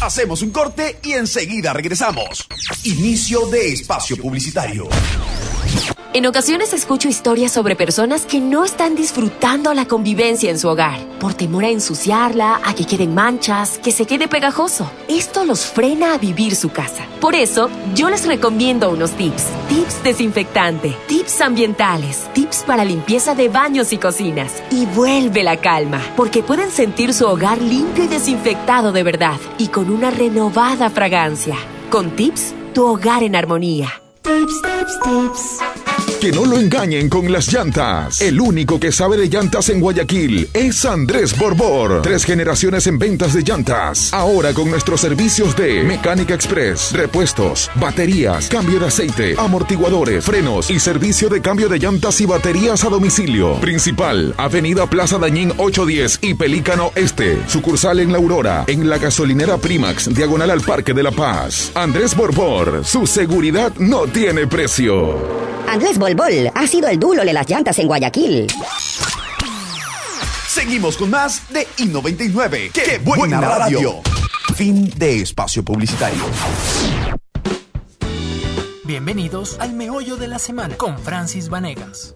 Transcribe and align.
Hacemos 0.00 0.42
un 0.42 0.50
corte 0.50 0.98
y 1.02 1.12
enseguida 1.12 1.72
regresamos. 1.72 2.46
Inicio 2.84 3.46
de 3.46 3.72
espacio 3.72 4.16
publicitario. 4.18 4.86
En 6.12 6.24
ocasiones 6.24 6.72
escucho 6.72 7.08
historias 7.08 7.52
sobre 7.52 7.76
personas 7.76 8.24
que 8.24 8.40
no 8.40 8.64
están 8.64 8.94
disfrutando 8.94 9.74
la 9.74 9.84
convivencia 9.84 10.50
en 10.50 10.58
su 10.58 10.68
hogar, 10.68 10.98
por 11.18 11.34
temor 11.34 11.64
a 11.64 11.68
ensuciarla, 11.68 12.60
a 12.64 12.74
que 12.74 12.86
queden 12.86 13.14
manchas, 13.14 13.78
que 13.78 13.92
se 13.92 14.06
quede 14.06 14.26
pegajoso. 14.26 14.90
Esto 15.08 15.44
los 15.44 15.66
frena 15.66 16.14
a 16.14 16.18
vivir 16.18 16.56
su 16.56 16.70
casa. 16.70 17.04
Por 17.20 17.34
eso, 17.34 17.68
yo 17.94 18.08
les 18.08 18.26
recomiendo 18.26 18.88
unos 18.90 19.10
tips. 19.12 19.44
Tips 19.68 20.02
desinfectante, 20.04 20.96
tips 21.06 21.40
ambientales, 21.42 22.28
tips 22.32 22.64
para 22.66 22.84
limpieza 22.84 23.34
de 23.34 23.48
baños 23.50 23.92
y 23.92 23.98
cocinas. 23.98 24.62
Y 24.70 24.86
vuelve 24.86 25.42
la 25.42 25.58
calma, 25.58 26.00
porque 26.16 26.42
pueden 26.42 26.70
sentir 26.70 27.12
su 27.12 27.26
hogar 27.26 27.60
limpio 27.60 28.04
y 28.04 28.08
desinfectado 28.08 28.90
de 28.90 29.02
verdad, 29.02 29.38
y 29.58 29.68
con 29.68 29.90
una 29.90 30.10
renovada 30.10 30.88
fragancia. 30.88 31.56
Con 31.90 32.10
tips, 32.12 32.54
tu 32.72 32.86
hogar 32.86 33.22
en 33.22 33.36
armonía. 33.36 34.00
Tips, 34.22 34.62
tips, 34.62 35.00
tips. 35.04 35.85
Que 36.20 36.32
no 36.32 36.46
lo 36.46 36.58
engañen 36.58 37.10
con 37.10 37.30
las 37.30 37.52
llantas. 37.52 38.22
El 38.22 38.40
único 38.40 38.80
que 38.80 38.90
sabe 38.90 39.18
de 39.18 39.28
llantas 39.28 39.68
en 39.68 39.80
Guayaquil 39.80 40.48
es 40.54 40.84
Andrés 40.86 41.36
Borbor. 41.38 42.00
Tres 42.00 42.24
generaciones 42.24 42.86
en 42.86 42.98
ventas 42.98 43.34
de 43.34 43.42
llantas. 43.42 44.12
Ahora 44.14 44.54
con 44.54 44.70
nuestros 44.70 45.02
servicios 45.02 45.54
de 45.56 45.84
Mecánica 45.84 46.34
Express, 46.34 46.92
repuestos, 46.92 47.70
baterías, 47.74 48.48
cambio 48.48 48.80
de 48.80 48.86
aceite, 48.86 49.34
amortiguadores, 49.38 50.24
frenos 50.24 50.70
y 50.70 50.80
servicio 50.80 51.28
de 51.28 51.42
cambio 51.42 51.68
de 51.68 51.78
llantas 51.78 52.18
y 52.22 52.26
baterías 52.26 52.82
a 52.84 52.88
domicilio. 52.88 53.60
Principal, 53.60 54.34
Avenida 54.38 54.88
Plaza 54.88 55.18
Dañín 55.18 55.52
810 55.58 56.20
y 56.22 56.34
Pelícano 56.34 56.92
Este. 56.94 57.38
Sucursal 57.46 58.00
en 58.00 58.10
La 58.10 58.18
Aurora, 58.18 58.64
en 58.68 58.88
la 58.88 58.96
gasolinera 58.96 59.58
Primax, 59.58 60.12
diagonal 60.14 60.50
al 60.50 60.62
Parque 60.62 60.94
de 60.94 61.02
la 61.02 61.10
Paz. 61.10 61.72
Andrés 61.74 62.16
Borbor, 62.16 62.84
su 62.84 63.06
seguridad 63.06 63.74
no 63.78 64.06
tiene 64.06 64.46
precio. 64.46 65.55
Andrés 65.68 65.98
Bolbol 65.98 66.50
ha 66.54 66.66
sido 66.66 66.88
el 66.88 66.98
dulo 66.98 67.24
de 67.24 67.32
las 67.32 67.48
llantas 67.48 67.78
en 67.78 67.86
Guayaquil. 67.86 68.46
Seguimos 70.48 70.96
con 70.96 71.10
más 71.10 71.48
de 71.52 71.66
I99. 71.78 72.72
¡Qué, 72.72 72.98
buena, 72.98 73.40
radio! 73.40 74.00
Fin 74.54 74.90
de 74.96 75.20
espacio 75.20 75.62
publicitario. 75.64 76.22
Bienvenidos 78.84 79.56
al 79.58 79.72
meollo 79.74 80.16
de 80.16 80.28
la 80.28 80.38
semana 80.38 80.76
con 80.76 80.98
Francis 80.98 81.48
Vanegas. 81.48 82.14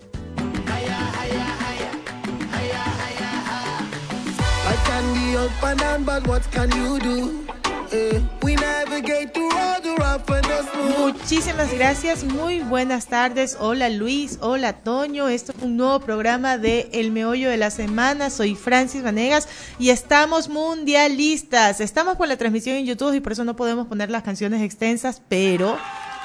Muchísimas 10.99 11.73
gracias, 11.73 12.25
muy 12.25 12.61
buenas 12.61 13.07
tardes. 13.07 13.57
Hola 13.59 13.89
Luis, 13.89 14.39
hola 14.41 14.75
Toño. 14.75 15.29
Esto 15.29 15.53
es 15.57 15.63
un 15.63 15.77
nuevo 15.77 16.01
programa 16.01 16.57
de 16.57 16.89
El 16.93 17.11
Meollo 17.11 17.51
de 17.51 17.57
la 17.57 17.71
Semana. 17.71 18.31
Soy 18.31 18.55
Francis 18.55 19.03
Vanegas 19.03 19.49
y 19.79 19.91
estamos 19.91 20.49
mundialistas. 20.49 21.81
Estamos 21.81 22.17
por 22.17 22.29
la 22.29 22.37
transmisión 22.37 22.77
en 22.77 22.87
YouTube 22.87 23.15
y 23.15 23.21
por 23.21 23.33
eso 23.33 23.45
no 23.45 23.57
podemos 23.57 23.87
poner 23.87 24.11
las 24.11 24.23
canciones 24.23 24.63
extensas, 24.63 25.21
pero 25.29 25.77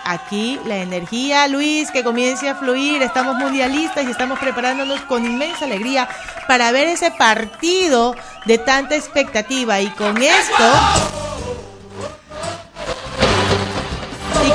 aquí 0.06 0.60
la 0.66 0.78
energía, 0.78 1.48
Luis, 1.48 1.92
que 1.92 2.04
comience 2.04 2.48
a 2.48 2.56
fluir. 2.56 3.02
Estamos 3.02 3.36
mundialistas 3.38 4.06
y 4.06 4.12
estamos 4.12 4.40
preparándonos 4.40 5.02
con 5.02 5.26
inmensa 5.26 5.66
alegría 5.66 6.08
para 6.48 6.72
ver 6.72 6.88
ese 6.88 7.12
partido 7.12 8.16
de 8.46 8.58
tanta 8.60 8.96
expectativa. 8.96 9.82
Y 9.82 9.90
con 9.90 10.22
esto 10.22 11.15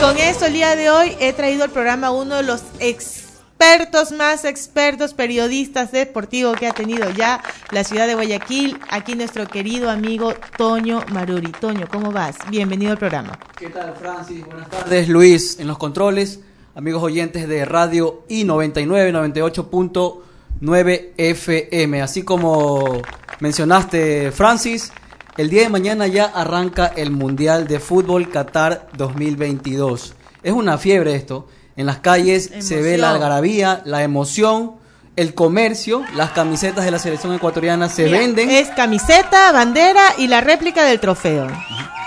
con 0.01 0.17
esto 0.17 0.47
el 0.47 0.55
día 0.55 0.77
de 0.77 0.89
hoy 0.89 1.15
he 1.21 1.35
traído 1.35 1.65
al 1.65 1.71
programa 1.71 2.11
uno 2.11 2.37
de 2.37 2.43
los 2.43 2.63
expertos 2.79 4.13
más 4.13 4.47
expertos 4.47 5.13
periodistas 5.13 5.93
deportivos 5.93 6.57
que 6.57 6.67
ha 6.67 6.73
tenido 6.73 7.11
ya 7.11 7.43
la 7.71 7.85
ciudad 7.85 8.07
de 8.07 8.15
Guayaquil. 8.15 8.79
Aquí 8.89 9.15
nuestro 9.15 9.47
querido 9.47 9.91
amigo 9.91 10.33
Toño 10.57 11.05
Maruri. 11.13 11.53
Toño, 11.53 11.87
¿cómo 11.91 12.13
vas? 12.13 12.37
Bienvenido 12.49 12.93
al 12.93 12.99
programa. 12.99 13.39
¿Qué 13.59 13.69
tal, 13.69 13.95
Francis? 13.95 14.47
Buenas 14.47 14.71
tardes, 14.71 15.07
Luis, 15.09 15.61
en 15.61 15.67
los 15.67 15.77
controles. 15.77 16.41
Amigos 16.75 17.03
oyentes 17.03 17.47
de 17.47 17.67
Radio 17.67 18.25
I99 18.31 20.23
98.9 20.61 21.11
FM. 21.19 22.01
Así 22.01 22.23
como 22.23 23.03
mencionaste, 23.41 24.33
Francis, 24.33 24.93
el 25.41 25.49
día 25.49 25.63
de 25.63 25.71
mañana 25.71 26.07
ya 26.07 26.27
arranca 26.27 26.93
el 26.95 27.13
Mundial 27.13 27.67
de 27.67 27.81
Fútbol 27.81 28.29
Qatar 28.29 28.89
2022. 28.93 30.13
Es 30.43 30.53
una 30.53 30.77
fiebre 30.77 31.15
esto. 31.15 31.49
En 31.77 31.87
las 31.87 32.01
calles 32.01 32.51
se 32.59 32.83
ve 32.83 32.99
la 32.99 33.13
algarabía, 33.13 33.81
la 33.87 34.03
emoción, 34.03 34.73
el 35.17 35.33
comercio, 35.33 36.05
las 36.15 36.33
camisetas 36.33 36.85
de 36.85 36.91
la 36.91 36.99
selección 36.99 37.33
ecuatoriana 37.33 37.89
se 37.89 38.05
venden. 38.05 38.51
Es 38.51 38.69
camiseta, 38.69 39.51
bandera 39.51 40.03
y 40.19 40.27
la 40.27 40.43
réplica 40.43 40.85
del 40.85 41.01
trofeo. 41.01 41.47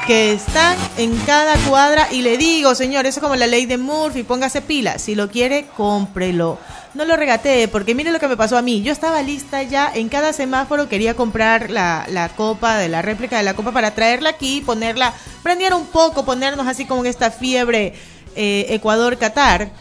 Que 0.07 0.33
están 0.33 0.77
en 0.97 1.15
cada 1.25 1.55
cuadra. 1.67 2.07
Y 2.11 2.21
le 2.21 2.37
digo, 2.37 2.75
señor, 2.75 3.05
eso 3.05 3.19
es 3.19 3.23
como 3.23 3.35
la 3.35 3.47
ley 3.47 3.65
de 3.65 3.77
Murphy, 3.77 4.23
póngase 4.23 4.61
pila. 4.61 4.99
Si 4.99 5.15
lo 5.15 5.29
quiere, 5.29 5.65
cómprelo 5.77 6.59
no 6.93 7.05
lo 7.05 7.15
regateé, 7.15 7.67
porque 7.67 7.95
mire 7.95 8.11
lo 8.11 8.19
que 8.19 8.27
me 8.27 8.37
pasó 8.37 8.57
a 8.57 8.61
mí. 8.61 8.81
Yo 8.81 8.91
estaba 8.91 9.21
lista 9.21 9.63
ya, 9.63 9.91
en 9.93 10.09
cada 10.09 10.33
semáforo 10.33 10.89
quería 10.89 11.15
comprar 11.15 11.69
la, 11.71 12.05
la 12.09 12.29
copa, 12.29 12.77
de 12.77 12.89
la 12.89 13.01
réplica 13.01 13.37
de 13.37 13.43
la 13.43 13.55
copa 13.55 13.71
para 13.71 13.95
traerla 13.95 14.29
aquí, 14.29 14.61
ponerla, 14.61 15.13
prendiera 15.41 15.75
un 15.75 15.87
poco, 15.87 16.25
ponernos 16.25 16.67
así 16.67 16.85
como 16.85 17.01
en 17.01 17.07
esta 17.07 17.31
fiebre 17.31 17.93
eh, 18.35 18.67
Ecuador-Qatar. 18.69 19.71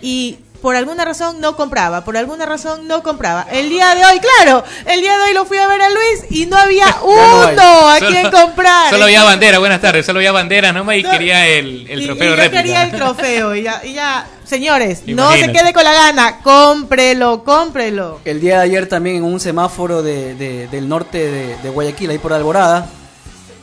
Y 0.00 0.38
por 0.64 0.76
alguna 0.76 1.04
razón 1.04 1.42
no 1.42 1.56
compraba, 1.56 2.06
por 2.06 2.16
alguna 2.16 2.46
razón 2.46 2.88
no 2.88 3.02
compraba. 3.02 3.46
El 3.52 3.68
día 3.68 3.94
de 3.94 4.02
hoy, 4.02 4.18
claro, 4.18 4.64
el 4.86 5.02
día 5.02 5.18
de 5.18 5.24
hoy 5.24 5.34
lo 5.34 5.44
fui 5.44 5.58
a 5.58 5.68
ver 5.68 5.82
a 5.82 5.90
Luis 5.90 6.24
y 6.30 6.46
no 6.46 6.56
había 6.56 6.86
uno 7.02 7.90
a 7.90 7.98
quien 7.98 8.30
comprar. 8.30 8.88
Solo 8.88 9.04
había 9.04 9.24
bandera, 9.24 9.58
buenas 9.58 9.82
tardes, 9.82 10.06
solo 10.06 10.20
había 10.20 10.32
bandera 10.32 10.72
nomás 10.72 10.96
y 10.96 11.02
quería 11.02 11.46
el, 11.48 11.86
el 11.90 12.06
trofeo 12.06 12.34
y, 12.34 12.38
yo 12.38 12.50
quería 12.50 12.82
el 12.84 12.92
trofeo 12.92 13.54
y 13.54 13.62
ya, 13.62 14.26
señores, 14.44 15.02
no 15.06 15.32
se 15.32 15.52
quede 15.52 15.74
con 15.74 15.84
la 15.84 15.92
gana, 15.92 16.38
cómprelo, 16.42 17.44
cómprelo. 17.44 18.22
El 18.24 18.40
día 18.40 18.60
de 18.60 18.62
ayer 18.62 18.88
también 18.88 19.16
en 19.16 19.24
un 19.24 19.40
semáforo 19.40 20.02
de, 20.02 20.34
del 20.34 20.88
norte 20.88 21.30
de, 21.30 21.56
de 21.58 21.68
Guayaquil, 21.68 22.08
ahí 22.08 22.18
por 22.18 22.32
Alborada, 22.32 22.86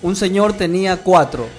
un 0.03 0.15
señor 0.15 0.53
tenía 0.53 0.97
cuatro 0.97 1.49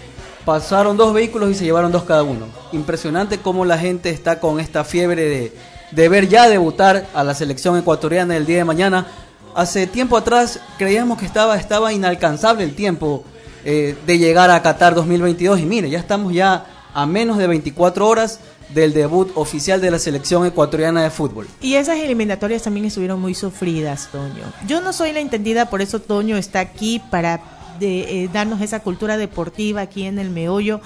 pasaron 0.44 0.96
dos 0.96 1.14
vehículos 1.14 1.50
y 1.50 1.54
se 1.54 1.64
llevaron 1.64 1.92
dos 1.92 2.04
cada 2.04 2.22
uno. 2.22 2.61
Impresionante 2.72 3.38
cómo 3.38 3.64
la 3.64 3.78
gente 3.78 4.10
está 4.10 4.40
con 4.40 4.58
esta 4.58 4.84
fiebre 4.84 5.52
de, 5.92 6.08
ver 6.08 6.28
ya 6.28 6.48
debutar 6.48 7.06
a 7.14 7.22
la 7.22 7.34
selección 7.34 7.76
ecuatoriana 7.76 8.36
el 8.36 8.46
día 8.46 8.58
de 8.58 8.64
mañana. 8.64 9.06
Hace 9.54 9.86
tiempo 9.86 10.16
atrás 10.16 10.60
creíamos 10.78 11.18
que 11.18 11.26
estaba, 11.26 11.56
estaba 11.56 11.92
inalcanzable 11.92 12.64
el 12.64 12.74
tiempo 12.74 13.24
eh, 13.64 13.96
de 14.06 14.18
llegar 14.18 14.50
a 14.50 14.62
Qatar 14.62 14.94
2022 14.94 15.60
y 15.60 15.66
mire, 15.66 15.90
ya 15.90 15.98
estamos 15.98 16.32
ya 16.32 16.64
a 16.94 17.06
menos 17.06 17.38
de 17.38 17.46
24 17.46 18.08
horas 18.08 18.40
del 18.74 18.92
debut 18.94 19.30
oficial 19.34 19.80
de 19.80 19.90
la 19.90 19.98
selección 19.98 20.46
ecuatoriana 20.46 21.02
de 21.02 21.10
fútbol. 21.10 21.46
Y 21.60 21.74
esas 21.74 21.98
eliminatorias 21.98 22.62
también 22.62 22.86
estuvieron 22.86 23.20
muy 23.20 23.34
sufridas, 23.34 24.08
Toño. 24.10 24.44
Yo 24.66 24.80
no 24.80 24.92
soy 24.92 25.12
la 25.12 25.20
entendida, 25.20 25.68
por 25.68 25.82
eso 25.82 26.00
Toño 26.00 26.36
está 26.36 26.60
aquí 26.60 27.02
para 27.10 27.40
de 27.78 28.24
eh, 28.24 28.30
darnos 28.32 28.60
esa 28.60 28.80
cultura 28.80 29.16
deportiva 29.16 29.82
aquí 29.82 30.04
en 30.04 30.18
el 30.18 30.30
meollo. 30.30 30.80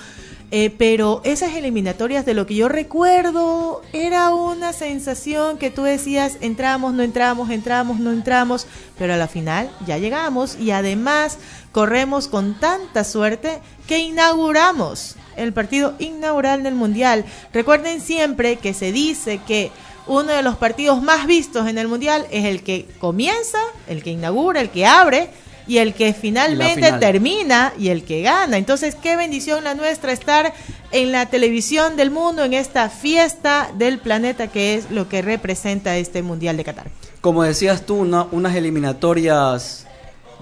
Eh, 0.52 0.70
pero 0.70 1.22
esas 1.24 1.54
eliminatorias 1.54 2.24
de 2.24 2.32
lo 2.32 2.46
que 2.46 2.54
yo 2.54 2.68
recuerdo 2.68 3.82
era 3.92 4.30
una 4.30 4.72
sensación 4.72 5.58
que 5.58 5.72
tú 5.72 5.82
decías 5.82 6.38
entramos, 6.40 6.94
no 6.94 7.02
entramos, 7.02 7.50
entramos, 7.50 7.98
no 7.98 8.12
entramos, 8.12 8.68
pero 8.96 9.14
a 9.14 9.16
la 9.16 9.26
final 9.26 9.68
ya 9.88 9.98
llegamos 9.98 10.56
y 10.56 10.70
además 10.70 11.38
corremos 11.72 12.28
con 12.28 12.60
tanta 12.60 13.02
suerte 13.02 13.58
que 13.88 13.98
inauguramos 13.98 15.16
el 15.36 15.52
partido 15.52 15.94
inaugural 15.98 16.62
del 16.62 16.76
Mundial. 16.76 17.24
Recuerden 17.52 18.00
siempre 18.00 18.56
que 18.56 18.72
se 18.72 18.92
dice 18.92 19.40
que 19.48 19.72
uno 20.06 20.30
de 20.30 20.42
los 20.42 20.56
partidos 20.56 21.02
más 21.02 21.26
vistos 21.26 21.66
en 21.66 21.76
el 21.76 21.88
Mundial 21.88 22.24
es 22.30 22.44
el 22.44 22.62
que 22.62 22.86
comienza, 23.00 23.58
el 23.88 24.04
que 24.04 24.10
inaugura, 24.10 24.60
el 24.60 24.70
que 24.70 24.86
abre 24.86 25.30
y 25.66 25.78
el 25.78 25.94
que 25.94 26.12
finalmente 26.12 26.92
termina 26.92 27.72
y 27.78 27.88
el 27.88 28.04
que 28.04 28.22
gana. 28.22 28.56
Entonces, 28.56 28.94
qué 28.94 29.16
bendición 29.16 29.64
la 29.64 29.74
nuestra 29.74 30.12
estar 30.12 30.52
en 30.92 31.12
la 31.12 31.26
televisión 31.26 31.96
del 31.96 32.10
mundo, 32.10 32.44
en 32.44 32.54
esta 32.54 32.88
fiesta 32.88 33.70
del 33.76 33.98
planeta 33.98 34.48
que 34.48 34.76
es 34.76 34.90
lo 34.90 35.08
que 35.08 35.22
representa 35.22 35.96
este 35.96 36.22
Mundial 36.22 36.56
de 36.56 36.64
Qatar. 36.64 36.90
Como 37.20 37.42
decías 37.42 37.84
tú, 37.84 37.96
unas 37.96 38.54
eliminatorias 38.54 39.86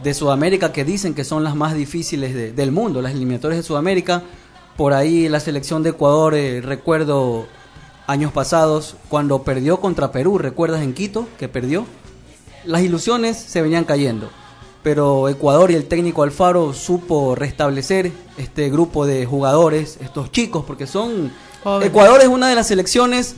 de 0.02 0.12
Sudamérica 0.12 0.72
que 0.72 0.84
dicen 0.84 1.14
que 1.14 1.24
son 1.24 1.44
las 1.44 1.54
más 1.54 1.74
difíciles 1.74 2.54
del 2.54 2.72
mundo, 2.72 3.00
las 3.00 3.12
eliminatorias 3.12 3.58
de 3.58 3.66
Sudamérica. 3.66 4.22
Por 4.76 4.92
ahí 4.92 5.28
la 5.28 5.40
selección 5.40 5.82
de 5.82 5.90
Ecuador, 5.90 6.34
eh, 6.34 6.60
recuerdo 6.60 7.46
años 8.06 8.32
pasados, 8.32 8.96
cuando 9.08 9.44
perdió 9.44 9.80
contra 9.80 10.12
Perú, 10.12 10.36
¿recuerdas 10.36 10.82
en 10.82 10.92
Quito 10.92 11.26
que 11.38 11.48
perdió? 11.48 11.86
Las 12.64 12.82
ilusiones 12.82 13.38
se 13.38 13.62
venían 13.62 13.84
cayendo 13.84 14.30
pero 14.84 15.28
Ecuador 15.28 15.72
y 15.72 15.74
el 15.74 15.86
técnico 15.86 16.22
Alfaro 16.22 16.72
supo 16.74 17.34
restablecer 17.34 18.12
este 18.36 18.70
grupo 18.70 19.06
de 19.06 19.26
jugadores, 19.26 19.98
estos 20.00 20.30
chicos, 20.30 20.62
porque 20.64 20.86
son... 20.86 21.32
Ecuador 21.82 22.20
es 22.20 22.28
una 22.28 22.48
de 22.48 22.54
las 22.54 22.68
selecciones 22.68 23.34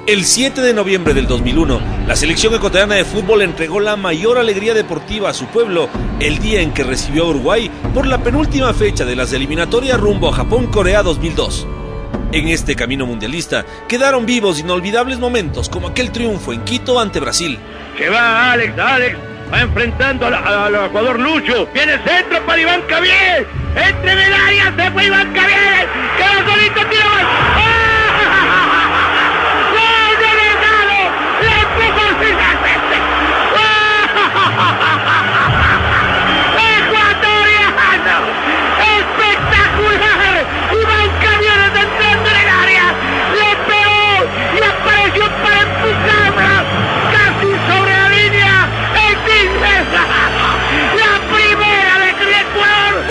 El 0.08 0.24
7 0.24 0.62
de 0.62 0.74
noviembre 0.74 1.14
del 1.14 1.28
2001, 1.28 1.82
la 2.08 2.16
selección 2.16 2.56
ecuatoriana 2.56 2.96
de 2.96 3.04
fútbol 3.04 3.42
entregó 3.42 3.82
la 3.82 3.98
mayor 3.98 4.38
alegría 4.38 4.74
deportiva 4.74 5.30
a 5.30 5.34
su 5.34 5.48
pueblo 5.48 5.90
el 6.22 6.40
día 6.40 6.62
en 6.62 6.74
que 6.74 6.86
recibió 6.86 7.26
a 7.26 7.28
Uruguay 7.28 7.70
por 7.94 8.08
la 8.08 8.20
penúltima 8.20 8.74
fecha 8.74 9.04
de 9.04 9.18
las 9.18 9.34
eliminatorias 9.34 10.00
rumbo 10.00 10.30
a 10.30 10.34
Japón-Corea 10.34 11.04
2002. 11.04 11.68
En 12.32 12.48
este 12.48 12.78
camino 12.78 13.06
mundialista 13.06 13.66
quedaron 13.90 14.26
vivos 14.26 14.60
inolvidables 14.60 15.20
momentos 15.20 15.68
como 15.68 15.90
aquel 15.90 16.14
triunfo 16.14 16.54
en 16.54 16.64
Quito 16.64 17.02
ante 17.02 17.20
Brasil. 17.20 17.60
Se 17.98 18.08
va 18.08 18.54
Alex, 18.54 18.80
Alex. 18.80 19.18
Va 19.52 19.60
enfrentando 19.60 20.26
al, 20.26 20.74
Ecuador 20.86 21.20
Lucho. 21.20 21.68
Viene 21.74 21.96
el 21.96 22.04
centro 22.06 22.46
para 22.46 22.62
Iván 22.62 22.82
Cavier. 22.88 23.46
Entre 23.76 24.14
el 24.14 24.34
área 24.34 24.74
se 24.74 24.92
fue 24.92 25.06
Iván 25.06 25.34
Cavier. 25.34 25.88
Queda 26.18 26.50
solito, 26.50 26.90
tira 26.90 27.04
gol. 27.10 27.22
¡Ah! 27.24 27.87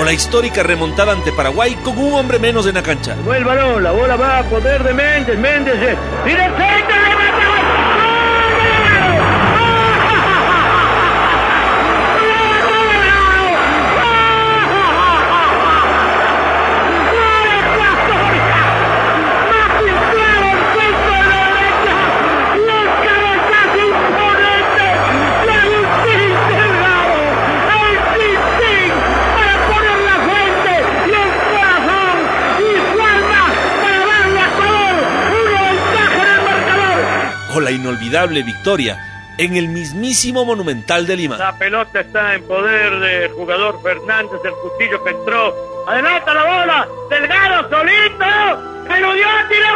La 0.06 0.12
histórica 0.12 0.62
remontada 0.62 1.10
ante 1.10 1.32
Paraguay 1.32 1.74
con 1.82 1.98
un 1.98 2.14
hombre 2.14 2.38
menos 2.38 2.64
en 2.68 2.76
la 2.76 2.82
cancha. 2.82 3.16
El 3.34 3.44
balón, 3.44 3.82
la 3.82 3.90
bola 3.90 4.14
va 4.14 4.38
a 4.38 4.44
poder 4.44 4.84
de 4.84 4.94
Méndez, 4.94 5.36
Méndez, 5.36 5.74
eh, 5.74 5.96
victoria 38.28 38.98
en 39.38 39.56
el 39.56 39.68
mismísimo 39.68 40.44
Monumental 40.44 41.06
de 41.06 41.16
Lima. 41.16 41.36
La 41.36 41.56
pelota 41.56 42.00
está 42.00 42.34
en 42.34 42.42
poder 42.44 42.98
del 42.98 43.32
jugador 43.32 43.80
Fernández, 43.82 44.40
el 44.44 44.52
Justillo 44.52 45.02
que 45.04 45.10
entró. 45.10 45.54
Adelanta 45.86 46.34
la 46.34 46.44
bola, 46.44 46.88
Delgado 47.10 47.70
solito, 47.70 48.24
eludió, 48.94 49.26
tira 49.48 49.70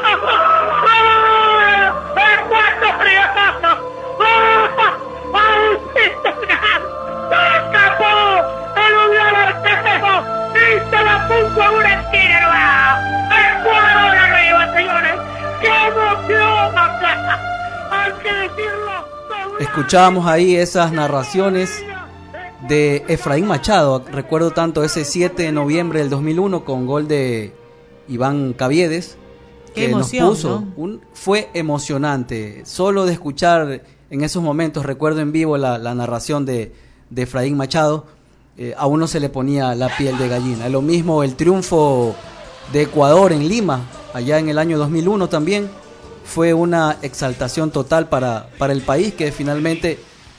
¡Ecuatoriano! 0.00 0.59
Escuchábamos 19.60 20.26
ahí 20.26 20.56
esas 20.56 20.90
narraciones 20.90 21.84
de 22.66 23.04
Efraín 23.08 23.46
Machado. 23.46 24.02
Recuerdo 24.10 24.52
tanto 24.52 24.82
ese 24.84 25.04
7 25.04 25.42
de 25.42 25.52
noviembre 25.52 25.98
del 25.98 26.08
2001 26.08 26.64
con 26.64 26.86
gol 26.86 27.06
de 27.06 27.52
Iván 28.08 28.54
Caviedes. 28.54 29.18
Qué 29.66 29.72
Que 29.82 29.90
emoción, 29.90 30.24
nos 30.24 30.36
puso. 30.38 30.60
¿no? 30.62 30.72
Un, 30.82 31.00
fue 31.12 31.50
emocionante. 31.52 32.62
Solo 32.64 33.04
de 33.04 33.12
escuchar 33.12 33.82
en 34.08 34.24
esos 34.24 34.42
momentos, 34.42 34.86
recuerdo 34.86 35.20
en 35.20 35.30
vivo 35.30 35.58
la, 35.58 35.76
la 35.76 35.94
narración 35.94 36.46
de, 36.46 36.72
de 37.10 37.22
Efraín 37.22 37.58
Machado, 37.58 38.06
eh, 38.56 38.74
a 38.78 38.86
uno 38.86 39.06
se 39.06 39.20
le 39.20 39.28
ponía 39.28 39.74
la 39.74 39.94
piel 39.94 40.16
de 40.16 40.28
gallina. 40.28 40.70
Lo 40.70 40.80
mismo 40.80 41.22
el 41.22 41.36
triunfo 41.36 42.14
de 42.72 42.80
Ecuador 42.84 43.30
en 43.30 43.46
Lima, 43.46 43.82
allá 44.14 44.38
en 44.38 44.48
el 44.48 44.56
año 44.56 44.78
2001 44.78 45.28
también 45.28 45.68
fue 46.30 46.54
una 46.54 46.96
exaltación 47.02 47.70
total 47.70 48.08
para, 48.08 48.48
para 48.58 48.72
el 48.72 48.82
país 48.82 49.12
que 49.14 49.32
finalmente 49.32 49.98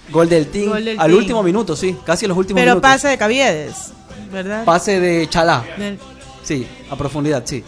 gol 0.09 0.27
del 0.29 0.47
team 0.47 0.69
Gol 0.69 0.85
del 0.85 0.99
al 0.99 1.07
Team. 1.07 1.17
último 1.19 1.43
minuto, 1.43 1.75
sí, 1.75 1.97
casi 2.05 2.25
a 2.25 2.27
los 2.29 2.37
últimos 2.37 2.59
Pero 2.61 2.71
minutos. 2.71 2.89
pase 2.91 3.07
de 3.09 3.17
Caviedes, 3.17 3.91
¿verdad? 4.31 4.63
Pase 4.65 4.99
de 4.99 5.27
Chalá, 5.29 5.63
Del- 5.77 5.99
sí, 6.43 6.65
a 6.89 6.95
profundidad, 6.95 7.43
sí. 7.45 7.63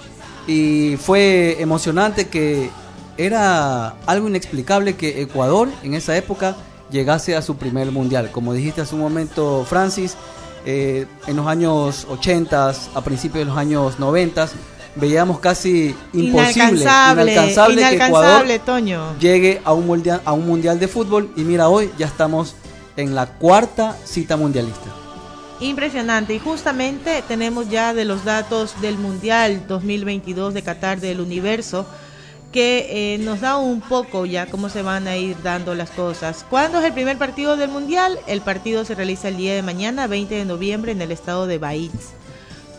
Y 0.47 0.97
fue 0.97 1.57
emocionante 1.59 2.27
que 2.27 2.69
era 3.17 3.89
algo 4.05 4.27
inexplicable 4.27 4.95
que 4.95 5.21
Ecuador 5.21 5.69
en 5.83 5.93
esa 5.93 6.17
época 6.17 6.55
llegase 6.91 7.35
a 7.35 7.41
su 7.41 7.55
primer 7.57 7.91
mundial. 7.91 8.29
Como 8.31 8.53
dijiste 8.53 8.81
hace 8.81 8.95
un 8.95 9.01
momento, 9.01 9.65
Francis, 9.69 10.15
eh, 10.65 11.05
en 11.27 11.35
los 11.35 11.47
años 11.47 12.07
80, 12.09 12.73
a 12.95 13.01
principios 13.03 13.39
de 13.39 13.45
los 13.45 13.57
años 13.57 13.99
90, 13.99 14.47
veíamos 14.95 15.39
casi 15.39 15.95
imposible, 16.13 16.51
inalcanzable, 16.53 17.31
inalcanzable, 17.31 17.81
que 17.81 17.95
Ecuador 17.95 18.59
Toño. 18.65 19.19
llegue 19.19 19.61
a 19.63 19.73
un 19.73 19.87
mundial, 19.87 20.21
a 20.25 20.33
un 20.33 20.45
mundial 20.45 20.79
de 20.79 20.87
fútbol 20.87 21.31
y 21.35 21.41
mira 21.41 21.69
hoy 21.69 21.91
ya 21.97 22.05
estamos 22.05 22.55
en 22.95 23.15
la 23.15 23.25
cuarta 23.25 23.97
cita 24.05 24.37
mundialista. 24.37 24.89
Impresionante. 25.59 26.33
Y 26.33 26.39
justamente 26.39 27.23
tenemos 27.27 27.69
ya 27.69 27.93
de 27.93 28.05
los 28.05 28.25
datos 28.25 28.79
del 28.81 28.97
Mundial 28.97 29.65
2022 29.67 30.53
de 30.53 30.61
Qatar 30.61 30.99
del 30.99 31.21
Universo 31.21 31.85
que 32.51 33.15
eh, 33.15 33.17
nos 33.17 33.41
da 33.41 33.57
un 33.57 33.81
poco 33.81 34.25
ya 34.27 34.45
cómo 34.45 34.69
se 34.69 34.83
van 34.83 35.07
a 35.07 35.17
ir 35.17 35.35
dando 35.41 35.73
las 35.73 35.89
cosas. 35.89 36.45
¿Cuándo 36.49 36.79
es 36.79 36.85
el 36.85 36.93
primer 36.93 37.17
partido 37.17 37.57
del 37.57 37.69
Mundial? 37.69 38.19
El 38.27 38.41
partido 38.41 38.85
se 38.85 38.93
realiza 38.93 39.29
el 39.29 39.37
día 39.37 39.55
de 39.55 39.63
mañana, 39.63 40.05
20 40.05 40.35
de 40.35 40.45
noviembre, 40.45 40.91
en 40.91 41.01
el 41.01 41.11
estado 41.11 41.47
de 41.47 41.57
Bahía. 41.57 41.89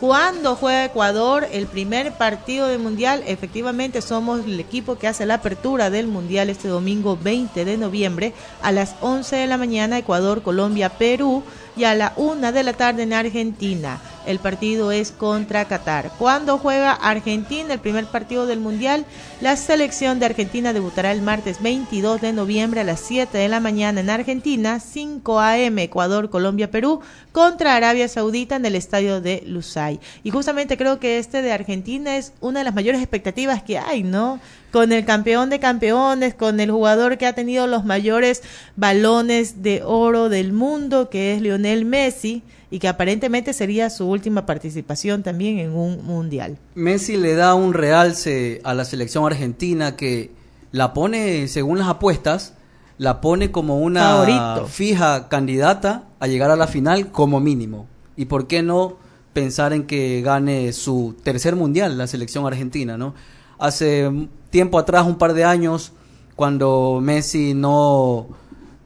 ¿Cuándo 0.04 0.54
juega 0.54 0.84
Ecuador 0.84 1.48
el 1.50 1.66
primer 1.66 2.12
partido 2.18 2.68
del 2.68 2.78
Mundial? 2.78 3.22
Efectivamente, 3.26 4.02
somos 4.02 4.44
el 4.44 4.60
equipo 4.60 4.98
que 4.98 5.08
hace 5.08 5.24
la 5.24 5.36
apertura 5.36 5.88
del 5.88 6.08
Mundial 6.08 6.50
este 6.50 6.68
domingo 6.68 7.16
20 7.16 7.64
de 7.64 7.78
noviembre 7.78 8.34
a 8.60 8.70
las 8.70 8.96
11 9.00 9.34
de 9.34 9.46
la 9.46 9.56
mañana, 9.56 9.96
Ecuador, 9.96 10.42
Colombia, 10.42 10.90
Perú 10.90 11.42
y 11.76 11.84
a 11.84 11.94
la 11.94 12.12
1 12.16 12.52
de 12.52 12.62
la 12.62 12.72
tarde 12.72 13.02
en 13.02 13.12
Argentina. 13.12 14.00
El 14.26 14.38
partido 14.38 14.90
es 14.90 15.12
contra 15.12 15.66
Qatar. 15.66 16.10
¿Cuándo 16.18 16.56
juega 16.56 16.92
Argentina 16.92 17.74
el 17.74 17.80
primer 17.80 18.06
partido 18.06 18.46
del 18.46 18.58
Mundial? 18.58 19.04
La 19.42 19.56
selección 19.56 20.18
de 20.18 20.26
Argentina 20.26 20.72
debutará 20.72 21.12
el 21.12 21.20
martes 21.20 21.60
22 21.60 22.22
de 22.22 22.32
noviembre 22.32 22.80
a 22.80 22.84
las 22.84 23.00
7 23.00 23.36
de 23.36 23.48
la 23.48 23.60
mañana 23.60 24.00
en 24.00 24.08
Argentina, 24.08 24.80
5 24.80 25.40
a.m. 25.40 25.82
Ecuador, 25.82 26.30
Colombia, 26.30 26.70
Perú, 26.70 27.00
contra 27.32 27.76
Arabia 27.76 28.08
Saudita 28.08 28.56
en 28.56 28.64
el 28.64 28.76
estadio 28.76 29.20
de 29.20 29.42
Lusay. 29.46 30.00
Y 30.22 30.30
justamente 30.30 30.78
creo 30.78 30.98
que 30.98 31.18
este 31.18 31.42
de 31.42 31.52
Argentina 31.52 32.16
es 32.16 32.32
una 32.40 32.60
de 32.60 32.64
las 32.64 32.74
mayores 32.74 33.02
expectativas 33.02 33.62
que 33.62 33.78
hay, 33.78 34.04
¿no? 34.04 34.40
Con 34.74 34.90
el 34.90 35.04
campeón 35.04 35.50
de 35.50 35.60
campeones, 35.60 36.34
con 36.34 36.58
el 36.58 36.68
jugador 36.68 37.16
que 37.16 37.26
ha 37.26 37.32
tenido 37.32 37.68
los 37.68 37.84
mayores 37.84 38.42
balones 38.74 39.62
de 39.62 39.84
oro 39.84 40.28
del 40.28 40.52
mundo, 40.52 41.10
que 41.10 41.32
es 41.32 41.40
Lionel 41.40 41.84
Messi 41.84 42.42
y 42.72 42.80
que 42.80 42.88
aparentemente 42.88 43.52
sería 43.52 43.88
su 43.88 44.08
última 44.08 44.46
participación 44.46 45.22
también 45.22 45.60
en 45.60 45.76
un 45.76 46.04
mundial. 46.04 46.58
Messi 46.74 47.16
le 47.16 47.36
da 47.36 47.54
un 47.54 47.72
realce 47.72 48.60
a 48.64 48.74
la 48.74 48.84
selección 48.84 49.24
argentina 49.24 49.94
que 49.94 50.32
la 50.72 50.92
pone, 50.92 51.46
según 51.46 51.78
las 51.78 51.86
apuestas, 51.86 52.54
la 52.98 53.20
pone 53.20 53.52
como 53.52 53.78
una 53.78 54.24
Favorito. 54.24 54.66
fija 54.66 55.28
candidata 55.28 56.08
a 56.18 56.26
llegar 56.26 56.50
a 56.50 56.56
la 56.56 56.66
final 56.66 57.12
como 57.12 57.38
mínimo. 57.38 57.86
¿Y 58.16 58.24
por 58.24 58.48
qué 58.48 58.64
no 58.64 58.96
pensar 59.34 59.72
en 59.72 59.84
que 59.84 60.20
gane 60.20 60.72
su 60.72 61.14
tercer 61.22 61.54
mundial 61.54 61.96
la 61.96 62.08
selección 62.08 62.44
argentina, 62.44 62.98
no? 62.98 63.14
Hace 63.56 64.10
tiempo 64.54 64.78
atrás, 64.78 65.04
un 65.04 65.18
par 65.18 65.34
de 65.34 65.44
años, 65.44 65.90
cuando 66.36 67.00
Messi 67.02 67.54
no 67.54 68.28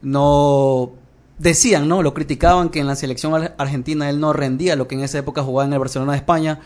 no 0.01 0.89
decían, 1.37 1.87
¿no? 1.87 2.01
Lo 2.01 2.15
criticaban 2.15 2.69
que 2.69 2.79
en 2.79 2.87
la 2.87 2.95
selección 2.95 3.35
ar- 3.35 3.53
argentina 3.59 4.09
él 4.09 4.19
no 4.19 4.33
rendía 4.33 4.75
lo 4.75 4.87
que 4.87 4.95
en 4.95 5.01
esa 5.01 5.19
época 5.19 5.43
jugaba 5.43 5.67
en 5.67 5.73
el 5.73 5.77
Barcelona 5.79 6.13
de 6.13 6.17
España. 6.17 6.59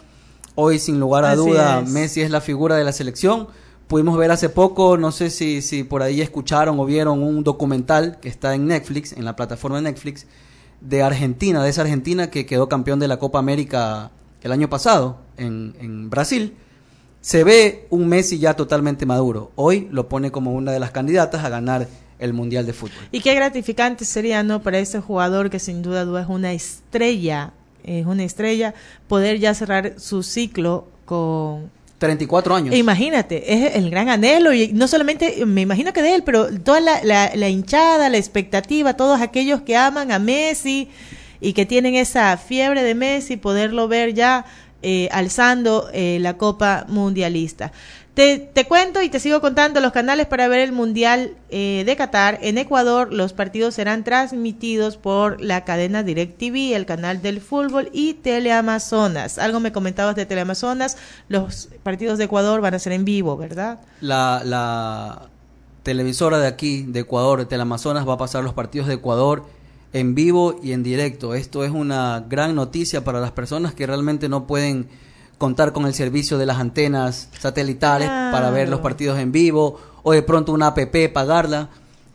Hoy, 0.55 0.79
sin 0.79 1.01
lugar 1.01 1.25
a 1.25 1.31
Así 1.31 1.37
duda, 1.41 1.81
es. 1.81 1.89
Messi 1.89 2.21
es 2.21 2.31
la 2.31 2.39
figura 2.39 2.77
de 2.77 2.85
la 2.85 2.93
selección. 2.93 3.49
Pudimos 3.87 4.17
ver 4.17 4.31
hace 4.31 4.47
poco, 4.47 4.95
no 4.97 5.11
sé 5.11 5.29
si, 5.29 5.61
si 5.61 5.83
por 5.83 6.01
ahí 6.01 6.21
escucharon 6.21 6.79
o 6.79 6.85
vieron 6.85 7.21
un 7.21 7.43
documental 7.43 8.19
que 8.21 8.29
está 8.29 8.55
en 8.55 8.67
Netflix, 8.67 9.11
en 9.11 9.25
la 9.25 9.35
plataforma 9.35 9.77
de 9.77 9.83
Netflix, 9.83 10.27
de 10.79 11.03
Argentina, 11.03 11.61
de 11.61 11.69
esa 11.69 11.81
Argentina 11.81 12.29
que 12.29 12.45
quedó 12.45 12.69
campeón 12.69 12.99
de 12.99 13.09
la 13.09 13.17
Copa 13.19 13.39
América 13.39 14.11
el 14.41 14.51
año 14.53 14.69
pasado 14.69 15.17
en, 15.35 15.75
en 15.81 16.09
Brasil. 16.09 16.53
Se 17.23 17.45
ve 17.45 17.85
un 17.89 18.07
Messi 18.09 18.37
ya 18.37 18.53
totalmente 18.53 19.05
maduro. 19.05 19.51
Hoy 19.55 19.87
lo 19.91 20.09
pone 20.09 20.29
como 20.29 20.51
una 20.51 20.73
de 20.73 20.79
las 20.81 20.91
candidatas 20.91 21.45
a 21.45 21.47
ganar 21.49 21.87
el 22.19 22.33
Mundial 22.33 22.65
de 22.65 22.73
Fútbol. 22.73 22.97
Y 23.13 23.21
qué 23.21 23.33
gratificante 23.33 24.03
sería, 24.03 24.43
¿no? 24.43 24.61
Para 24.61 24.79
ese 24.79 24.99
jugador 24.99 25.49
que 25.49 25.59
sin 25.59 25.81
duda 25.81 26.01
es 26.21 26.27
una 26.27 26.51
estrella, 26.51 27.51
es 27.85 28.05
una 28.05 28.25
estrella, 28.25 28.73
poder 29.07 29.39
ya 29.39 29.53
cerrar 29.53 29.93
su 29.99 30.21
ciclo 30.21 30.85
con 31.05 31.71
34 31.97 32.55
años. 32.55 32.75
Imagínate, 32.75 33.53
es 33.53 33.75
el 33.77 33.89
gran 33.89 34.09
anhelo 34.09 34.51
y 34.51 34.73
no 34.73 34.89
solamente, 34.89 35.45
me 35.45 35.61
imagino 35.61 35.93
que 35.93 36.01
de 36.01 36.15
él, 36.15 36.23
pero 36.25 36.47
toda 36.59 36.81
la, 36.81 37.01
la- 37.05 37.31
la 37.35 37.47
hinchada, 37.47 38.09
la 38.09 38.17
expectativa, 38.17 38.95
todos 38.97 39.21
aquellos 39.21 39.61
que 39.61 39.77
aman 39.77 40.11
a 40.11 40.19
Messi 40.19 40.89
y 41.39 41.53
que 41.53 41.65
tienen 41.65 41.95
esa 41.95 42.35
fiebre 42.35 42.83
de 42.83 42.95
Messi, 42.95 43.37
poderlo 43.37 43.87
ver 43.87 44.13
ya 44.13 44.43
eh, 44.83 45.09
alzando 45.11 45.89
eh, 45.93 46.17
la 46.21 46.37
Copa 46.37 46.85
Mundialista. 46.87 47.71
Te, 48.13 48.37
te 48.37 48.65
cuento 48.65 49.01
y 49.01 49.09
te 49.09 49.19
sigo 49.19 49.41
contando 49.41 49.79
los 49.79 49.91
canales 49.91 50.27
para 50.27 50.47
ver 50.47 50.59
el 50.59 50.71
Mundial 50.71 51.31
eh, 51.49 51.81
de 51.83 51.95
Qatar. 51.95 52.37
En 52.43 52.59
Ecuador 52.59 53.11
los 53.11 53.33
partidos 53.33 53.73
serán 53.73 54.03
transmitidos 54.03 54.97
por 54.97 55.41
la 55.41 55.63
cadena 55.63 56.03
DirecTV, 56.03 56.75
el 56.75 56.85
canal 56.85 57.23
del 57.23 57.41
fútbol 57.41 57.89
y 57.91 58.13
Teleamazonas. 58.13 59.39
Algo 59.39 59.59
me 59.59 59.71
comentabas 59.71 60.15
de 60.15 60.27
Teleamazonas, 60.27 60.97
los 61.27 61.69
partidos 61.81 62.19
de 62.19 62.25
Ecuador 62.25 62.61
van 62.61 62.75
a 62.75 62.79
ser 62.79 62.93
en 62.93 63.03
vivo, 63.03 63.35
¿verdad? 63.35 63.79
La, 63.99 64.43
la 64.45 65.29
televisora 65.81 66.37
de 66.37 66.47
aquí, 66.47 66.83
de 66.83 66.99
Ecuador, 66.99 67.39
de 67.39 67.45
Teleamazonas, 67.45 68.07
va 68.07 68.13
a 68.13 68.17
pasar 68.17 68.43
los 68.43 68.53
partidos 68.53 68.87
de 68.87 68.93
Ecuador 68.93 69.43
en 69.93 70.15
vivo 70.15 70.59
y 70.61 70.73
en 70.73 70.83
directo. 70.83 71.35
Esto 71.35 71.63
es 71.63 71.71
una 71.71 72.25
gran 72.27 72.55
noticia 72.55 73.03
para 73.03 73.21
las 73.21 73.31
personas 73.31 73.73
que 73.73 73.87
realmente 73.87 74.27
no 74.27 74.47
pueden 74.47 74.87
contar 75.37 75.71
con 75.71 75.85
el 75.85 75.93
servicio 75.93 76.37
de 76.37 76.45
las 76.45 76.57
antenas 76.57 77.29
satelitales 77.39 78.09
para 78.09 78.49
ver 78.49 78.69
los 78.69 78.79
partidos 78.79 79.19
en 79.19 79.31
vivo 79.31 79.79
o 80.01 80.11
de 80.11 80.23
pronto 80.23 80.51
una 80.51 80.67
app 80.67 80.79
pagarla. 81.13 81.69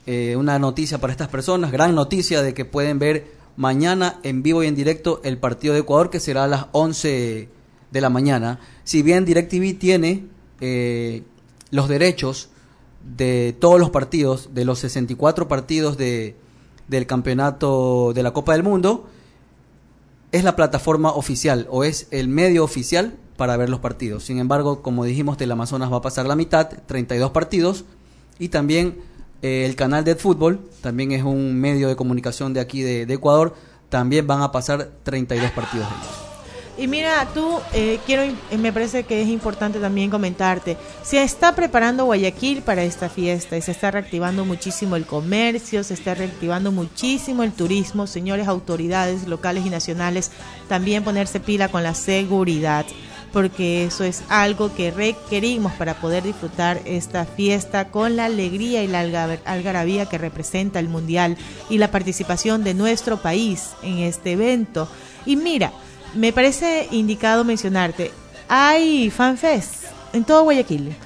Eh, 0.06 0.36
una 0.36 0.58
noticia 0.58 0.96
para 0.96 1.12
estas 1.12 1.28
personas, 1.28 1.70
gran 1.70 1.94
noticia 1.94 2.40
de 2.40 2.54
que 2.54 2.64
pueden 2.64 2.98
ver 2.98 3.30
mañana 3.56 4.20
en 4.22 4.42
vivo 4.42 4.62
y 4.62 4.66
en 4.66 4.74
directo 4.74 5.20
el 5.22 5.36
partido 5.36 5.74
de 5.74 5.80
Ecuador 5.80 6.08
que 6.08 6.18
será 6.18 6.44
a 6.44 6.48
las 6.48 6.66
11 6.72 7.48
de 7.90 8.00
la 8.00 8.08
mañana. 8.08 8.58
Si 8.84 9.02
bien 9.02 9.26
DirecTV 9.26 9.78
tiene 9.78 10.24
eh, 10.62 11.24
los 11.70 11.90
derechos 11.90 12.48
de 13.16 13.54
todos 13.58 13.78
los 13.78 13.90
partidos, 13.90 14.54
de 14.54 14.64
los 14.64 14.78
64 14.78 15.46
partidos 15.46 15.98
de, 15.98 16.36
del 16.88 17.06
campeonato 17.06 18.12
de 18.14 18.22
la 18.22 18.32
Copa 18.32 18.52
del 18.52 18.62
Mundo, 18.62 19.08
es 20.32 20.44
la 20.44 20.56
plataforma 20.56 21.10
oficial 21.12 21.66
o 21.70 21.84
es 21.84 22.08
el 22.10 22.28
medio 22.28 22.64
oficial 22.64 23.14
para 23.36 23.56
ver 23.56 23.70
los 23.70 23.80
partidos. 23.80 24.24
Sin 24.24 24.38
embargo, 24.38 24.82
como 24.82 25.04
dijimos, 25.04 25.36
Teleamazonas 25.36 25.92
va 25.92 25.98
a 25.98 26.02
pasar 26.02 26.26
la 26.26 26.36
mitad, 26.36 26.68
32 26.86 27.30
partidos, 27.30 27.84
y 28.38 28.48
también 28.48 28.98
eh, 29.42 29.64
el 29.64 29.76
canal 29.76 30.04
de 30.04 30.16
fútbol, 30.16 30.60
también 30.82 31.12
es 31.12 31.22
un 31.22 31.54
medio 31.54 31.88
de 31.88 31.96
comunicación 31.96 32.52
de 32.52 32.60
aquí 32.60 32.82
de, 32.82 33.06
de 33.06 33.14
Ecuador, 33.14 33.54
también 33.88 34.26
van 34.26 34.42
a 34.42 34.52
pasar 34.52 34.90
32 35.04 35.50
partidos. 35.52 36.27
Y 36.80 36.86
mira, 36.86 37.26
tú, 37.34 37.58
eh, 37.74 37.98
quiero, 38.06 38.22
eh, 38.22 38.56
me 38.56 38.72
parece 38.72 39.02
que 39.02 39.20
es 39.20 39.26
importante 39.28 39.80
también 39.80 40.10
comentarte, 40.10 40.76
se 41.02 41.20
está 41.20 41.52
preparando 41.56 42.04
Guayaquil 42.04 42.62
para 42.62 42.84
esta 42.84 43.08
fiesta 43.08 43.56
y 43.56 43.62
se 43.62 43.72
está 43.72 43.90
reactivando 43.90 44.44
muchísimo 44.44 44.94
el 44.94 45.04
comercio, 45.04 45.82
se 45.82 45.94
está 45.94 46.14
reactivando 46.14 46.70
muchísimo 46.70 47.42
el 47.42 47.50
turismo, 47.50 48.06
señores 48.06 48.46
autoridades 48.46 49.26
locales 49.26 49.66
y 49.66 49.70
nacionales, 49.70 50.30
también 50.68 51.02
ponerse 51.02 51.40
pila 51.40 51.66
con 51.66 51.82
la 51.82 51.94
seguridad, 51.94 52.86
porque 53.32 53.84
eso 53.84 54.04
es 54.04 54.22
algo 54.28 54.72
que 54.72 54.92
requerimos 54.92 55.72
para 55.72 55.94
poder 56.00 56.22
disfrutar 56.22 56.80
esta 56.84 57.24
fiesta 57.24 57.90
con 57.90 58.14
la 58.14 58.26
alegría 58.26 58.84
y 58.84 58.86
la 58.86 59.00
alga- 59.02 59.40
algarabía 59.46 60.06
que 60.06 60.16
representa 60.16 60.78
el 60.78 60.88
Mundial 60.88 61.36
y 61.68 61.78
la 61.78 61.90
participación 61.90 62.62
de 62.62 62.74
nuestro 62.74 63.16
país 63.16 63.70
en 63.82 63.98
este 63.98 64.32
evento. 64.32 64.88
Y 65.26 65.34
mira, 65.34 65.72
me 66.14 66.32
parece 66.32 66.88
indicado 66.90 67.44
mencionarte, 67.44 68.12
hay 68.48 69.10
FanFest 69.10 69.84
en 70.12 70.24
todo 70.24 70.44
Guayaquil. 70.44 70.96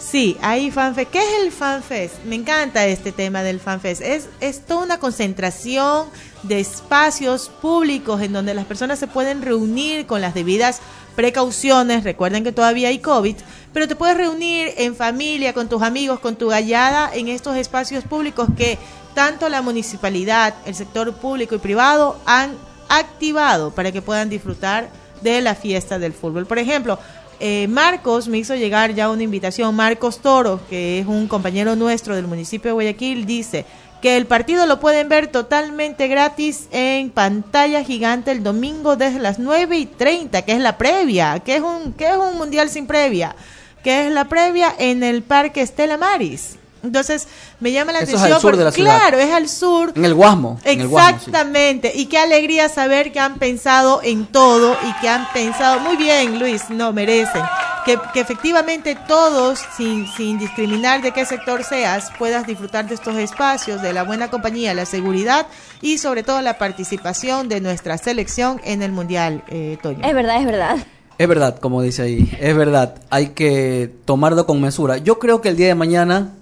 Sí, 0.00 0.36
hay 0.40 0.70
FanFest. 0.70 1.10
¿Qué 1.10 1.18
es 1.18 1.44
el 1.44 1.52
FanFest? 1.52 2.24
Me 2.24 2.36
encanta 2.36 2.86
este 2.86 3.10
tema 3.10 3.42
del 3.42 3.58
FanFest. 3.58 4.02
Es, 4.02 4.28
es 4.40 4.64
toda 4.64 4.84
una 4.84 4.98
concentración 4.98 6.06
de 6.44 6.60
espacios 6.60 7.50
públicos 7.60 8.22
en 8.22 8.32
donde 8.32 8.54
las 8.54 8.66
personas 8.66 9.00
se 9.00 9.08
pueden 9.08 9.42
reunir 9.42 10.06
con 10.06 10.20
las 10.20 10.32
debidas 10.32 10.80
precauciones. 11.16 12.04
Recuerden 12.04 12.44
que 12.44 12.52
todavía 12.52 12.88
hay 12.88 13.00
COVID, 13.00 13.36
pero 13.72 13.88
te 13.88 13.96
puedes 13.96 14.16
reunir 14.16 14.72
en 14.76 14.94
familia, 14.94 15.52
con 15.52 15.68
tus 15.68 15.82
amigos, 15.82 16.20
con 16.20 16.36
tu 16.36 16.48
gallada 16.48 17.10
en 17.12 17.26
estos 17.28 17.56
espacios 17.56 18.04
públicos 18.04 18.48
que 18.56 18.78
tanto 19.14 19.48
la 19.48 19.60
municipalidad, 19.60 20.54
el 20.66 20.74
sector 20.74 21.12
público 21.14 21.56
y 21.56 21.58
privado 21.58 22.20
han 22.26 22.52
activado 22.88 23.70
para 23.70 23.92
que 23.92 24.02
puedan 24.02 24.28
disfrutar 24.28 24.88
de 25.20 25.40
la 25.40 25.54
fiesta 25.54 25.98
del 25.98 26.12
fútbol. 26.12 26.46
Por 26.46 26.58
ejemplo, 26.58 26.98
eh, 27.38 27.66
Marcos 27.68 28.28
me 28.28 28.38
hizo 28.38 28.54
llegar 28.54 28.94
ya 28.94 29.10
una 29.10 29.22
invitación, 29.22 29.74
Marcos 29.74 30.20
Toro, 30.20 30.60
que 30.70 31.00
es 31.00 31.06
un 31.06 31.28
compañero 31.28 31.76
nuestro 31.76 32.16
del 32.16 32.26
municipio 32.26 32.70
de 32.70 32.74
Guayaquil, 32.74 33.26
dice 33.26 33.66
que 34.00 34.16
el 34.16 34.26
partido 34.26 34.66
lo 34.66 34.78
pueden 34.78 35.08
ver 35.08 35.28
totalmente 35.28 36.06
gratis 36.08 36.68
en 36.70 37.10
pantalla 37.10 37.82
gigante 37.82 38.30
el 38.30 38.42
domingo 38.42 38.96
desde 38.96 39.18
las 39.18 39.38
9 39.38 39.78
y 39.78 39.86
30, 39.86 40.42
que 40.42 40.52
es 40.52 40.60
la 40.60 40.78
previa, 40.78 41.40
que 41.40 41.56
es 41.56 41.62
un, 41.62 41.92
que 41.92 42.08
es 42.08 42.16
un 42.16 42.36
mundial 42.36 42.68
sin 42.68 42.86
previa, 42.86 43.34
que 43.82 44.06
es 44.06 44.12
la 44.12 44.26
previa 44.26 44.74
en 44.78 45.02
el 45.02 45.22
Parque 45.22 45.62
Estela 45.62 45.96
Maris. 45.96 46.56
Entonces, 46.86 47.28
me 47.60 47.72
llama 47.72 47.92
la 47.92 48.00
Eso 48.00 48.16
es 48.16 48.22
al 48.22 48.32
atención. 48.32 48.40
sur 48.40 48.56
de 48.56 48.64
porque- 48.64 48.64
la 48.64 48.72
ciudad. 48.72 48.98
Claro, 49.00 49.18
es 49.18 49.32
al 49.32 49.48
sur. 49.48 49.92
En 49.94 50.04
el 50.04 50.14
Guasmo. 50.14 50.58
en 50.64 50.80
el 50.80 50.88
Guasmo, 50.88 51.18
sí. 51.18 51.24
Exactamente. 51.30 51.92
Y 51.94 52.06
qué 52.06 52.18
alegría 52.18 52.68
saber 52.68 53.12
que 53.12 53.20
han 53.20 53.38
pensado 53.38 54.00
en 54.02 54.26
todo 54.26 54.76
y 54.88 55.00
que 55.00 55.08
han 55.08 55.26
pensado, 55.32 55.80
muy 55.80 55.96
bien, 55.96 56.38
Luis, 56.38 56.70
no 56.70 56.92
merecen. 56.92 57.42
Que, 57.84 57.98
que 58.12 58.18
efectivamente 58.20 58.96
todos, 59.06 59.60
sin, 59.76 60.08
sin 60.16 60.38
discriminar 60.40 61.02
de 61.02 61.12
qué 61.12 61.24
sector 61.24 61.62
seas, 61.62 62.10
puedas 62.18 62.44
disfrutar 62.44 62.88
de 62.88 62.94
estos 62.96 63.14
espacios, 63.16 63.80
de 63.80 63.92
la 63.92 64.02
buena 64.02 64.28
compañía, 64.28 64.74
la 64.74 64.86
seguridad 64.86 65.46
y 65.80 65.98
sobre 65.98 66.24
todo 66.24 66.40
la 66.42 66.58
participación 66.58 67.48
de 67.48 67.60
nuestra 67.60 67.96
selección 67.96 68.60
en 68.64 68.82
el 68.82 68.90
Mundial, 68.90 69.44
eh, 69.46 69.78
Toño. 69.82 70.00
Es 70.04 70.14
verdad, 70.14 70.40
es 70.40 70.46
verdad. 70.46 70.76
Es 71.18 71.28
verdad, 71.28 71.58
como 71.60 71.80
dice 71.80 72.02
ahí, 72.02 72.28
es 72.40 72.56
verdad. 72.56 72.96
Hay 73.08 73.28
que 73.28 73.90
tomarlo 74.04 74.46
con 74.46 74.60
mesura. 74.60 74.98
Yo 74.98 75.18
creo 75.20 75.40
que 75.40 75.48
el 75.48 75.56
día 75.56 75.68
de 75.68 75.74
mañana 75.76 76.32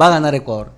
va 0.00 0.06
a 0.08 0.10
ganar 0.10 0.34
Ecuador. 0.34 0.70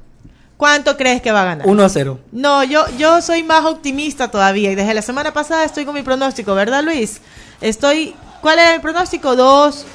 ¿Cuánto 0.57 0.97
crees 0.97 1.23
que 1.23 1.31
va 1.31 1.43
a 1.43 1.45
ganar? 1.45 1.67
1 1.69 1.83
a 1.85 1.89
0. 1.89 2.19
No, 2.33 2.65
yo, 2.65 2.85
yo 2.99 3.23
soy 3.23 3.43
más 3.45 3.65
optimista 3.65 4.29
todavía 4.29 4.73
y 4.73 4.75
desde 4.75 4.93
la 4.95 5.03
semana 5.03 5.33
pasada 5.33 5.65
estoy 5.65 5.85
con 5.85 5.95
mi 5.95 6.03
pronóstico, 6.03 6.55
¿verdad 6.55 6.83
Luis? 6.83 7.21
Estoy, 7.61 8.15
¿cuál 8.41 8.59
era 8.59 8.75
el 8.75 8.81
pronóstico? 8.81 9.37
2 9.37 9.87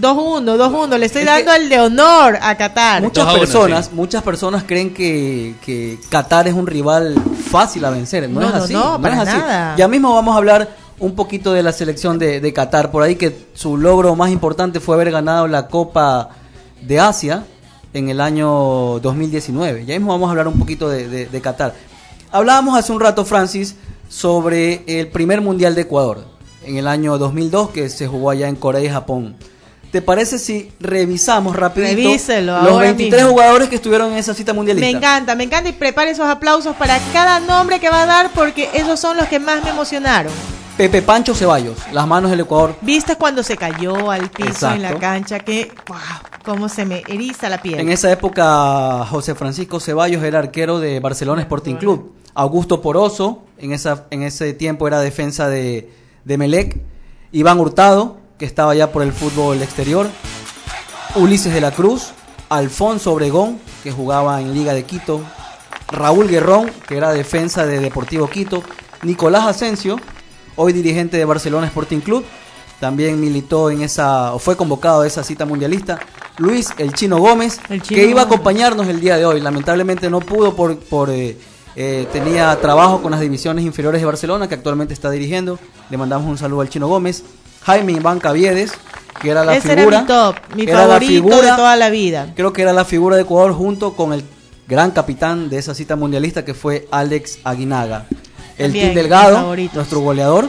2-1, 0.00 0.56
2-1, 0.56 0.96
le 0.98 1.06
estoy 1.06 1.20
Es 1.22 1.26
dando 1.26 1.52
el 1.52 1.68
de 1.68 1.78
honor 1.80 2.38
a 2.40 2.56
Qatar. 2.56 3.02
Muchas 3.02 3.28
a 3.28 3.32
personas, 3.34 3.86
sí. 3.86 3.90
muchas 3.94 4.22
personas 4.22 4.64
creen 4.64 4.94
que, 4.94 5.54
que 5.64 5.98
Qatar 6.08 6.48
es 6.48 6.54
un 6.54 6.66
rival 6.66 7.14
fácil 7.50 7.84
a 7.84 7.90
vencer. 7.90 8.28
No, 8.30 8.40
No, 8.40 8.46
es 8.48 8.54
no, 8.54 8.64
así. 8.64 8.72
no, 8.72 9.00
para 9.02 9.14
es 9.22 9.28
así. 9.28 9.36
nada. 9.38 9.76
Ya 9.76 9.88
mismo 9.88 10.14
vamos 10.14 10.34
a 10.34 10.38
hablar 10.38 10.70
un 10.98 11.14
poquito 11.14 11.52
de 11.52 11.62
la 11.62 11.72
selección 11.72 12.18
de, 12.18 12.40
de 12.40 12.52
Qatar. 12.54 12.90
Por 12.90 13.02
ahí 13.02 13.16
que 13.16 13.36
su 13.52 13.76
logro 13.76 14.16
más 14.16 14.30
importante 14.30 14.80
fue 14.80 14.94
haber 14.94 15.10
ganado 15.10 15.46
la 15.46 15.68
Copa 15.68 16.30
de 16.80 16.98
Asia 16.98 17.44
en 17.94 18.08
el 18.08 18.20
año 18.20 18.98
2019. 19.00 19.84
Ya 19.86 19.94
mismo 19.98 20.12
vamos 20.12 20.28
a 20.28 20.30
hablar 20.30 20.48
un 20.48 20.58
poquito 20.58 20.88
de, 20.88 21.08
de- 21.08 21.26
de 21.26 21.40
Qatar. 21.40 21.74
Hablábamos 22.30 22.78
hace 22.78 22.92
un 22.92 23.00
rato, 23.00 23.24
Francis, 23.24 23.74
sobre 24.08 24.82
el 24.86 25.08
primer 25.08 25.40
Mundial 25.40 25.74
de 25.74 25.82
Ecuador 25.82 26.24
en 26.64 26.76
el 26.76 26.86
año 26.86 27.18
2002 27.18 27.70
que 27.70 27.88
se 27.88 28.06
jugó 28.06 28.30
allá 28.30 28.48
en 28.48 28.56
Corea 28.56 28.80
y 28.82 28.88
Japón. 28.88 29.36
¿Te 29.90 30.00
parece 30.00 30.38
si 30.38 30.72
revisamos 30.80 31.54
rapidito 31.54 31.92
Revíselo 31.96 32.52
los 32.62 32.72
ahora 32.72 32.86
23 32.86 33.12
mismo. 33.24 33.30
jugadores 33.32 33.68
que 33.68 33.74
estuvieron 33.74 34.12
en 34.12 34.18
esa 34.18 34.32
cita 34.32 34.54
mundialista? 34.54 34.90
Me 34.90 34.96
encanta, 34.96 35.34
me 35.34 35.44
encanta 35.44 35.68
y 35.68 35.72
prepare 35.74 36.12
esos 36.12 36.26
aplausos 36.26 36.74
para 36.76 36.98
cada 37.12 37.40
nombre 37.40 37.78
que 37.78 37.90
va 37.90 38.04
a 38.04 38.06
dar 38.06 38.30
porque 38.34 38.70
esos 38.72 38.98
son 38.98 39.18
los 39.18 39.26
que 39.28 39.38
más 39.38 39.62
me 39.62 39.68
emocionaron. 39.70 40.32
Pepe 40.82 41.00
Pancho 41.00 41.32
Ceballos, 41.32 41.78
las 41.92 42.08
manos 42.08 42.32
del 42.32 42.40
Ecuador. 42.40 42.74
¿Viste 42.80 43.14
cuando 43.14 43.44
se 43.44 43.56
cayó 43.56 44.10
al 44.10 44.28
piso 44.30 44.68
en 44.68 44.82
la 44.82 44.98
cancha? 44.98 45.38
Que, 45.38 45.70
wow, 45.86 45.96
cómo 46.44 46.68
se 46.68 46.84
me 46.84 47.04
eriza 47.06 47.48
la 47.48 47.62
piel. 47.62 47.78
En 47.78 47.88
esa 47.88 48.10
época, 48.10 49.06
José 49.08 49.36
Francisco 49.36 49.78
Ceballos 49.78 50.24
era 50.24 50.40
arquero 50.40 50.80
de 50.80 50.98
Barcelona 50.98 51.40
Sporting 51.42 51.76
Club. 51.76 52.14
Augusto 52.34 52.82
Poroso, 52.82 53.44
en, 53.58 53.72
esa, 53.72 54.06
en 54.10 54.24
ese 54.24 54.54
tiempo 54.54 54.88
era 54.88 54.98
defensa 54.98 55.48
de, 55.48 55.88
de 56.24 56.36
Melec. 56.36 56.80
Iván 57.30 57.60
Hurtado, 57.60 58.16
que 58.36 58.44
estaba 58.44 58.74
ya 58.74 58.90
por 58.90 59.04
el 59.04 59.12
fútbol 59.12 59.62
exterior. 59.62 60.08
Ulises 61.14 61.54
de 61.54 61.60
la 61.60 61.70
Cruz. 61.70 62.10
Alfonso 62.48 63.12
Obregón, 63.12 63.60
que 63.84 63.92
jugaba 63.92 64.40
en 64.40 64.52
Liga 64.52 64.74
de 64.74 64.82
Quito. 64.82 65.20
Raúl 65.86 66.26
Guerrón, 66.26 66.72
que 66.88 66.96
era 66.96 67.12
defensa 67.12 67.66
de 67.66 67.78
Deportivo 67.78 68.28
Quito. 68.28 68.64
Nicolás 69.02 69.46
Asensio, 69.46 70.00
hoy 70.56 70.72
dirigente 70.72 71.16
de 71.16 71.24
Barcelona 71.24 71.66
Sporting 71.66 72.00
Club. 72.00 72.24
También 72.80 73.20
militó 73.20 73.70
en 73.70 73.82
esa, 73.82 74.34
o 74.34 74.38
fue 74.38 74.56
convocado 74.56 75.02
a 75.02 75.06
esa 75.06 75.22
cita 75.22 75.46
mundialista. 75.46 76.00
Luis 76.38 76.70
El 76.78 76.92
Chino 76.92 77.18
Gómez, 77.18 77.60
El 77.68 77.82
Chino 77.82 78.00
que 78.00 78.06
iba 78.06 78.22
a 78.22 78.24
acompañarnos 78.24 78.88
el 78.88 79.00
día 79.00 79.16
de 79.16 79.24
hoy. 79.24 79.40
Lamentablemente 79.40 80.10
no 80.10 80.20
pudo 80.20 80.56
por, 80.56 80.76
por 80.78 81.10
eh, 81.10 81.36
eh, 81.76 82.06
tenía 82.12 82.54
trabajo 82.60 83.00
con 83.00 83.12
las 83.12 83.20
divisiones 83.20 83.64
inferiores 83.64 84.00
de 84.00 84.06
Barcelona, 84.06 84.48
que 84.48 84.54
actualmente 84.54 84.94
está 84.94 85.10
dirigiendo. 85.10 85.58
Le 85.90 85.96
mandamos 85.96 86.28
un 86.28 86.38
saludo 86.38 86.62
al 86.62 86.68
Chino 86.68 86.88
Gómez. 86.88 87.22
Jaime 87.62 87.92
Iván 87.92 88.18
Caviedes, 88.18 88.72
que 89.20 89.30
era 89.30 89.44
la 89.44 89.56
Ese 89.56 89.76
figura. 89.76 89.98
era 89.98 90.00
mi 90.00 90.06
top, 90.06 90.36
mi 90.56 90.62
era 90.64 90.86
la 90.86 90.94
favorito 90.94 91.42
de 91.42 91.48
toda 91.48 91.76
la 91.76 91.90
vida. 91.90 92.32
Creo 92.34 92.52
que 92.52 92.62
era 92.62 92.72
la 92.72 92.84
figura 92.84 93.16
de 93.16 93.22
Ecuador 93.22 93.52
junto 93.52 93.94
con 93.94 94.12
el 94.12 94.24
gran 94.66 94.90
capitán 94.90 95.48
de 95.48 95.58
esa 95.58 95.74
cita 95.74 95.96
mundialista 95.96 96.44
que 96.44 96.54
fue 96.54 96.88
Alex 96.90 97.38
Aguinaga. 97.44 98.06
El 98.58 98.72
Tim 98.72 98.94
Delgado, 98.94 99.54
nuestro 99.74 100.00
goleador. 100.00 100.48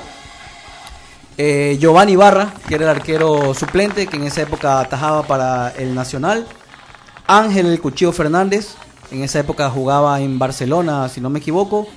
Eh, 1.38 1.78
Giovanni 1.80 2.16
Barra, 2.16 2.54
que 2.68 2.76
era 2.76 2.84
el 2.86 2.90
arquero 2.98 3.54
suplente, 3.54 4.06
que 4.08 4.18
en 4.18 4.24
esa 4.24 4.42
época 4.42 4.80
atajaba 4.80 5.24
para 5.24 5.70
el 5.78 5.96
Nacional. 5.96 6.46
Ángel 7.26 7.66
El 7.68 7.82
Cuchillo 7.82 8.12
Fernández, 8.12 8.76
en 9.12 9.24
esa 9.24 9.40
época 9.40 9.70
jugaba 9.70 10.20
en 10.22 10.38
Barcelona, 10.38 11.10
si 11.10 11.22
no 11.22 11.30
me 11.30 11.40
equivoco. 11.40 11.88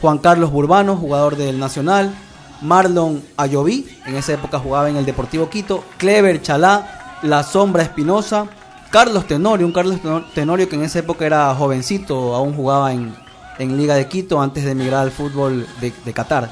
Juan 0.00 0.18
Carlos 0.18 0.50
Burbano, 0.52 0.96
jugador 0.96 1.36
del 1.36 1.58
Nacional. 1.58 2.14
Marlon 2.62 3.22
Ayoví, 3.36 3.86
en 4.06 4.16
esa 4.16 4.32
época 4.34 4.58
jugaba 4.58 4.88
en 4.88 4.96
el 4.96 5.04
Deportivo 5.04 5.50
Quito. 5.50 5.82
Clever 5.98 6.40
Chalá, 6.40 7.18
La 7.22 7.42
Sombra 7.42 7.82
Espinosa. 7.82 8.46
Carlos 8.90 9.26
Tenorio, 9.26 9.66
un 9.66 9.72
Carlos 9.72 10.00
Teno- 10.00 10.24
Tenorio 10.32 10.68
que 10.68 10.76
en 10.76 10.84
esa 10.84 11.00
época 11.00 11.26
era 11.26 11.52
jovencito, 11.54 12.34
aún 12.34 12.54
jugaba 12.54 12.92
en, 12.92 13.14
en 13.58 13.76
Liga 13.76 13.94
de 13.94 14.08
Quito 14.08 14.40
antes 14.40 14.64
de 14.64 14.72
emigrar 14.72 15.02
al 15.02 15.10
fútbol 15.10 15.66
de, 15.80 15.92
de 16.04 16.12
Qatar. 16.12 16.50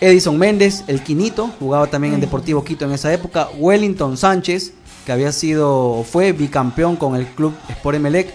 Edison 0.00 0.38
Méndez, 0.38 0.84
el 0.86 1.02
Quinito, 1.02 1.50
jugaba 1.58 1.86
también 1.86 2.14
en 2.14 2.20
Deportivo 2.20 2.64
Quito 2.64 2.86
en 2.86 2.92
esa 2.92 3.12
época. 3.12 3.48
Wellington 3.58 4.16
Sánchez, 4.16 4.72
que 5.04 5.12
había 5.12 5.30
sido, 5.30 6.04
fue 6.10 6.32
bicampeón 6.32 6.96
con 6.96 7.16
el 7.16 7.26
club 7.26 7.54
Sport 7.68 7.96
Emelec. 7.96 8.32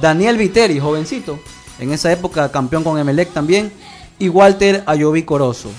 Daniel 0.00 0.36
Viteri, 0.36 0.78
jovencito, 0.78 1.40
en 1.80 1.92
esa 1.92 2.12
época 2.12 2.52
campeón 2.52 2.84
con 2.84 2.98
Emelec 2.98 3.32
también. 3.32 3.72
Y 4.20 4.28
Walter 4.28 4.84
Ayoví 4.86 5.24
Corozo. 5.24 5.70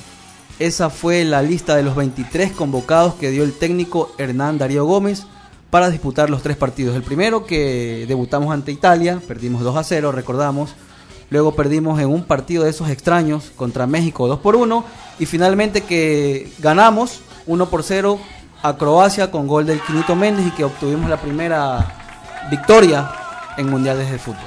Esa 0.60 0.90
fue 0.90 1.24
la 1.24 1.42
lista 1.42 1.78
de 1.78 1.84
los 1.84 1.96
23 1.96 2.52
convocados 2.52 3.14
que 3.16 3.32
dio 3.32 3.44
el 3.44 3.54
técnico 3.54 4.12
Hernán 4.18 4.58
Darío 4.58 4.84
Gómez 4.84 5.26
para 5.70 5.90
disputar 5.90 6.30
los 6.30 6.44
tres 6.44 6.58
partidos. 6.58 6.98
El 6.98 7.04
primero 7.04 7.46
que 7.46 8.04
debutamos 8.10 8.54
ante 8.54 8.74
Italia, 8.74 9.22
perdimos 9.26 9.62
2 9.64 9.78
a 9.78 9.84
0, 9.84 10.12
recordamos. 10.12 10.72
Luego 11.30 11.54
perdimos 11.56 12.00
en 12.00 12.10
un 12.10 12.24
partido 12.24 12.64
de 12.64 12.72
esos 12.72 12.90
extraños 12.90 13.52
contra 13.56 13.86
México 13.88 14.28
2 14.28 14.40
por 14.40 14.56
1. 14.56 14.84
Y 15.20 15.26
finalmente 15.26 15.82
que 15.82 16.52
ganamos 16.60 17.22
1 17.46 17.70
por 17.70 17.84
0 17.84 18.20
a 18.64 18.76
Croacia 18.78 19.30
con 19.32 19.48
gol 19.48 19.66
del 19.66 19.80
Quinito 19.82 20.16
Méndez 20.16 20.48
y 20.48 20.52
que 20.52 20.64
obtuvimos 20.64 21.10
la 21.10 21.18
primera 21.18 21.96
victoria 22.50 23.10
en 23.58 23.70
mundiales 23.70 24.10
de 24.10 24.18
fútbol. 24.18 24.40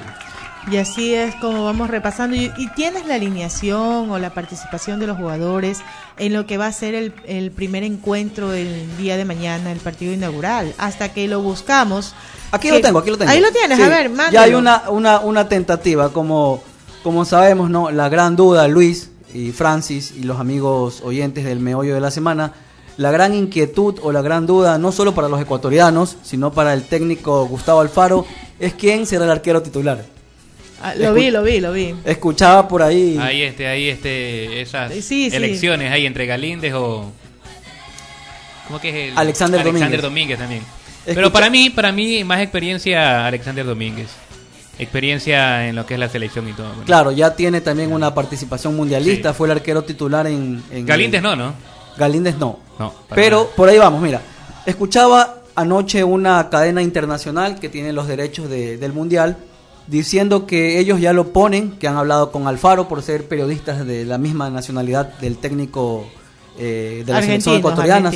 Y 0.71 0.77
así 0.77 1.13
es 1.13 1.35
como 1.37 1.65
vamos 1.65 1.91
repasando. 1.91 2.37
Y, 2.37 2.53
y 2.57 2.69
tienes 2.77 3.05
la 3.07 3.17
alineación 3.17 4.11
o 4.11 4.19
la 4.19 4.31
participación 4.31 5.01
de 5.01 5.09
los 5.09 5.17
jugadores 5.17 5.81
en 6.19 6.33
lo 6.33 6.47
que 6.47 6.57
va 6.57 6.67
a 6.69 6.73
ser 6.73 6.95
el, 6.95 7.13
el 7.27 7.51
primer 7.51 7.83
encuentro 7.83 8.53
el 8.53 8.97
día 8.97 9.17
de 9.17 9.25
mañana, 9.25 9.73
el 9.73 9.81
partido 9.81 10.13
inaugural. 10.13 10.73
Hasta 10.79 11.13
que 11.13 11.27
lo 11.27 11.41
buscamos. 11.41 12.15
Aquí 12.53 12.69
que- 12.69 12.75
lo 12.75 12.81
tengo, 12.81 12.99
aquí 13.01 13.11
lo 13.11 13.19
tengo. 13.19 13.31
Ahí 13.33 13.41
lo 13.41 13.51
tienes, 13.51 13.77
Sí, 13.77 13.83
a 13.83 13.89
ver, 13.89 14.09
mándalo. 14.09 14.31
Ya 14.33 14.43
hay 14.43 14.55
una, 14.55 14.85
una, 14.89 15.19
una 15.21 15.49
tentativa, 15.49 16.11
como, 16.13 16.63
como 17.03 17.25
sabemos, 17.25 17.71
¿no? 17.71 17.91
La 17.91 18.09
gran 18.09 18.37
duda, 18.37 18.69
Luis 18.69 19.11
y 19.35 19.51
Francis 19.53 20.13
y 20.17 20.23
los 20.25 20.39
amigos 20.41 21.01
oyentes 21.03 21.45
del 21.45 21.59
meollo 21.61 21.95
de 21.95 22.01
la 22.01 22.11
semana, 22.11 22.53
la 22.97 23.11
gran 23.11 23.35
inquietud 23.35 23.99
o 24.03 24.13
la 24.13 24.23
gran 24.23 24.47
duda, 24.47 24.79
no 24.79 24.93
solo 24.93 25.15
para 25.15 25.29
los 25.29 25.41
ecuatorianos, 25.41 26.17
sino 26.23 26.53
para 26.53 26.75
el 26.75 26.85
técnico 26.85 27.47
Gustavo 27.47 27.81
Alfaro, 27.81 28.27
es 28.61 28.75
quién 28.75 29.07
será 29.07 29.25
el 29.25 29.31
arquero 29.31 29.63
titular. 29.63 30.05
Ah, 30.83 30.95
lo 30.97 31.15
vi, 31.15 31.31
lo 31.31 31.43
vi, 31.43 31.61
lo 31.61 31.73
vi. 31.73 31.95
Escuchaba 32.05 32.67
por 32.69 32.83
ahí. 32.83 33.17
Ahí 33.21 33.43
este, 33.43 33.67
ahí 33.69 33.89
este, 33.89 34.61
esas 34.61 34.93
Sí, 34.93 35.01
sí. 35.03 35.31
elecciones 35.33 35.93
ahí 35.93 36.07
entre 36.07 36.27
Galíndez 36.27 36.75
o 36.75 37.11
¿cómo 38.67 38.81
que 38.81 38.89
es 38.89 39.13
el 39.13 39.19
Alexander 39.19 39.61
Alexander 39.61 40.01
Domínguez. 40.01 40.03
Domínguez 40.03 40.39
también. 40.39 40.61
Escucha- 40.63 41.15
Pero 41.15 41.33
para 41.33 41.51
mí, 41.51 41.71
para 41.71 41.93
mí 41.93 42.25
más 42.25 42.41
experiencia 42.41 43.27
Alexander 43.27 43.65
Domínguez. 43.65 44.09
Experiencia 44.83 45.69
en 45.69 45.77
lo 45.77 45.87
que 45.87 45.95
es 45.95 46.01
la 46.01 46.09
selección 46.09 46.49
y 46.49 46.53
todo. 46.53 46.69
Bueno. 46.69 46.85
Claro, 46.85 47.11
ya 47.13 47.35
tiene 47.35 47.61
también 47.61 47.93
una 47.93 48.15
participación 48.15 48.77
mundialista, 48.77 49.33
fue 49.35 49.49
el 49.49 49.53
arquero 49.53 49.83
titular 49.85 50.27
en... 50.27 50.63
en 50.71 50.87
Galíndez 50.87 51.23
no, 51.23 51.37
¿no? 51.37 51.55
Galíndez 51.97 52.37
no. 52.39 52.59
Pero 53.15 53.43
nada. 53.45 53.51
por 53.57 53.69
ahí 53.69 53.79
vamos, 53.79 54.01
mira. 54.03 54.21
Escuchaba 54.67 55.37
anoche 55.55 56.03
una 56.05 56.49
cadena 56.51 56.83
internacional 56.83 57.59
que 57.61 57.69
tiene 57.69 57.93
los 57.93 58.07
derechos 58.09 58.49
de- 58.49 58.77
del 58.79 58.93
Mundial 58.93 59.37
diciendo 59.87 60.47
que 60.47 60.79
ellos 60.79 61.01
ya 61.01 61.13
lo 61.13 61.33
ponen, 61.33 61.73
que 61.73 61.89
han 61.89 61.97
hablado 61.97 62.31
con 62.33 62.47
Alfaro 62.47 62.89
por 62.89 63.03
ser 63.03 63.27
periodistas 63.29 63.85
de 63.87 64.05
la 64.05 64.17
misma 64.19 64.49
nacionalidad 64.51 65.19
del 65.19 65.39
técnico 65.39 66.07
eh, 66.59 67.03
de 67.05 67.13
la 67.13 67.21
selección 67.23 67.57
Argentinos, 67.57 67.59
ecuatoriana. 67.59 68.11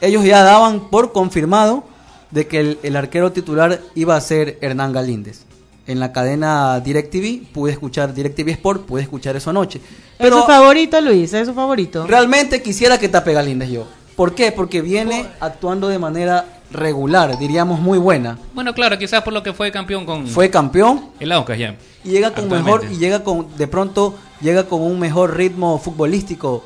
Ellos 0.00 0.24
ya 0.24 0.42
daban 0.42 0.88
por 0.90 1.12
confirmado 1.12 1.84
de 2.30 2.46
que 2.46 2.60
el, 2.60 2.78
el 2.82 2.96
arquero 2.96 3.32
titular 3.32 3.80
iba 3.94 4.16
a 4.16 4.20
ser 4.20 4.58
Hernán 4.62 4.92
Galíndez. 4.92 5.42
En 5.86 5.98
la 5.98 6.12
cadena 6.12 6.78
DirecTV 6.80 7.52
pude 7.52 7.72
escuchar 7.72 8.14
DirecTV 8.14 8.50
Sport, 8.50 8.86
pude 8.86 9.02
escuchar 9.02 9.34
eso 9.36 9.50
anoche. 9.50 9.80
¿Es 10.18 10.30
su 10.32 10.42
favorito, 10.44 11.00
Luis? 11.00 11.32
¿Es 11.34 11.48
su 11.48 11.54
favorito? 11.54 12.06
Realmente 12.06 12.62
quisiera 12.62 12.98
que 12.98 13.08
tape 13.08 13.32
Galíndez 13.32 13.68
yo. 13.70 13.86
¿Por 14.14 14.34
qué? 14.34 14.52
Porque 14.52 14.80
viene 14.80 15.26
actuando 15.40 15.88
de 15.88 15.98
manera 15.98 16.44
regular, 16.70 17.36
diríamos 17.38 17.80
muy 17.80 17.98
buena. 17.98 18.38
Bueno, 18.54 18.72
claro, 18.74 18.96
quizás 18.96 19.22
por 19.22 19.32
lo 19.32 19.42
que 19.42 19.52
fue 19.52 19.72
campeón 19.72 20.06
con 20.06 20.26
Fue 20.28 20.50
campeón 20.50 21.08
el 21.18 21.32
Aucas 21.32 21.58
ya. 21.58 21.74
y 22.04 22.10
llega 22.10 22.32
con 22.32 22.48
mejor 22.48 22.84
y 22.90 22.96
llega 22.96 23.24
con 23.24 23.48
de 23.56 23.66
pronto 23.66 24.14
llega 24.40 24.64
con 24.64 24.80
un 24.82 24.98
mejor 25.00 25.36
ritmo 25.36 25.78
futbolístico 25.78 26.64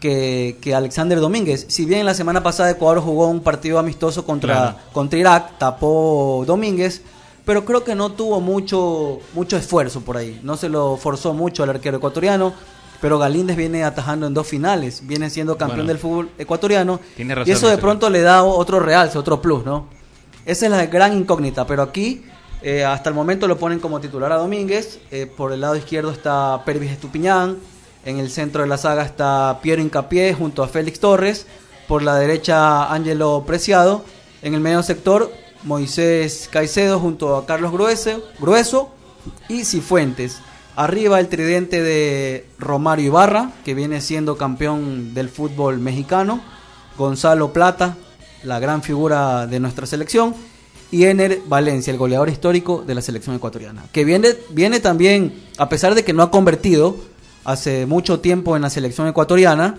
que, 0.00 0.58
que 0.60 0.74
Alexander 0.74 1.20
Domínguez. 1.20 1.66
Si 1.68 1.84
bien 1.86 2.04
la 2.04 2.14
semana 2.14 2.42
pasada 2.42 2.70
Ecuador 2.70 3.00
jugó 3.00 3.28
un 3.28 3.40
partido 3.40 3.78
amistoso 3.78 4.24
contra, 4.26 4.54
Claro. 4.54 4.76
contra 4.92 5.18
Irak, 5.18 5.58
tapó 5.58 6.44
Domínguez, 6.46 7.02
pero 7.46 7.64
creo 7.64 7.82
que 7.84 7.94
no 7.94 8.12
tuvo 8.12 8.40
mucho, 8.42 9.20
mucho 9.32 9.56
esfuerzo 9.56 10.02
por 10.02 10.18
ahí. 10.18 10.38
No 10.42 10.58
se 10.58 10.68
lo 10.68 10.98
forzó 10.98 11.32
mucho 11.32 11.62
al 11.62 11.70
arquero 11.70 11.96
ecuatoriano. 11.96 12.52
Pero 13.00 13.18
Galíndez 13.18 13.56
viene 13.58 13.84
atajando 13.84 14.26
en 14.26 14.32
dos 14.32 14.46
finales, 14.46 15.06
viene 15.06 15.28
siendo 15.28 15.58
campeón 15.58 15.80
Bueno. 15.80 15.88
del 15.88 15.98
fútbol 15.98 16.30
ecuatoriano. 16.38 16.98
Tiene 17.14 17.34
razón, 17.34 17.48
y 17.48 17.52
eso 17.52 17.68
de 17.68 17.76
pronto 17.76 18.08
le 18.08 18.22
da 18.22 18.42
otro 18.42 18.80
realce, 18.80 19.18
otro 19.18 19.42
plus, 19.42 19.66
¿no? 19.66 19.86
Esa 20.46 20.64
es 20.64 20.72
la 20.72 20.86
gran 20.86 21.12
incógnita, 21.12 21.66
pero 21.66 21.82
aquí 21.82 22.24
eh, 22.62 22.86
hasta 22.86 23.10
el 23.10 23.14
momento 23.14 23.46
lo 23.48 23.58
ponen 23.58 23.80
como 23.80 24.00
titular 24.00 24.32
a 24.32 24.36
Domínguez. 24.36 24.98
eh, 25.10 25.26
por 25.26 25.52
el 25.52 25.60
lado 25.60 25.76
izquierdo 25.76 26.10
está 26.10 26.62
Pervis 26.64 26.90
Estupiñán. 26.90 27.58
En 28.06 28.18
el 28.18 28.30
centro 28.30 28.62
de 28.62 28.68
la 28.68 28.78
saga 28.78 29.04
está 29.04 29.58
Piero 29.62 29.82
Incapié 29.82 30.32
junto 30.32 30.62
a 30.62 30.68
Félix 30.68 30.98
Torres. 30.98 31.46
Por 31.88 32.02
la 32.02 32.16
derecha 32.16 32.90
Ángelo 32.90 33.44
Preciado. 33.46 34.04
En 34.40 34.54
el 34.54 34.60
medio 34.60 34.82
sector 34.82 35.30
Moisés 35.64 36.48
Caicedo 36.52 36.98
junto 37.00 37.36
a 37.36 37.46
Carlos 37.46 37.72
Grueso, 37.72 38.22
Grueso 38.38 38.90
y 39.48 39.64
Cifuentes. 39.64 40.40
Arriba 40.76 41.18
el 41.18 41.28
tridente 41.28 41.82
de 41.82 42.46
Romario 42.58 43.06
Ibarra, 43.06 43.52
que 43.64 43.74
viene 43.74 44.00
siendo 44.00 44.36
campeón 44.36 45.14
del 45.14 45.28
fútbol 45.28 45.78
mexicano. 45.78 46.40
Gonzalo 46.98 47.52
Plata, 47.52 47.96
la 48.42 48.58
gran 48.58 48.82
figura 48.82 49.46
de 49.46 49.58
nuestra 49.60 49.86
selección. 49.86 50.34
Y 50.90 51.04
Ener 51.04 51.40
Valencia, 51.46 51.90
el 51.90 51.98
goleador 51.98 52.28
histórico 52.28 52.84
de 52.86 52.94
la 52.94 53.02
selección 53.02 53.34
ecuatoriana. 53.34 53.84
Que 53.90 54.04
viene, 54.04 54.34
viene 54.50 54.78
también, 54.78 55.34
a 55.58 55.68
pesar 55.68 55.94
de 55.94 56.04
que 56.04 56.12
no 56.12 56.22
ha 56.22 56.30
convertido 56.30 56.96
hace 57.44 57.86
mucho 57.86 58.20
tiempo 58.20 58.54
en 58.54 58.62
la 58.62 58.70
selección 58.70 59.08
ecuatoriana, 59.08 59.78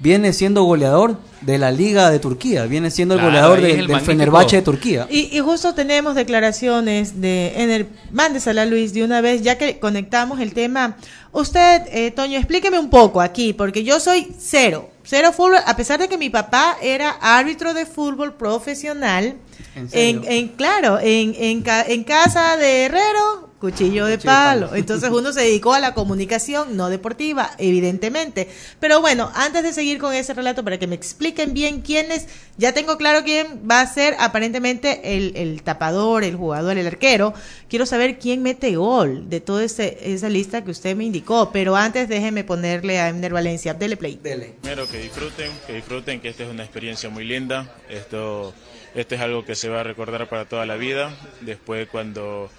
viene 0.00 0.32
siendo 0.32 0.62
goleador 0.64 1.16
de 1.40 1.58
la 1.58 1.70
Liga 1.70 2.10
de 2.10 2.18
Turquía. 2.18 2.64
Viene 2.66 2.90
siendo 2.90 3.14
el 3.14 3.20
Claro, 3.20 3.30
goleador 3.32 3.60
de- 3.60 3.70
el 3.70 3.76
del 3.78 3.88
magnífico- 3.88 4.06
Fenerbahce 4.06 4.56
de 4.56 4.62
Turquía. 4.62 5.06
Y, 5.10 5.36
y 5.36 5.40
justo 5.40 5.74
tenemos 5.74 6.14
declaraciones 6.14 7.20
de 7.20 7.52
Ener. 7.62 7.86
Mándesela, 8.12 8.64
Luis, 8.64 8.92
de 8.92 9.04
una 9.04 9.20
vez, 9.20 9.42
ya 9.42 9.56
que 9.58 9.78
conectamos 9.78 10.40
el 10.40 10.52
tema. 10.52 10.96
Usted, 11.32 11.82
eh, 11.92 12.10
Toño, 12.10 12.38
explíqueme 12.38 12.78
un 12.78 12.90
poco 12.90 13.20
aquí, 13.20 13.52
porque 13.52 13.84
yo 13.84 14.00
soy 14.00 14.28
cero. 14.38 14.90
Cero 15.04 15.32
fútbol, 15.32 15.56
a 15.64 15.76
pesar 15.76 15.98
de 16.00 16.08
que 16.08 16.18
mi 16.18 16.28
papá 16.28 16.76
era 16.82 17.10
árbitro 17.10 17.72
de 17.72 17.86
fútbol 17.86 18.34
profesional. 18.34 19.36
¿En 19.74 19.88
serio? 19.88 20.22
En, 20.26 20.32
en- 20.32 20.48
claro, 20.48 20.98
en, 21.00 21.34
en, 21.38 21.62
ca- 21.62 21.82
en 21.86 22.04
casa 22.04 22.56
de 22.56 22.84
Herrero, 22.84 23.47
cuchillo 23.60 24.06
de 24.06 24.16
Cuchillo 24.16 24.32
palo. 24.32 24.66
palo. 24.68 24.76
Entonces 24.78 25.10
uno 25.10 25.32
se 25.32 25.40
dedicó 25.40 25.74
a 25.74 25.80
la 25.80 25.94
comunicación 25.94 26.76
no 26.76 26.88
deportiva, 26.90 27.50
evidentemente. 27.58 28.48
Pero 28.80 29.00
bueno, 29.00 29.30
antes 29.34 29.62
de 29.62 29.72
seguir 29.72 29.98
con 29.98 30.14
ese 30.14 30.34
relato, 30.34 30.62
para 30.64 30.78
que 30.78 30.86
me 30.86 30.94
expliquen 30.94 31.54
bien 31.54 31.80
quiénes, 31.80 32.26
ya 32.56 32.72
tengo 32.72 32.96
claro 32.96 33.24
quién 33.24 33.62
va 33.68 33.80
a 33.80 33.86
ser 33.86 34.14
aparentemente 34.20 35.16
el, 35.16 35.32
el 35.36 35.62
tapador, 35.62 36.24
el 36.24 36.36
jugador, 36.36 36.78
el 36.78 36.86
arquero. 36.86 37.34
Quiero 37.68 37.86
saber 37.86 38.18
quién 38.18 38.42
mete 38.42 38.76
gol 38.76 39.28
de 39.28 39.40
toda 39.40 39.64
ese- 39.64 39.98
esa 40.02 40.28
lista 40.28 40.62
que 40.64 40.70
usted 40.70 40.94
me 40.96 41.04
indicó. 41.04 41.50
Pero 41.52 41.74
antes 41.76 42.08
déjeme 42.08 42.44
ponerle 42.44 43.00
a 43.00 43.08
Emner 43.08 43.32
Valencia. 43.32 43.74
Dele 43.74 43.96
play. 43.96 44.18
Dele. 44.22 44.54
Primero 44.60 44.88
que 44.88 44.98
disfruten, 44.98 45.50
que 45.66 45.72
disfruten, 45.74 46.20
que 46.20 46.28
esta 46.28 46.44
es 46.44 46.50
una 46.50 46.62
experiencia 46.64 47.08
muy 47.10 47.24
linda. 47.24 47.74
Esto, 47.88 48.54
esto 48.94 49.14
es 49.14 49.20
algo 49.20 49.44
que 49.44 49.54
se 49.54 49.68
va 49.68 49.80
a 49.80 49.82
recordar 49.84 50.28
para 50.28 50.44
toda 50.44 50.64
la 50.66 50.76
vida. 50.76 51.14
Después 51.40 51.88
cuando, 51.88 52.50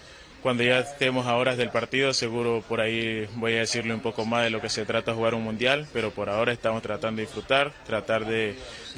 cuando 0.42 0.64
ya 0.64 0.80
estemos 0.80 1.28
a 1.28 1.36
horas 1.36 1.58
del 1.58 1.70
partido, 1.70 2.14
seguro 2.14 2.64
por 2.68 2.82
ahí 2.82 3.28
voy 3.36 3.54
a 3.56 3.60
decirle 3.60 3.94
un 3.94 4.00
poco 4.00 4.26
más 4.26 4.44
de 4.44 4.50
lo 4.50 4.62
que 4.62 4.70
se 4.70 4.86
trata 4.86 5.14
jugar 5.14 5.34
un 5.34 5.44
mundial, 5.44 5.88
pero 5.94 6.12
por 6.12 6.30
ahora 6.30 6.54
estamos 6.54 6.82
tratando 6.82 7.20
de 7.20 7.26
disfrutar, 7.26 7.74
tratar 7.86 8.26
de, 8.26 8.56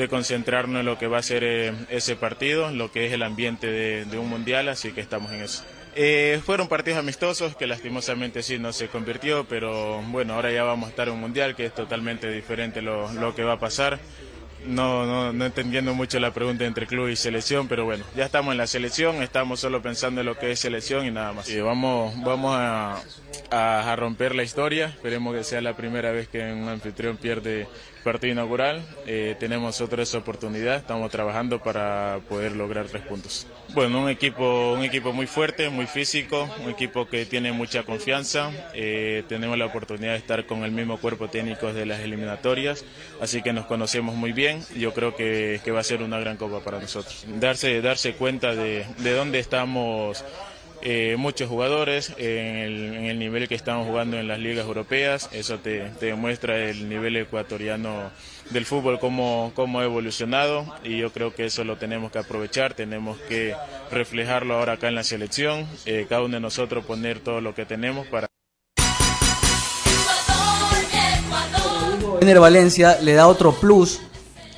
concentrarnos 0.10 0.80
en 0.80 0.86
lo 0.86 0.98
que 0.98 1.08
va 1.08 1.20
a 1.20 1.24
ser 1.24 1.44
eh, 1.44 1.74
ese 1.90 2.16
partido, 2.16 2.72
lo 2.72 2.92
que 2.92 3.06
es 3.08 3.14
el 3.14 3.24
ambiente 3.24 3.68
de, 3.68 4.18
un 4.18 4.30
mundial, 4.30 4.70
así 4.70 4.92
que 4.92 5.02
estamos 5.02 5.32
en 5.32 5.42
eso. 5.42 5.64
Eh, 5.96 6.40
fueron 6.46 6.68
partidos 6.68 7.00
amistosos 7.00 7.56
que 7.56 7.68
lastimosamente 7.68 8.44
sí 8.44 8.58
no 8.58 8.72
se 8.72 8.88
convirtió, 8.88 9.46
pero 9.46 10.02
bueno, 10.04 10.36
ahora 10.36 10.52
ya 10.52 10.64
vamos 10.64 10.88
a 10.88 10.90
estar 10.90 11.08
en 11.08 11.16
un 11.16 11.22
mundial 11.22 11.56
que 11.56 11.66
es 11.66 11.76
totalmente 11.76 12.32
diferente 12.32 12.82
lo 12.82 13.34
que 13.36 13.44
va 13.44 13.54
a 13.54 13.60
pasar. 13.60 14.00
No, 14.66 15.06
no, 15.06 15.34
no 15.34 15.46
entendiendo 15.46 15.94
mucho 15.96 16.20
la 16.20 16.34
pregunta 16.34 16.66
entre 16.66 16.86
club 16.86 17.10
y 17.10 17.16
selección, 17.16 17.68
pero 17.68 17.86
bueno, 17.86 18.04
ya 18.16 18.26
estamos 18.26 18.52
en 18.52 18.58
la 18.60 18.68
selección, 18.68 19.24
estamos 19.24 19.60
solo 19.60 19.82
pensando 19.82 20.22
en 20.22 20.28
lo 20.28 20.38
que 20.38 20.52
es 20.52 20.60
selección 20.60 21.06
y 21.06 21.12
nada 21.12 21.34
más. 21.34 21.50
Y 21.50 21.60
vamos 21.62 22.14
vamos 22.24 22.56
a, 22.56 23.02
a, 23.50 23.92
a 23.92 23.96
romper 23.96 24.36
la 24.36 24.44
historia, 24.44 24.88
esperemos 24.88 25.36
que 25.36 25.44
sea 25.44 25.62
la 25.62 25.76
primera 25.76 26.12
vez 26.12 26.28
que 26.28 26.40
un 26.54 26.70
anfitrión 26.70 27.18
pierde 27.18 27.68
partido 28.02 28.34
inaugural. 28.34 28.84
Eh, 29.08 29.36
tenemos 29.40 29.82
otra 29.82 30.04
esa 30.04 30.18
oportunidad, 30.18 30.78
estamos 30.78 31.10
trabajando 31.12 31.62
para 31.62 32.20
poder 32.28 32.56
lograr 32.56 32.88
tres 32.88 33.04
puntos. 33.04 33.48
Bueno, 33.74 34.02
un 34.02 34.10
equipo, 34.10 34.74
un 34.74 34.84
equipo 34.84 35.14
muy 35.14 35.28
fuerte, 35.28 35.70
muy 35.70 35.88
físico, 35.88 36.50
un 36.64 36.72
equipo 36.72 37.08
que 37.08 37.26
tiene 37.26 37.52
mucha 37.52 37.84
confianza. 37.84 38.52
Eh, 38.74 39.24
tenemos 39.30 39.58
la 39.58 39.66
oportunidad 39.66 40.12
de 40.12 40.18
estar 40.18 40.46
con 40.46 40.64
el 40.64 40.72
mismo 40.72 40.98
cuerpo 40.98 41.30
técnico 41.30 41.72
de 41.74 41.86
las 41.86 42.02
eliminatorias, 42.02 42.84
así 43.22 43.42
que 43.42 43.54
nos 43.54 43.66
conocemos 43.66 44.16
muy 44.16 44.34
bien. 44.34 44.64
Yo 44.76 44.94
creo 44.94 45.16
que, 45.16 45.62
va 45.72 45.80
a 45.80 45.84
ser 45.84 46.04
una 46.04 46.20
gran 46.20 46.36
copa 46.36 46.60
para 46.60 46.80
nosotros. 46.80 47.26
Darse, 47.40 47.82
darse 47.82 48.14
cuenta 48.14 48.54
de 48.56 48.86
dónde 48.98 49.40
estamos 49.40 50.26
eh, 50.82 51.16
muchos 51.18 51.48
jugadores 51.50 52.14
en 52.18 53.06
el, 53.06 53.20
nivel 53.20 53.48
que 53.48 53.56
estamos 53.56 53.88
jugando 53.88 54.18
en 54.18 54.28
las 54.28 54.40
ligas 54.40 54.66
europeas. 54.66 55.30
Eso 55.32 55.60
te, 55.60 55.90
te 56.00 56.08
demuestra 56.08 56.58
el 56.58 56.90
nivel 56.90 57.18
ecuatoriano 57.18 58.12
del 58.50 58.66
fútbol, 58.66 59.00
cómo, 59.00 59.52
cómo 59.56 59.80
ha 59.80 59.84
evolucionado 59.86 60.66
y 60.84 60.98
yo 60.98 61.12
creo 61.14 61.34
que 61.34 61.46
eso 61.46 61.64
lo 61.64 61.78
tenemos 61.78 62.12
que 62.12 62.20
aprovechar, 62.20 62.74
tenemos 62.74 63.18
que 63.30 63.56
reflejarlo 63.92 64.56
ahora 64.56 64.74
acá 64.74 64.88
en 64.90 64.96
la 64.96 65.04
selección, 65.04 65.66
eh, 65.86 66.06
cada 66.10 66.24
uno 66.24 66.36
de 66.36 66.42
nosotros 66.42 66.84
poner 66.86 67.20
todo 67.20 67.40
lo 67.42 67.56
que 67.56 67.66
tenemos 67.66 68.08
para... 68.08 68.28
Ener 72.22 72.40
Valencia 72.40 73.00
le 73.02 73.14
da 73.14 73.28
otro 73.28 73.54
plus 73.54 74.00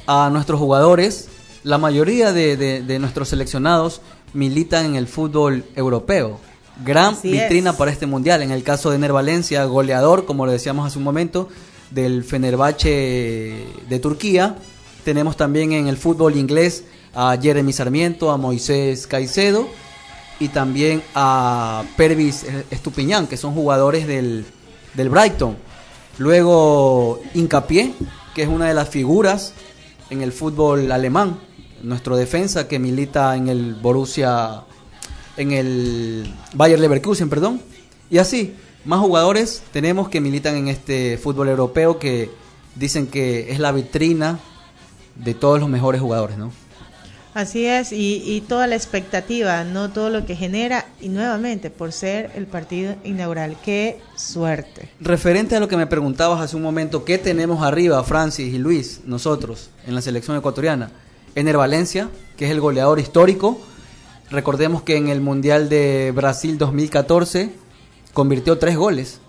a 0.06 0.30
nuestros 0.32 0.60
jugadores. 0.60 1.30
La 1.64 1.78
mayoría 1.78 2.34
de- 2.34 2.58
de 2.58 3.00
nuestros 3.00 3.30
seleccionados 3.30 4.02
militan 4.34 4.86
en 4.86 4.96
el 4.96 5.08
fútbol 5.08 5.64
europeo. 5.76 6.40
Gran 6.84 7.14
Así 7.14 7.32
vitrina 7.32 7.72
es. 7.72 7.76
para 7.76 7.92
este 7.92 8.06
mundial. 8.06 8.42
En 8.42 8.52
el 8.52 8.64
caso 8.64 8.90
de 8.90 8.96
Ener 8.96 9.14
Valencia, 9.14 9.64
goleador, 9.66 10.26
como 10.26 10.46
lo 10.46 10.52
decíamos 10.52 10.88
hace 10.88 10.98
un 10.98 11.04
momento, 11.04 11.50
del 11.92 12.24
Fenerbahce 12.24 13.66
de 13.88 14.00
Turquía. 14.00 14.58
Tenemos 15.04 15.38
también 15.38 15.74
en 15.74 15.88
el 15.88 15.98
fútbol 15.98 16.36
inglés 16.36 16.86
a 17.14 17.38
Jeremy 17.40 17.74
Sarmiento, 17.74 18.32
a 18.32 18.38
Moisés 18.38 19.06
Caicedo 19.06 19.68
y 20.40 20.48
también 20.48 21.04
a 21.14 21.84
Pervis 21.96 22.46
Estupiñán, 22.72 23.28
que 23.28 23.38
son 23.38 23.54
jugadores 23.54 24.08
del, 24.08 24.46
del 24.96 25.10
Brighton. 25.10 25.58
Luego 26.18 27.22
Incapié, 27.34 27.94
que 28.34 28.44
es 28.44 28.48
una 28.48 28.68
de 28.68 28.74
las 28.74 28.90
figuras 28.90 29.54
en 30.10 30.22
el 30.22 30.32
fútbol 30.32 30.92
alemán, 30.92 31.40
nuestro 31.84 32.16
defensa 32.18 32.68
que 32.68 32.80
milita 32.80 33.36
en 33.36 33.50
el 33.50 33.76
Borussia, 33.76 34.64
en 35.38 35.52
el 35.52 36.34
Bayer 36.54 36.80
Leverkusen, 36.80 37.30
perdón. 37.30 37.62
Y 38.10 38.18
así, 38.18 38.56
más 38.86 39.00
jugadores 39.00 39.62
tenemos 39.72 40.10
que 40.10 40.22
militan 40.22 40.56
en 40.56 40.68
este 40.68 41.18
fútbol 41.18 41.50
europeo 41.50 42.00
que 42.00 42.30
dicen 42.76 43.08
que 43.08 43.52
es 43.52 43.60
la 43.60 43.72
vitrina 43.72 44.40
de 45.16 45.34
todos 45.34 45.60
los 45.60 45.70
mejores 45.70 46.02
jugadores, 46.02 46.38
¿no? 46.38 46.52
Así 47.34 47.66
es, 47.66 47.92
y, 47.92 48.22
y 48.24 48.42
toda 48.42 48.68
la 48.68 48.76
expectativa, 48.76 49.64
no 49.64 49.90
todo 49.90 50.12
lo 50.12 50.24
que 50.24 50.36
genera, 50.36 50.86
y 51.02 51.10
nuevamente 51.10 51.72
por 51.72 51.92
ser 51.92 52.32
el 52.36 52.46
partido 52.46 52.96
inaugural. 53.04 53.58
¡Qué 53.66 54.00
suerte! 54.16 54.90
Referente 55.00 55.56
a 55.56 55.60
lo 55.60 55.68
que 55.68 55.76
me 55.76 55.88
preguntabas 55.88 56.42
hace 56.42 56.56
un 56.56 56.62
momento, 56.62 57.04
¿qué 57.04 57.18
tenemos 57.18 57.64
arriba, 57.64 58.04
Francis 58.04 58.54
y 58.54 58.60
Luis, 58.60 59.02
nosotros, 59.06 59.72
en 59.88 59.96
la 59.96 60.02
selección 60.04 60.38
ecuatoriana? 60.38 60.92
Ener 61.36 61.58
Valencia, 61.58 62.10
que 62.38 62.46
es 62.46 62.52
el 62.52 62.62
goleador 62.62 63.00
histórico. 63.00 63.60
Recordemos 64.30 64.84
que 64.84 64.98
en 64.98 65.10
el 65.10 65.22
Mundial 65.22 65.70
de 65.70 66.12
Brasil 66.16 66.58
2014 66.58 67.52
convirtió 68.14 68.58
tres 68.58 68.78
goles 68.78 69.20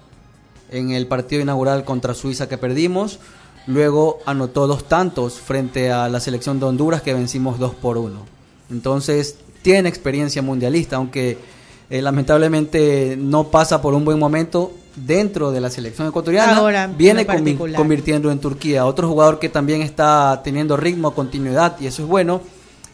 en 0.70 0.90
el 0.90 1.06
partido 1.06 1.42
inaugural 1.42 1.84
contra 1.84 2.14
Suiza 2.14 2.48
que 2.48 2.58
perdimos. 2.58 3.20
Luego 3.66 4.18
anotó 4.26 4.66
dos 4.66 4.86
tantos 4.86 5.40
frente 5.40 5.90
a 5.90 6.08
la 6.08 6.20
selección 6.20 6.60
de 6.60 6.66
Honduras 6.66 7.02
que 7.02 7.14
vencimos 7.14 7.58
dos 7.58 7.74
por 7.74 7.96
uno. 7.96 8.26
Entonces 8.70 9.36
tiene 9.62 9.88
experiencia 9.88 10.42
mundialista, 10.42 10.96
aunque 10.96 11.38
eh, 11.90 12.02
lamentablemente 12.02 13.16
no 13.18 13.44
pasa 13.44 13.80
por 13.82 13.94
un 13.94 14.04
buen 14.04 14.18
momento 14.18 14.72
dentro 14.96 15.50
de 15.50 15.60
la 15.60 15.70
selección 15.70 16.08
ecuatoriana. 16.08 16.56
Ahora, 16.56 16.84
en 16.84 16.96
viene 16.96 17.24
particular. 17.24 17.76
convirtiendo 17.76 18.30
en 18.30 18.38
Turquía. 18.38 18.86
Otro 18.86 19.08
jugador 19.08 19.38
que 19.38 19.48
también 19.48 19.82
está 19.82 20.40
teniendo 20.44 20.76
ritmo, 20.76 21.14
continuidad 21.14 21.76
y 21.80 21.86
eso 21.86 22.02
es 22.02 22.08
bueno 22.08 22.40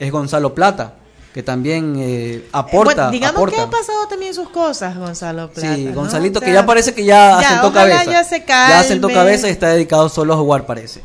es 0.00 0.10
Gonzalo 0.10 0.54
Plata, 0.54 0.94
que 1.34 1.42
también 1.42 1.94
eh, 1.98 2.48
aporta. 2.52 2.94
Bueno, 2.94 3.10
digamos 3.10 3.36
aporta. 3.36 3.56
que 3.56 3.62
ha 3.62 3.70
pasado 3.70 4.08
también 4.08 4.34
sus 4.34 4.48
cosas, 4.48 4.96
Gonzalo 4.96 5.50
Plata. 5.50 5.76
Sí, 5.76 5.84
¿no? 5.84 5.94
Gonzalito, 5.94 6.40
que 6.40 6.52
ya 6.52 6.64
parece 6.64 6.94
que 6.94 7.04
ya, 7.04 7.38
ya, 7.40 7.48
asentó 7.48 7.72
cabeza. 7.72 8.04
ya 8.04 8.24
se 8.24 8.36
asentó 8.36 9.08
calme. 9.08 9.22
cabeza 9.22 9.48
y 9.48 9.52
está 9.52 9.68
dedicado 9.68 10.08
solo 10.08 10.32
a 10.32 10.36
jugar, 10.38 10.64
parece. 10.64 11.02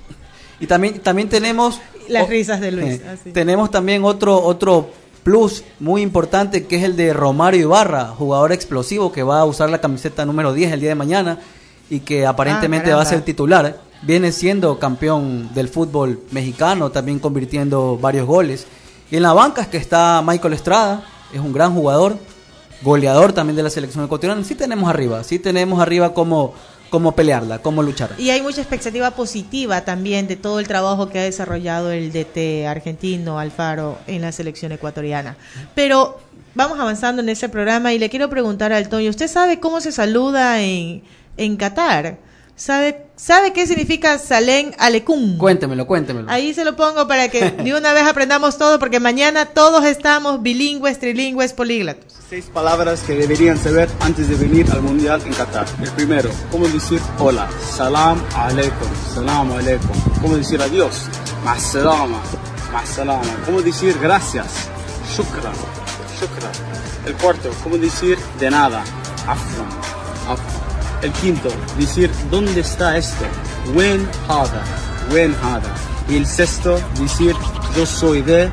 Y 0.60 0.66
también, 0.66 1.00
también 1.00 1.28
tenemos. 1.28 1.82
Las 2.08 2.30
risas 2.30 2.62
de 2.62 2.72
Luis. 2.72 3.02
eh, 3.02 3.06
así. 3.14 3.32
tenemos 3.32 3.70
también 3.70 4.06
otro, 4.06 4.42
otro 4.42 4.90
plus 5.26 5.64
muy 5.80 6.04
importante 6.04 6.68
que 6.68 6.76
es 6.76 6.84
el 6.84 6.96
de 6.96 7.12
Romario 7.12 7.62
Ibarra, 7.62 8.10
jugador 8.10 8.52
explosivo 8.52 9.12
que 9.12 9.24
va 9.24 9.40
a 9.40 9.46
usar 9.46 9.72
la 9.72 9.82
camiseta 9.82 10.24
número 10.24 10.54
10 10.54 10.74
el 10.74 10.80
día 10.82 10.90
de 10.90 10.96
mañana 10.96 11.40
y 11.90 12.02
que 12.02 12.28
aparentemente 12.28 12.92
Ah, 12.92 12.98
va 12.98 13.02
a 13.02 13.06
ser 13.06 13.24
titular. 13.24 13.82
Viene 14.04 14.32
siendo 14.32 14.78
campeón 14.78 15.52
del 15.56 15.68
fútbol 15.68 16.20
mexicano, 16.30 16.92
también 16.92 17.18
convirtiendo 17.18 17.98
varios 17.98 18.28
goles. 18.28 18.68
Y 19.10 19.16
en 19.16 19.24
la 19.24 19.34
banca 19.34 19.64
es 19.64 19.68
que 19.68 19.78
está 19.78 20.24
Michael 20.24 20.54
Estrada, 20.54 21.04
es 21.34 21.40
un 21.40 21.54
gran 21.54 21.74
jugador, 21.74 22.20
goleador 22.84 23.34
también 23.34 23.56
de 23.56 23.64
la 23.64 23.72
selección 23.72 24.06
ecuatoriana. 24.06 24.44
Sí 24.44 24.54
tenemos 24.54 24.88
arriba, 24.88 25.24
sí 25.24 25.40
tenemos 25.40 25.82
arriba 25.82 26.14
cómo, 26.14 26.54
cómo 26.90 27.14
pelearla, 27.14 27.60
cómo 27.60 27.84
luchar. 27.84 28.12
Y 28.18 28.30
hay 28.30 28.42
mucha 28.42 28.62
expectativa 28.62 29.12
positiva 29.12 29.82
también 29.82 30.28
de 30.28 30.36
todo 30.36 30.60
el 30.60 30.68
trabajo 30.68 31.10
que 31.10 31.20
ha 31.20 31.24
desarrollado 31.24 31.92
el 31.92 32.12
DT 32.12 32.68
argentino 32.68 33.40
Alfaro 33.40 33.98
en 34.08 34.22
la 34.22 34.32
selección 34.32 34.72
ecuatoriana. 34.72 35.38
Pero 35.74 36.20
vamos 36.54 36.80
avanzando 36.80 37.22
en 37.22 37.30
ese 37.30 37.50
programa 37.50 37.94
y 37.94 38.00
le 38.00 38.10
quiero 38.10 38.30
preguntar 38.30 38.74
al 38.74 38.90
Toño, 38.90 39.10
¿usted 39.10 39.28
sabe 39.28 39.60
cómo 39.60 39.82
se 39.82 39.92
saluda 39.92 40.62
en, 40.62 41.04
en 41.38 41.58
Qatar? 41.58 42.18
¿Sabe, 42.58 43.08
¿Sabe 43.18 43.52
qué 43.52 43.68
significa 43.68 44.18
Salén 44.18 44.74
Alecum? 44.80 45.38
Cuéntemelo, 45.38 45.86
cuéntemelo. 45.86 46.32
Ahí 46.32 46.54
se 46.54 46.64
lo 46.64 46.78
pongo 46.78 47.06
para 47.06 47.28
que 47.28 47.52
de 47.52 47.76
una 47.76 47.92
vez 47.92 48.04
aprendamos 48.04 48.58
todo, 48.58 48.80
porque 48.80 49.02
mañana 49.02 49.48
todos 49.48 49.84
estamos 49.84 50.42
bilingües, 50.42 50.98
trilingües, 51.00 51.52
políglatos. 51.52 52.14
Seis 52.30 52.46
palabras 52.46 53.02
que 53.02 53.14
deberían 53.14 53.58
saber 53.58 53.90
antes 54.00 54.30
de 54.30 54.36
venir 54.36 54.72
al 54.72 54.82
Mundial 54.82 55.22
en 55.26 55.34
Qatar. 55.34 55.68
El 55.84 55.92
primero, 55.92 56.30
¿cómo 56.50 56.68
decir 56.68 57.02
hola? 57.20 57.50
Salam 57.76 58.24
aleikum. 58.36 58.88
Salam 59.14 59.52
aleikum. 59.52 59.96
¿Cómo 60.22 60.38
decir 60.38 60.62
adiós? 60.62 61.02
Ma'salama. 61.44 62.22
Ma'salama. 62.72 63.22
¿Cómo 63.46 63.62
decir 63.62 63.98
gracias? 64.02 64.70
Shukran. 65.14 65.54
Shukran. 66.20 66.52
El 67.06 67.14
cuarto, 67.16 67.52
¿cómo 67.64 67.78
decir 67.78 68.18
de 68.40 68.50
nada? 68.50 68.82
Afwan. 69.28 69.70
Afwan. 70.28 70.65
El 71.06 71.12
quinto, 71.12 71.50
decir 71.78 72.10
¿dónde 72.32 72.62
está 72.62 72.98
esto? 72.98 73.26
Wen 73.76 74.10
hada. 74.28 74.64
Wen 75.14 75.36
hada. 75.44 75.72
Y 76.10 76.18
el 76.18 76.26
sexto, 76.26 76.80
decir 77.00 77.36
yo 77.78 77.86
soy 77.86 78.24
de 78.24 78.50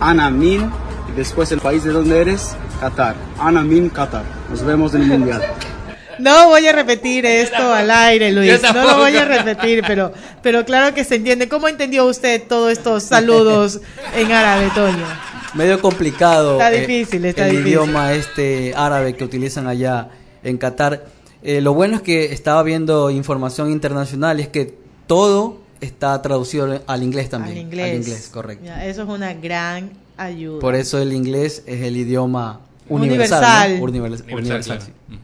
Anamin. 0.00 0.70
Y 1.08 1.16
después 1.16 1.50
el 1.50 1.60
país 1.60 1.82
de 1.82 1.92
donde 1.92 2.20
eres, 2.20 2.56
Qatar. 2.78 3.14
Anamin, 3.38 3.88
Qatar. 3.88 4.22
Nos 4.50 4.62
vemos 4.62 4.94
en 4.94 5.00
el 5.00 5.08
Mundial. 5.08 5.40
No 6.18 6.48
voy 6.48 6.66
a 6.66 6.72
repetir 6.72 7.24
esto 7.24 7.72
al 7.72 7.90
aire, 7.90 8.32
Luis. 8.32 8.60
No 8.74 8.84
lo 8.84 8.98
voy 8.98 9.16
a 9.16 9.24
repetir, 9.24 9.82
pero, 9.86 10.12
pero 10.42 10.66
claro 10.66 10.94
que 10.94 11.04
se 11.04 11.14
entiende. 11.14 11.48
¿Cómo 11.48 11.68
entendió 11.68 12.04
usted 12.04 12.42
todos 12.46 12.70
estos 12.70 13.02
saludos 13.04 13.80
en 14.14 14.30
árabe, 14.30 14.70
Toño? 14.74 15.06
medio 15.54 15.80
complicado 15.80 16.54
Está 16.54 16.70
eh, 16.70 16.80
difícil, 16.80 17.24
está 17.24 17.44
el 17.46 17.52
difícil. 17.52 17.68
idioma 17.68 18.12
este 18.12 18.74
árabe 18.76 19.14
que 19.16 19.24
utilizan 19.24 19.66
allá 19.68 20.08
en 20.42 20.58
Qatar. 20.58 21.13
Eh, 21.44 21.60
lo 21.60 21.74
bueno 21.74 21.96
es 21.96 22.02
que 22.02 22.32
estaba 22.32 22.62
viendo 22.62 23.10
información 23.10 23.70
internacional 23.70 24.40
y 24.40 24.42
es 24.44 24.48
que 24.48 24.74
todo 25.06 25.58
está 25.80 26.20
traducido 26.22 26.80
al 26.86 27.02
inglés 27.02 27.28
también. 27.28 27.58
Al 27.58 27.62
inglés. 27.64 27.96
inglés, 28.06 28.30
correcto. 28.32 28.64
Ya, 28.64 28.86
eso 28.86 29.02
es 29.02 29.08
una 29.08 29.34
gran 29.34 29.90
ayuda. 30.16 30.60
Por 30.60 30.74
eso 30.74 30.98
el 30.98 31.12
inglés 31.12 31.62
es 31.66 31.82
el 31.82 31.96
idioma 31.98 32.60
Universal. 32.88 33.72
universal. 33.72 33.80
¿no? 33.80 33.86
Univers- 33.86 34.22
Universal, 34.22 34.34
universal, 34.38 34.78
claro. 34.78 34.92
sí. 35.10 35.18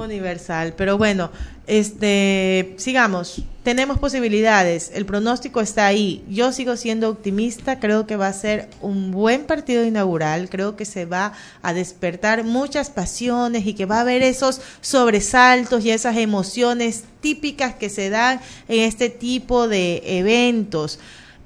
Universal, 0.00 0.74
pero 0.76 0.98
bueno, 0.98 1.30
este, 1.66 2.74
sigamos. 2.78 3.42
Tenemos 3.62 3.98
posibilidades. 3.98 4.90
El 4.92 5.06
pronóstico 5.06 5.60
está 5.60 5.86
ahí. 5.86 6.24
Yo 6.28 6.52
sigo 6.52 6.76
siendo 6.76 7.08
optimista. 7.08 7.78
Creo 7.78 8.06
que 8.06 8.16
va 8.16 8.26
a 8.26 8.32
ser 8.32 8.68
un 8.80 9.12
buen 9.12 9.44
partido 9.44 9.84
inaugural. 9.84 10.48
Creo 10.50 10.74
que 10.74 10.84
se 10.84 11.04
va 11.04 11.32
a 11.62 11.72
despertar 11.72 12.42
muchas 12.42 12.90
pasiones 12.90 13.64
y 13.66 13.74
que 13.74 13.86
va 13.86 13.98
a 13.98 14.00
haber 14.00 14.22
esos 14.22 14.60
sobresaltos 14.80 15.84
y 15.84 15.90
esas 15.90 16.16
emociones 16.16 17.04
típicas 17.20 17.74
que 17.76 17.88
se 17.88 18.10
dan 18.10 18.40
en 18.66 18.80
este 18.80 19.10
tipo 19.10 19.68
de 19.68 20.02
eventos. 20.18 20.98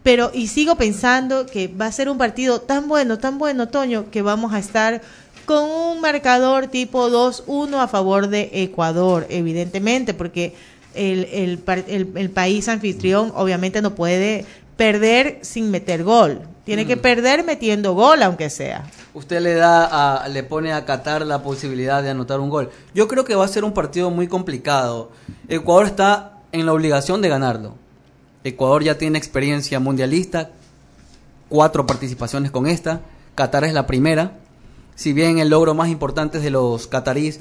Pero, 0.02 0.30
y 0.32 0.46
sigo 0.46 0.76
pensando 0.76 1.46
que 1.46 1.66
va 1.66 1.86
a 1.86 1.92
ser 1.92 2.08
un 2.08 2.16
partido 2.16 2.60
tan 2.60 2.86
bueno, 2.86 3.18
tan 3.18 3.38
bueno, 3.38 3.66
Toño, 3.68 4.08
que 4.10 4.22
vamos 4.22 4.54
a 4.54 4.60
estar 4.60 5.02
con 5.46 5.62
un 5.64 6.00
marcador 6.00 6.66
tipo 6.66 7.08
2-1 7.08 7.78
a 7.80 7.88
favor 7.88 8.28
de 8.28 8.50
Ecuador, 8.52 9.26
evidentemente, 9.30 10.12
porque 10.12 10.54
el, 10.94 11.24
el, 11.32 11.62
el- 11.88 12.12
el 12.16 12.30
país 12.30 12.68
anfitrión 12.68 13.32
obviamente 13.34 13.80
no 13.82 13.94
puede 13.94 14.44
perder 14.76 15.38
sin 15.42 15.70
meter 15.70 16.04
gol. 16.04 16.40
Tiene 16.64 16.84
que 16.86 16.96
perder 16.96 17.44
metiendo 17.44 17.94
gol, 17.94 18.22
aunque 18.24 18.50
sea. 18.50 18.84
Usted 19.14 19.40
le 19.40 19.54
da 19.54 20.22
a- 20.24 20.28
le 20.28 20.42
pone 20.42 20.72
a 20.72 20.84
Qatar 20.84 21.24
la 21.24 21.42
posibilidad 21.42 22.02
de 22.02 22.10
anotar 22.10 22.40
un 22.40 22.50
gol. 22.50 22.70
Yo 22.92 23.06
creo 23.06 23.24
que 23.24 23.34
va 23.36 23.44
a 23.44 23.48
ser 23.48 23.62
un 23.64 23.72
partido 23.72 24.10
muy 24.10 24.26
complicado. 24.26 25.10
Ecuador 25.48 25.86
está 25.86 26.32
en 26.52 26.66
la 26.66 26.72
obligación 26.72 27.22
de 27.22 27.28
ganarlo. 27.28 27.74
Ecuador 28.42 28.82
ya 28.82 28.98
tiene 28.98 29.16
experiencia 29.16 29.78
mundialista, 29.80 30.50
cuatro 31.48 31.86
participaciones 31.86 32.50
con 32.50 32.66
esta. 32.66 33.00
Qatar 33.34 33.64
es 33.64 33.72
la 33.72 33.86
primera. 33.86 34.32
Si 34.96 35.12
bien 35.12 35.38
el 35.38 35.50
logro 35.50 35.74
más 35.74 35.88
importante 35.88 36.40
de 36.40 36.50
los 36.50 36.86
cataríes 36.86 37.38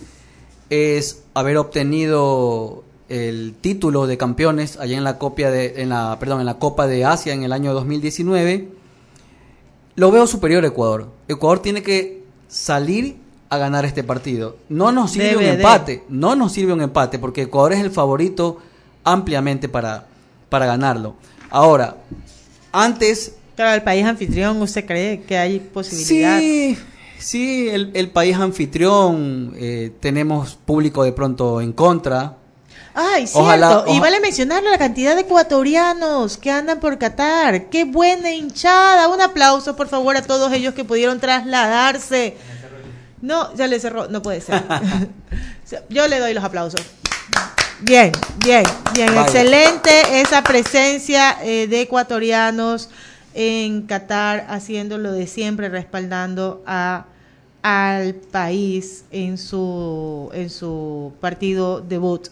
es 0.70 1.24
haber 1.34 1.58
obtenido 1.58 2.84
el 3.08 3.56
título 3.60 4.08
de 4.08 4.18
campeones 4.18 4.78
allá 4.78 4.98
en 4.98 5.04
la 5.04 5.18
copia 5.18 5.52
de 5.52 5.82
en 5.82 5.90
la 5.90 6.18
perdón, 6.20 6.42
en 6.42 6.46
la 6.46 6.60
Copa 6.60 6.86
de 6.86 7.06
Asia 7.06 7.34
en 7.34 7.44
el 7.44 7.54
año 7.54 7.74
2019, 7.74 8.70
lo 9.96 10.12
veo 10.12 10.28
superior 10.28 10.66
a 10.66 10.68
Ecuador. 10.68 11.10
Ecuador 11.28 11.60
tiene 11.60 11.82
que 11.82 12.24
salir 12.50 13.18
a 13.50 13.58
ganar 13.58 13.86
este 13.86 14.04
partido. 14.04 14.58
No 14.68 14.92
nos 14.92 15.12
sirve 15.12 15.30
Debe 15.30 15.38
un 15.38 15.44
de. 15.44 15.52
empate, 15.54 16.04
no 16.10 16.36
nos 16.36 16.52
sirve 16.52 16.74
un 16.74 16.82
empate 16.82 17.20
porque 17.20 17.44
Ecuador 17.44 17.74
es 17.74 17.80
el 17.80 17.92
favorito 17.92 18.58
ampliamente 19.04 19.70
para 19.70 20.08
para 20.50 20.66
ganarlo. 20.66 21.16
Ahora, 21.50 21.98
antes 22.74 23.36
Claro, 23.56 23.74
el 23.74 23.84
país 23.84 24.06
anfitrión, 24.06 24.62
¿usted 24.62 24.86
cree 24.86 25.22
que 25.22 25.38
hay 25.38 25.60
posibilidad? 25.60 26.40
Sí, 26.40 26.78
sí, 27.26 27.68
el, 27.70 27.92
el 27.96 28.10
país 28.10 28.36
anfitrión, 28.38 29.54
eh, 29.58 29.92
tenemos 30.00 30.56
público 30.66 31.04
de 31.04 31.12
pronto 31.12 31.60
en 31.62 31.74
contra. 31.74 32.38
Ay, 32.94 33.28
cierto. 33.28 33.40
Ojalá- 33.42 33.84
y 33.88 34.00
vale 34.00 34.20
mencionar 34.22 34.64
la 34.64 34.78
cantidad 34.78 35.16
de 35.16 35.22
ecuatorianos 35.22 36.38
que 36.38 36.50
andan 36.52 36.80
por 36.80 36.98
Qatar. 36.98 37.70
Qué 37.70 37.84
buena 37.84 38.32
hinchada. 38.32 39.10
Un 39.10 39.22
aplauso, 39.22 39.76
por 39.76 39.88
favor, 39.90 40.16
a 40.16 40.22
todos 40.22 40.52
ellos 40.54 40.74
que 40.74 40.86
pudieron 40.86 41.20
trasladarse. 41.20 42.38
No, 43.22 43.54
ya 43.56 43.68
le 43.68 43.80
cerró. 43.80 44.08
No 44.08 44.22
puede 44.22 44.40
ser. 44.40 44.64
Yo 45.90 46.08
le 46.08 46.20
doy 46.20 46.34
los 46.34 46.44
aplausos. 46.44 46.80
Bien, 47.82 48.12
bien, 48.46 48.64
bien. 48.94 49.08
Vaya. 49.14 49.24
Excelente 49.24 50.22
esa 50.22 50.42
presencia 50.44 51.38
eh, 51.44 51.68
de 51.68 51.82
ecuatorianos 51.82 52.90
en 53.34 53.82
Qatar, 53.82 54.46
haciendo 54.50 54.98
lo 54.98 55.12
de 55.12 55.28
siempre, 55.28 55.68
respaldando 55.68 56.64
a 56.66 57.06
al 57.66 58.14
país 58.14 59.06
en 59.10 59.40
su 59.40 60.30
en 60.34 60.52
su 60.52 61.14
partido 61.20 61.82
debut. 61.82 62.28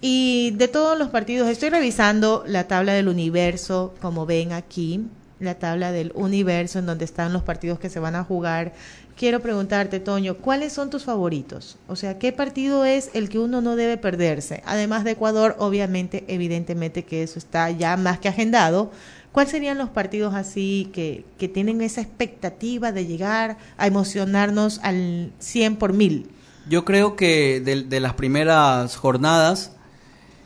Y 0.00 0.50
de 0.56 0.66
todos 0.66 0.98
los 0.98 1.10
partidos, 1.10 1.48
estoy 1.48 1.70
revisando 1.70 2.42
la 2.48 2.66
tabla 2.66 2.92
del 2.92 3.06
universo, 3.06 3.94
como 4.02 4.26
ven 4.26 4.50
aquí, 4.50 5.06
la 5.38 5.54
tabla 5.54 5.92
del 5.92 6.10
universo 6.16 6.80
en 6.80 6.86
donde 6.86 7.04
están 7.04 7.32
los 7.32 7.44
partidos 7.44 7.78
que 7.78 7.90
se 7.90 8.00
van 8.00 8.16
a 8.16 8.24
jugar. 8.24 8.72
Quiero 9.16 9.38
preguntarte, 9.38 10.00
Toño, 10.00 10.38
¿cuáles 10.38 10.72
son 10.72 10.90
tus 10.90 11.04
favoritos? 11.04 11.76
O 11.86 11.94
sea, 11.94 12.18
¿qué 12.18 12.32
partido 12.32 12.84
es 12.84 13.10
el 13.14 13.28
que 13.28 13.38
uno 13.38 13.60
no 13.60 13.76
debe 13.76 13.98
perderse? 13.98 14.64
Además 14.66 15.04
de 15.04 15.12
Ecuador, 15.12 15.54
obviamente, 15.60 16.24
evidentemente 16.26 17.04
que 17.04 17.22
eso 17.22 17.38
está 17.38 17.70
ya 17.70 17.96
más 17.96 18.18
que 18.18 18.28
agendado. 18.28 18.90
¿Cuáles 19.32 19.50
serían 19.50 19.78
los 19.78 19.88
partidos 19.88 20.34
así 20.34 20.90
que, 20.92 21.24
que 21.38 21.48
tienen 21.48 21.80
esa 21.80 22.02
expectativa 22.02 22.92
de 22.92 23.06
llegar 23.06 23.56
a 23.78 23.86
emocionarnos 23.86 24.78
al 24.82 25.32
100 25.38 25.76
por 25.76 25.94
mil? 25.94 26.30
Yo 26.68 26.84
creo 26.84 27.16
que 27.16 27.60
de, 27.60 28.00
las 28.00 28.14
primeras 28.14 28.96
jornadas, 28.96 29.72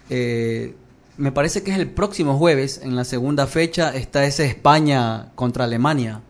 eh, 0.09 0.75
me 1.19 1.31
parece 1.31 1.63
que 1.63 1.73
es 1.73 1.79
el 1.79 1.91
próximo 1.91 2.39
jueves, 2.39 2.81
en 2.83 2.97
la 2.97 3.05
segunda 3.05 3.47
fecha, 3.47 3.95
está 3.95 4.25
ese 4.25 4.47
España 4.47 5.33
contra 5.35 5.65
Alemania. 5.65 6.23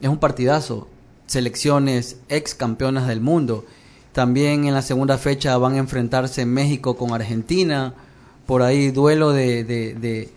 Es 0.00 0.08
un 0.08 0.18
partidazo. 0.18 0.88
Selecciones 1.26 2.20
ex 2.28 2.54
campeonas 2.54 3.06
del 3.06 3.20
mundo. 3.20 3.66
También 4.12 4.64
en 4.64 4.72
la 4.72 4.82
segunda 4.82 5.18
fecha 5.18 5.58
van 5.58 5.74
a 5.74 5.78
enfrentarse 5.78 6.46
México 6.46 6.96
con 6.96 7.12
Argentina. 7.12 7.92
Por 8.46 8.62
ahí 8.62 8.90
duelo 8.90 9.32
de, 9.32 10.30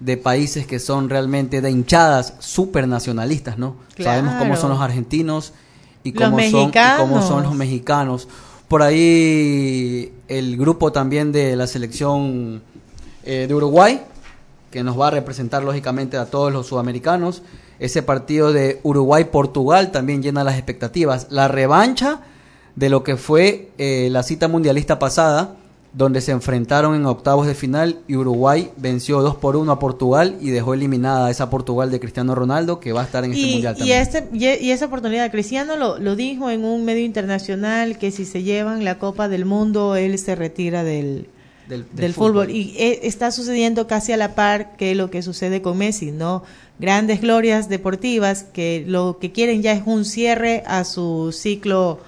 de 0.00 0.16
países 0.16 0.66
que 0.66 0.78
son 0.78 1.08
realmente 1.08 1.60
de 1.60 1.70
hinchadas 1.70 2.34
super 2.38 2.88
nacionalistas, 2.88 3.58
¿no? 3.58 3.76
Sabemos 3.98 4.34
cómo 4.38 4.56
son 4.56 4.70
los 4.70 4.80
argentinos 4.80 5.52
y 6.02 6.12
Los 6.12 6.30
cómo, 6.30 6.40
son, 6.50 6.70
y 6.70 6.98
cómo 6.98 7.22
son 7.22 7.42
los 7.42 7.54
mexicanos. 7.54 8.26
Por 8.66 8.82
ahí 8.82 10.12
el 10.28 10.56
grupo 10.56 10.92
también 10.92 11.32
de 11.32 11.54
la 11.56 11.66
selección 11.66 12.62
eh, 13.24 13.46
de 13.46 13.54
Uruguay, 13.54 14.00
que 14.70 14.82
nos 14.82 14.98
va 14.98 15.08
a 15.08 15.10
representar 15.10 15.62
lógicamente 15.62 16.16
a 16.16 16.26
todos 16.26 16.52
los 16.52 16.68
sudamericanos. 16.68 17.42
Ese 17.78 18.02
partido 18.02 18.52
de 18.52 18.80
Uruguay-Portugal 18.82 19.90
también 19.90 20.22
llena 20.22 20.44
las 20.44 20.54
expectativas. 20.54 21.26
La 21.30 21.48
revancha 21.48 22.20
de 22.76 22.88
lo 22.88 23.02
que 23.02 23.16
fue 23.16 23.70
eh, 23.78 24.08
la 24.10 24.22
cita 24.22 24.48
mundialista 24.48 24.98
pasada, 24.98 25.56
donde 25.92 26.20
se 26.20 26.30
enfrentaron 26.30 26.94
en 26.94 27.04
octavos 27.06 27.46
de 27.48 27.54
final 27.54 27.98
y 28.06 28.14
Uruguay 28.14 28.70
venció 28.76 29.22
2 29.22 29.36
por 29.36 29.56
1 29.56 29.72
a 29.72 29.78
Portugal 29.80 30.36
y 30.40 30.50
dejó 30.50 30.74
eliminada 30.74 31.26
a 31.26 31.30
esa 31.30 31.50
Portugal 31.50 31.90
de 31.90 31.98
Cristiano 31.98 32.34
Ronaldo 32.36 32.78
que 32.78 32.92
va 32.92 33.00
a 33.00 33.04
estar 33.04 33.24
en 33.24 33.32
este 33.32 33.46
mundial 33.46 33.74
y, 33.74 33.78
también. 33.78 34.00
este, 34.00 34.28
y, 34.32 34.66
y 34.66 34.70
esa 34.70 34.86
oportunidad, 34.86 35.30
Cristiano 35.32 35.76
lo, 35.76 35.98
lo 35.98 36.14
dijo 36.14 36.48
en 36.48 36.64
un 36.64 36.84
medio 36.84 37.04
internacional 37.04 37.98
que 37.98 38.12
si 38.12 38.24
se 38.24 38.42
llevan 38.44 38.84
la 38.84 38.98
Copa 38.98 39.28
del 39.28 39.44
Mundo, 39.44 39.96
él 39.96 40.16
se 40.20 40.36
retira 40.36 40.84
del, 40.84 41.26
Del- 41.68 41.84
del, 41.86 41.96
del 41.96 42.14
fútbol. 42.14 42.46
fútbol. 42.46 42.50
Y 42.50 42.74
eh, 42.78 43.00
está 43.02 43.32
sucediendo 43.32 43.88
casi 43.88 44.12
a 44.12 44.16
la 44.16 44.36
par 44.36 44.76
que 44.76 44.94
lo 44.94 45.10
que 45.10 45.22
sucede 45.22 45.60
con 45.60 45.76
Messi, 45.78 46.12
¿no? 46.12 46.44
Grandes 46.78 47.20
glorias 47.20 47.68
deportivas 47.68 48.44
que 48.44 48.84
lo 48.86 49.18
que 49.20 49.32
quieren 49.32 49.60
ya 49.60 49.72
es 49.72 49.82
un 49.84 50.04
cierre 50.04 50.62
a 50.66 50.84
su 50.84 51.30
ciclo 51.36 51.98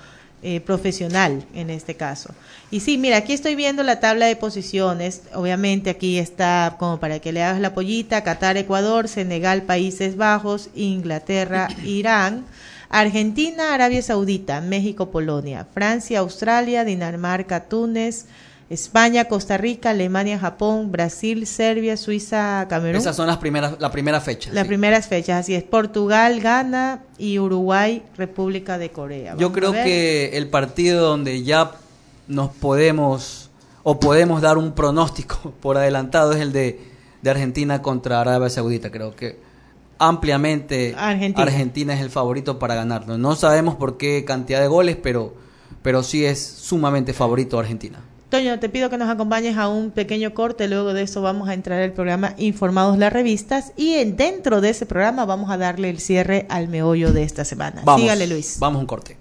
eh, 0.44 0.60
profesional 0.60 1.44
en 1.54 1.68
este 1.70 1.94
caso. 1.96 2.30
Y 2.72 2.80
sí, 2.80 2.96
mira, 2.96 3.18
aquí 3.18 3.34
estoy 3.34 3.54
viendo 3.54 3.82
la 3.82 4.00
tabla 4.00 4.24
de 4.24 4.34
posiciones. 4.34 5.24
Obviamente 5.34 5.90
aquí 5.90 6.18
está 6.18 6.76
como 6.78 6.98
para 6.98 7.18
que 7.18 7.30
le 7.30 7.42
hagas 7.42 7.60
la 7.60 7.74
pollita, 7.74 8.24
Qatar, 8.24 8.56
Ecuador, 8.56 9.08
Senegal, 9.08 9.64
Países 9.64 10.16
Bajos, 10.16 10.70
Inglaterra, 10.74 11.68
Irán, 11.84 12.46
Argentina, 12.88 13.74
Arabia 13.74 14.00
Saudita, 14.00 14.62
México, 14.62 15.10
Polonia, 15.10 15.66
Francia, 15.74 16.20
Australia, 16.20 16.86
Dinamarca, 16.86 17.64
Túnez, 17.64 18.24
España, 18.70 19.26
Costa 19.26 19.58
Rica, 19.58 19.90
Alemania, 19.90 20.38
Japón, 20.38 20.90
Brasil, 20.90 21.46
Serbia, 21.46 21.98
Suiza, 21.98 22.66
Camerún. 22.70 23.02
Esas 23.02 23.16
son 23.16 23.26
las 23.26 23.36
primeras, 23.36 23.78
la 23.80 23.92
primera 23.92 24.18
fecha. 24.22 24.48
Las 24.50 24.62
sí. 24.62 24.68
primeras 24.68 25.08
fechas, 25.08 25.40
así 25.40 25.54
es. 25.54 25.62
Portugal, 25.62 26.40
Ghana 26.40 27.02
y 27.18 27.38
Uruguay, 27.38 28.02
República 28.16 28.78
de 28.78 28.90
Corea. 28.90 29.34
Yo 29.36 29.52
creo 29.52 29.72
que 29.72 30.38
el 30.38 30.48
partido 30.48 31.06
donde 31.06 31.42
ya 31.42 31.72
nos 32.32 32.50
podemos 32.50 33.50
o 33.82 33.98
podemos 34.00 34.40
dar 34.42 34.58
un 34.58 34.72
pronóstico 34.72 35.52
por 35.60 35.76
adelantado 35.76 36.32
es 36.32 36.40
el 36.40 36.52
de, 36.52 36.80
de 37.22 37.30
Argentina 37.30 37.82
contra 37.82 38.20
Arabia 38.20 38.48
Saudita. 38.50 38.90
Creo 38.90 39.14
que 39.14 39.38
ampliamente 39.98 40.94
Argentina. 40.96 41.42
Argentina 41.42 41.94
es 41.94 42.00
el 42.00 42.10
favorito 42.10 42.58
para 42.58 42.74
ganarlo. 42.74 43.18
No 43.18 43.36
sabemos 43.36 43.76
por 43.76 43.96
qué 43.98 44.24
cantidad 44.24 44.60
de 44.60 44.68
goles, 44.68 44.96
pero, 45.02 45.34
pero 45.82 46.02
sí 46.02 46.24
es 46.24 46.42
sumamente 46.42 47.12
favorito 47.12 47.58
Argentina. 47.58 48.00
Toño, 48.30 48.58
te 48.58 48.70
pido 48.70 48.88
que 48.88 48.96
nos 48.96 49.10
acompañes 49.10 49.58
a 49.58 49.68
un 49.68 49.90
pequeño 49.90 50.32
corte, 50.32 50.66
luego 50.66 50.94
de 50.94 51.02
eso 51.02 51.20
vamos 51.20 51.50
a 51.50 51.54
entrar 51.54 51.82
al 51.82 51.92
programa 51.92 52.34
Informados 52.38 52.96
las 52.96 53.12
Revistas 53.12 53.72
y 53.76 53.92
en- 53.94 54.16
dentro 54.16 54.62
de 54.62 54.70
ese 54.70 54.86
programa 54.86 55.26
vamos 55.26 55.50
a 55.50 55.58
darle 55.58 55.90
el 55.90 56.00
cierre 56.00 56.46
al 56.48 56.68
meollo 56.68 57.12
de 57.12 57.24
esta 57.24 57.44
semana. 57.44 57.82
Vamos, 57.84 58.00
Sígale, 58.00 58.26
Luis. 58.26 58.56
Vamos 58.58 58.78
a 58.78 58.80
un 58.80 58.86
corte. 58.86 59.18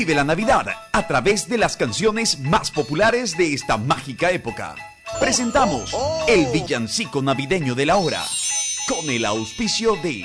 Vive 0.00 0.14
la 0.14 0.24
Navidad 0.24 0.66
a 0.92 1.06
través 1.06 1.46
de 1.46 1.58
las 1.58 1.76
canciones 1.76 2.38
más 2.38 2.70
populares 2.70 3.36
de 3.36 3.52
esta 3.52 3.76
mágica 3.76 4.30
época. 4.30 4.74
Presentamos 5.20 5.94
el 6.26 6.46
villancico 6.46 7.20
navideño 7.20 7.74
de 7.74 7.84
la 7.84 7.98
hora 7.98 8.24
con 8.88 9.10
el 9.10 9.26
auspicio 9.26 9.96
de 9.96 10.24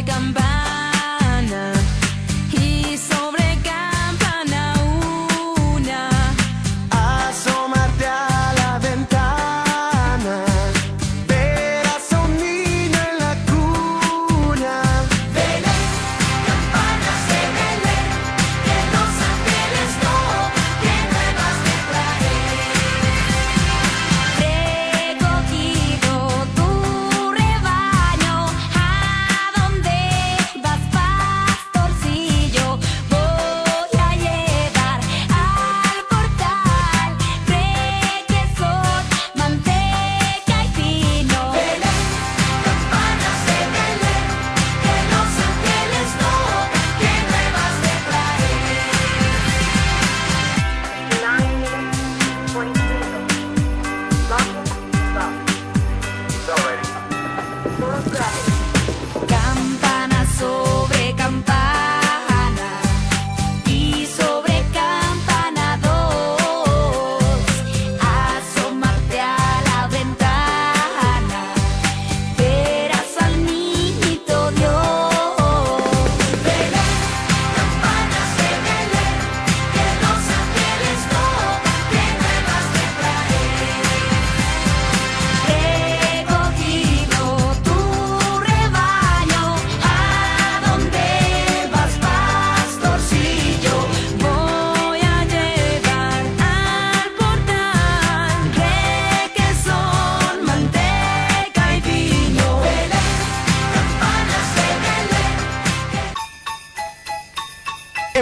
like 0.00 0.16
I'm 0.16 0.32
back. 0.32 0.49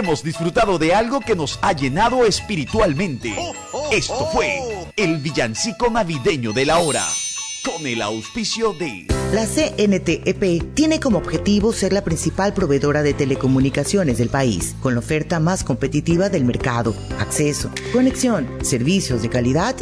Hemos 0.09 0.23
disfrutado 0.23 0.79
de 0.79 0.95
algo 0.95 1.19
que 1.19 1.35
nos 1.35 1.59
ha 1.61 1.71
llenado 1.71 2.25
espiritualmente. 2.25 3.31
Esto 3.91 4.27
fue 4.33 4.59
el 4.95 5.17
villancico 5.17 5.91
navideño 5.91 6.51
de 6.51 6.65
la 6.65 6.79
hora, 6.79 7.05
con 7.63 7.85
el 7.85 8.01
auspicio 8.01 8.73
de... 8.73 9.05
La 9.31 9.45
CNTEP 9.45 10.73
tiene 10.73 10.99
como 10.99 11.19
objetivo 11.19 11.71
ser 11.73 11.93
la 11.93 12.03
principal 12.03 12.55
proveedora 12.55 13.03
de 13.03 13.13
telecomunicaciones 13.13 14.17
del 14.17 14.29
país, 14.29 14.75
con 14.81 14.95
la 14.95 15.01
oferta 15.01 15.39
más 15.39 15.63
competitiva 15.63 16.29
del 16.29 16.43
mercado, 16.43 16.95
acceso, 17.19 17.69
conexión, 17.93 18.49
servicios 18.63 19.21
de 19.21 19.29
calidad 19.29 19.75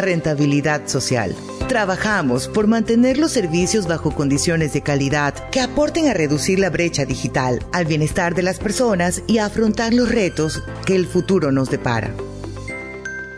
rentabilidad 0.00 0.88
social. 0.88 1.34
Trabajamos 1.68 2.48
por 2.48 2.66
mantener 2.66 3.18
los 3.18 3.32
servicios 3.32 3.86
bajo 3.86 4.14
condiciones 4.14 4.72
de 4.72 4.82
calidad 4.82 5.48
que 5.50 5.60
aporten 5.60 6.08
a 6.08 6.14
reducir 6.14 6.58
la 6.58 6.70
brecha 6.70 7.04
digital, 7.04 7.64
al 7.72 7.86
bienestar 7.86 8.34
de 8.34 8.42
las 8.42 8.58
personas 8.58 9.22
y 9.26 9.38
a 9.38 9.46
afrontar 9.46 9.94
los 9.94 10.10
retos 10.10 10.62
que 10.84 10.96
el 10.96 11.06
futuro 11.06 11.52
nos 11.52 11.70
depara. 11.70 12.14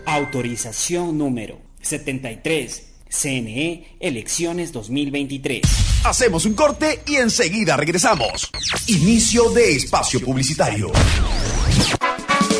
Autorización 0.06 1.18
número 1.18 1.58
73. 1.82 2.88
CNE 3.12 3.96
Elecciones 4.00 4.72
2023. 4.72 5.62
Hacemos 6.04 6.46
un 6.46 6.54
corte 6.54 7.02
y 7.06 7.16
enseguida 7.16 7.76
regresamos. 7.76 8.50
Inicio 8.86 9.50
de 9.50 9.76
espacio 9.76 10.20
publicitario. 10.20 10.90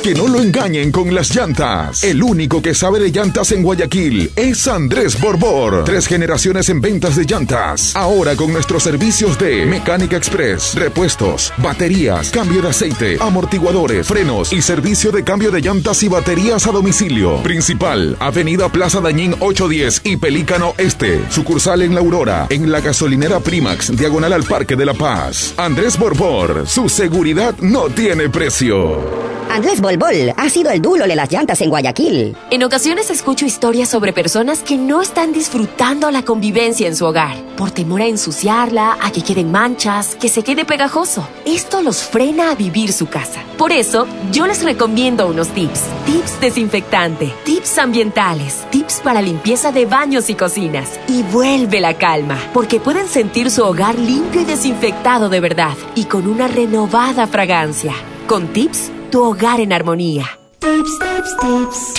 Que 0.03 0.14
no 0.16 0.26
lo 0.26 0.40
engañen 0.40 0.90
con 0.90 1.14
las 1.14 1.32
llantas. 1.32 2.03
El 2.03 2.24
único 2.24 2.61
que 2.61 2.74
sabe 2.74 2.98
de 2.98 3.12
llantas 3.12 3.53
en 3.53 3.62
Guayaquil 3.62 4.32
es 4.34 4.66
Andrés 4.66 5.20
Borbor. 5.20 5.84
Tres 5.84 6.09
generaciones 6.09 6.68
en 6.70 6.80
ventas 6.80 7.14
de 7.14 7.24
llantas. 7.24 7.94
Ahora 7.94 8.34
con 8.34 8.53
nuestros 8.53 8.82
servicios 8.82 9.38
de 9.38 9.64
Mecánica 9.64 10.16
Express, 10.16 10.74
repuestos, 10.74 11.53
baterías, 11.59 12.32
cambio 12.32 12.62
de 12.62 12.70
aceite, 12.70 13.16
amortiguadores, 13.20 14.09
frenos 14.09 14.53
y 14.53 14.61
servicio 14.61 15.12
de 15.12 15.22
cambio 15.22 15.53
de 15.53 15.61
llantas 15.61 16.03
y 16.03 16.09
baterías 16.09 16.66
a 16.66 16.72
domicilio. 16.72 17.40
Principal, 17.44 18.16
Avenida 18.18 18.68
Plaza 18.70 19.00
Dañín 19.00 19.36
810 19.38 20.00
y 20.03 20.16
Pelícano 20.16 20.74
Este. 20.78 21.20
Sucursal 21.30 21.80
en 21.82 21.94
La 21.94 22.00
Aurora, 22.00 22.48
en 22.50 22.72
la 22.72 22.80
gasolinera 22.80 23.38
Primax, 23.38 23.96
diagonal 23.96 24.32
al 24.32 24.42
Parque 24.42 24.74
de 24.74 24.84
la 24.84 24.94
Paz. 24.94 25.55
Andrés 25.59 25.96
Borbor, 25.96 26.64
su 26.66 26.88
seguridad 26.88 27.55
no 27.61 27.84
tiene 27.84 28.28
precio. 28.28 29.32
Andrés 29.53 29.82
Bolbol 29.82 30.32
ha 30.34 30.48
sido 30.48 30.70
el 30.70 30.80
duro 30.80 31.07
de 31.07 31.14
las 31.14 31.30
llantas 31.30 31.61
en 31.61 31.68
Guayaquil. 31.68 32.34
En 32.50 32.64
ocasiones 32.64 33.11
escucho 33.11 33.44
historias 33.44 33.90
sobre 33.90 34.14
personas 34.14 34.61
que 34.61 34.78
no 34.78 35.03
están 35.03 35.34
disfrutando 35.34 36.11
la 36.11 36.22
convivencia 36.22 36.88
en 36.88 36.96
su 36.96 37.05
hogar, 37.05 37.36
por 37.55 37.70
temor 37.70 38.00
a 38.00 38.07
ensuciarla, 38.07 38.96
a 38.98 39.12
que 39.12 39.20
queden 39.20 39.53
manchas, 39.53 40.14
que 40.14 40.30
se 40.30 40.42
quede 40.42 40.64
pegajoso. 40.64 41.28
Esto 41.44 41.82
los 41.82 42.03
frena 42.03 42.50
a 42.50 42.55
vivir 42.55 42.94
su 42.94 43.09
casa. 43.09 43.42
Por 43.59 43.72
eso, 43.72 44.07
yo 44.32 44.46
les 44.46 44.62
recomiendo 44.64 45.26
unos 45.26 45.48
tips. 45.48 45.82
Tips 46.07 46.40
desinfectante, 46.40 47.30
tips 47.44 47.76
ambientales, 47.76 48.64
tips 48.70 49.03
para 49.05 49.20
limpieza 49.20 49.70
de 49.70 49.84
baños 49.84 50.30
y 50.30 50.34
cocinas. 50.34 50.98
Y 51.09 51.24
vuelve 51.24 51.78
la 51.78 51.98
calma, 51.98 52.38
porque 52.55 52.80
pueden 52.80 53.07
sentir 53.07 53.50
su 53.50 53.62
hogar 53.62 53.98
limpio 53.98 54.40
y 54.40 54.44
desinfectado 54.46 55.28
de 55.28 55.40
verdad, 55.40 55.76
y 55.94 56.05
con 56.05 56.26
una 56.26 56.48
renovada 56.48 57.26
fragancia. 57.26 57.92
Con 58.26 58.48
tips, 58.48 58.90
tu 59.13 59.23
hogar 59.23 59.61
en 59.61 59.75
armonía. 59.75 60.25
Tips, 60.59 60.99
tips, 60.99 61.37
tips. 61.37 61.95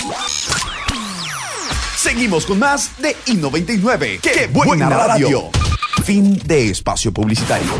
Seguimos 1.96 2.44
con 2.44 2.58
más 2.58 2.90
de 3.00 3.14
I99. 3.26 4.20
¡Qué, 4.20 4.48
buena, 4.52 4.90
radio! 4.90 5.44
Fin 6.04 6.36
de 6.44 6.70
espacio 6.70 7.12
publicitario. 7.12 7.70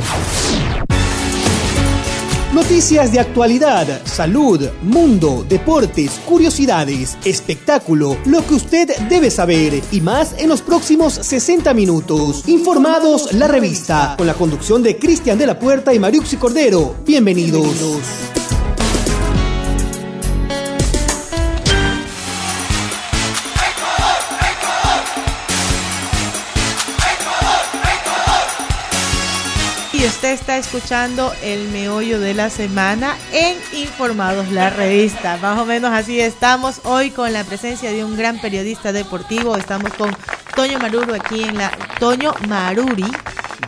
Noticias 2.53 3.11
de 3.11 3.19
actualidad, 3.19 4.03
salud, 4.05 4.69
mundo, 4.83 5.45
deportes, 5.49 6.21
curiosidades, 6.25 7.19
espectáculo, 7.25 8.17
lo 8.27 8.47
que 8.47 8.55
usted 8.55 8.97
debe 9.09 9.33
saber 9.33 9.83
y 9.91 10.01
más 10.01 10.37
en 10.39 10.49
los 10.49 10.63
próximos 10.63 11.13
60 11.13 11.75
minutos. 11.75 12.49
Informados 12.49 13.33
la 13.33 13.49
revista, 13.49 14.15
con 14.17 14.29
la 14.29 14.35
conducción 14.35 14.85
de 14.85 14.97
Cristian 14.97 15.37
de 15.37 15.49
la 15.49 15.59
Puerta 15.59 15.93
y 15.93 15.99
Mariuxi 15.99 16.37
Cordero. 16.37 16.95
Bienvenidos. 17.05 18.44
Está 30.33 30.57
escuchando 30.57 31.33
el 31.43 31.69
meollo 31.69 32.19
de 32.21 32.35
la 32.35 32.51
semana 32.51 33.17
en 33.33 33.57
Informados 33.73 34.51
la 34.51 34.71
revista. 34.71 35.37
Más 35.39 35.59
o 35.59 35.65
menos 35.65 35.93
así 35.93 36.21
estamos 36.21 36.81
hoy 36.85 37.11
con 37.11 37.33
la 37.33 37.45
presencia 37.45 37.91
de 37.91 38.05
un 38.05 38.17
gran 38.17 38.41
periodista 38.41 38.93
deportivo. 38.93 39.57
Estamos 39.57 39.93
con 39.95 40.17
Toño 40.55 40.79
Maruro 40.79 41.15
aquí 41.15 41.43
en 41.43 41.59
la 41.59 41.71
Toño 41.99 42.35
Maruri 42.49 43.07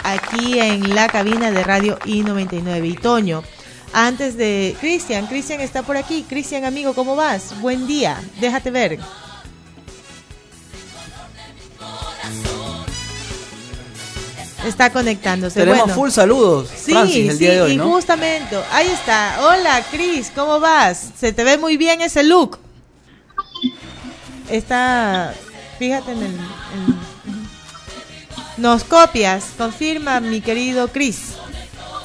aquí 0.04 0.59
en 0.59 0.94
la 0.94 1.09
cabina 1.09 1.50
de 1.50 1.64
radio 1.64 1.98
I99. 2.00 2.90
Y 2.90 2.94
Toño, 2.94 3.42
antes 3.92 4.36
de 4.36 4.76
Cristian, 4.80 5.26
Cristian 5.26 5.61
está 5.61 5.82
por 5.82 5.96
aquí. 5.96 6.24
Cristian, 6.28 6.64
amigo, 6.64 6.94
¿cómo 6.94 7.16
vas? 7.16 7.61
Buen 7.61 7.86
día. 7.86 8.20
Déjate 8.40 8.70
ver. 8.70 8.98
Está 14.67 14.91
conectándose. 14.91 15.61
Tenemos 15.61 15.81
Bueno. 15.83 15.95
full 15.95 16.11
saludos, 16.11 16.69
Sí, 16.77 16.91
Francis, 16.93 17.31
el 17.31 17.39
día 17.39 17.51
sí, 17.51 17.55
de 17.57 17.62
hoy, 17.62 17.73
y 17.73 17.77
¿no? 17.77 17.89
justamente, 17.91 18.57
ahí 18.73 18.89
está. 18.89 19.39
Hola, 19.43 19.83
Cris, 19.91 20.31
¿cómo 20.35 20.59
vas? 20.61 21.11
Se 21.19 21.33
te 21.33 21.45
ve 21.45 21.57
muy 21.57 21.77
bien 21.77 22.01
ese 22.01 22.23
look. 22.25 22.59
Está, 24.51 25.35
fíjate 25.79 26.12
en 26.12 26.19
el... 26.19 26.25
en- 26.27 27.07
Nos 28.57 28.85
copias, 28.85 29.45
confirma 29.59 30.19
mi 30.21 30.41
querido 30.41 30.89
Cris, 30.89 31.35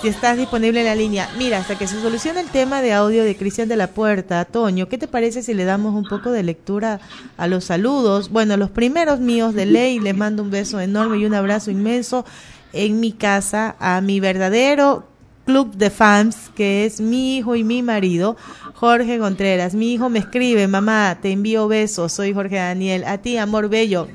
si 0.02 0.08
estás 0.08 0.36
disponible 0.36 0.80
en 0.80 0.88
la 0.88 0.96
línea. 0.96 1.30
Mira, 1.38 1.60
hasta 1.60 1.78
que 1.78 1.86
se 1.86 2.02
solucione 2.02 2.40
el 2.40 2.50
tema 2.50 2.82
de 2.82 2.92
audio 2.92 3.24
de 3.24 3.36
Cristian 3.36 3.70
de 3.70 3.76
la 3.76 3.88
Puerta, 3.88 4.46
Toño, 4.46 4.90
¿qué 4.90 4.98
te 4.98 5.08
parece 5.08 5.44
si 5.44 5.54
le 5.54 5.64
damos 5.64 5.94
un 5.94 6.06
poco 6.06 6.32
de 6.32 6.42
lectura 6.42 7.00
a 7.38 7.48
los 7.48 7.66
saludos? 7.66 8.30
Bueno, 8.32 8.58
los 8.58 8.72
primeros 8.72 9.20
míos 9.20 9.54
de 9.54 9.68
ley, 9.68 10.00
les 10.00 10.18
mando 10.18 10.42
un 10.42 10.50
beso 10.50 10.80
enorme 10.80 11.20
y 11.20 11.26
un 11.26 11.36
abrazo 11.36 11.70
inmenso 11.70 12.26
en 12.74 13.00
mi 13.00 13.12
casa 13.12 13.76
a 13.80 14.02
mi 14.02 14.20
verdadero 14.20 15.06
club 15.46 15.76
de 15.76 15.92
fans, 15.92 16.50
que 16.56 16.86
es 16.86 17.00
mi 17.00 17.38
hijo 17.38 17.56
y 17.56 17.64
mi 17.64 17.84
marido, 17.84 18.38
Jorge 18.74 19.20
Contreras. 19.20 19.76
Mi 19.76 19.94
hijo 19.94 20.10
me 20.10 20.20
escribe, 20.20 20.68
mamá, 20.68 21.20
te 21.22 21.32
envío 21.32 21.68
besos, 21.68 22.12
soy 22.12 22.34
Jorge 22.34 22.56
Daniel. 22.56 23.04
A 23.04 23.20
ti, 23.20 23.38
amor 23.38 23.70
bello, 23.70 24.08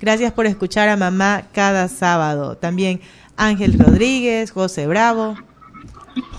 gracias 0.00 0.32
por 0.32 0.46
escuchar 0.46 0.88
a 0.88 0.96
mamá 0.96 1.48
cada 1.52 1.88
sábado. 1.88 2.56
También 2.56 3.00
Ángel 3.38 3.78
Rodríguez, 3.78 4.50
José 4.50 4.86
Bravo. 4.88 5.36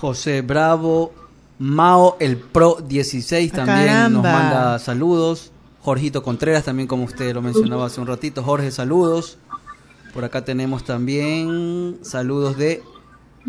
José 0.00 0.42
Bravo, 0.42 1.12
Mao 1.58 2.16
el 2.20 2.36
Pro 2.36 2.76
16 2.86 3.50
Ah, 3.52 3.56
también 3.56 4.12
nos 4.12 4.22
manda 4.22 4.78
saludos. 4.78 5.50
Jorgito 5.80 6.22
Contreras 6.22 6.64
también 6.64 6.86
como 6.86 7.04
usted 7.04 7.34
lo 7.34 7.40
mencionaba 7.40 7.86
hace 7.86 8.00
un 8.02 8.06
ratito. 8.06 8.42
Jorge, 8.42 8.70
saludos. 8.70 9.38
Por 10.12 10.24
acá 10.24 10.44
tenemos 10.44 10.84
también 10.84 11.98
saludos 12.02 12.58
de 12.58 12.82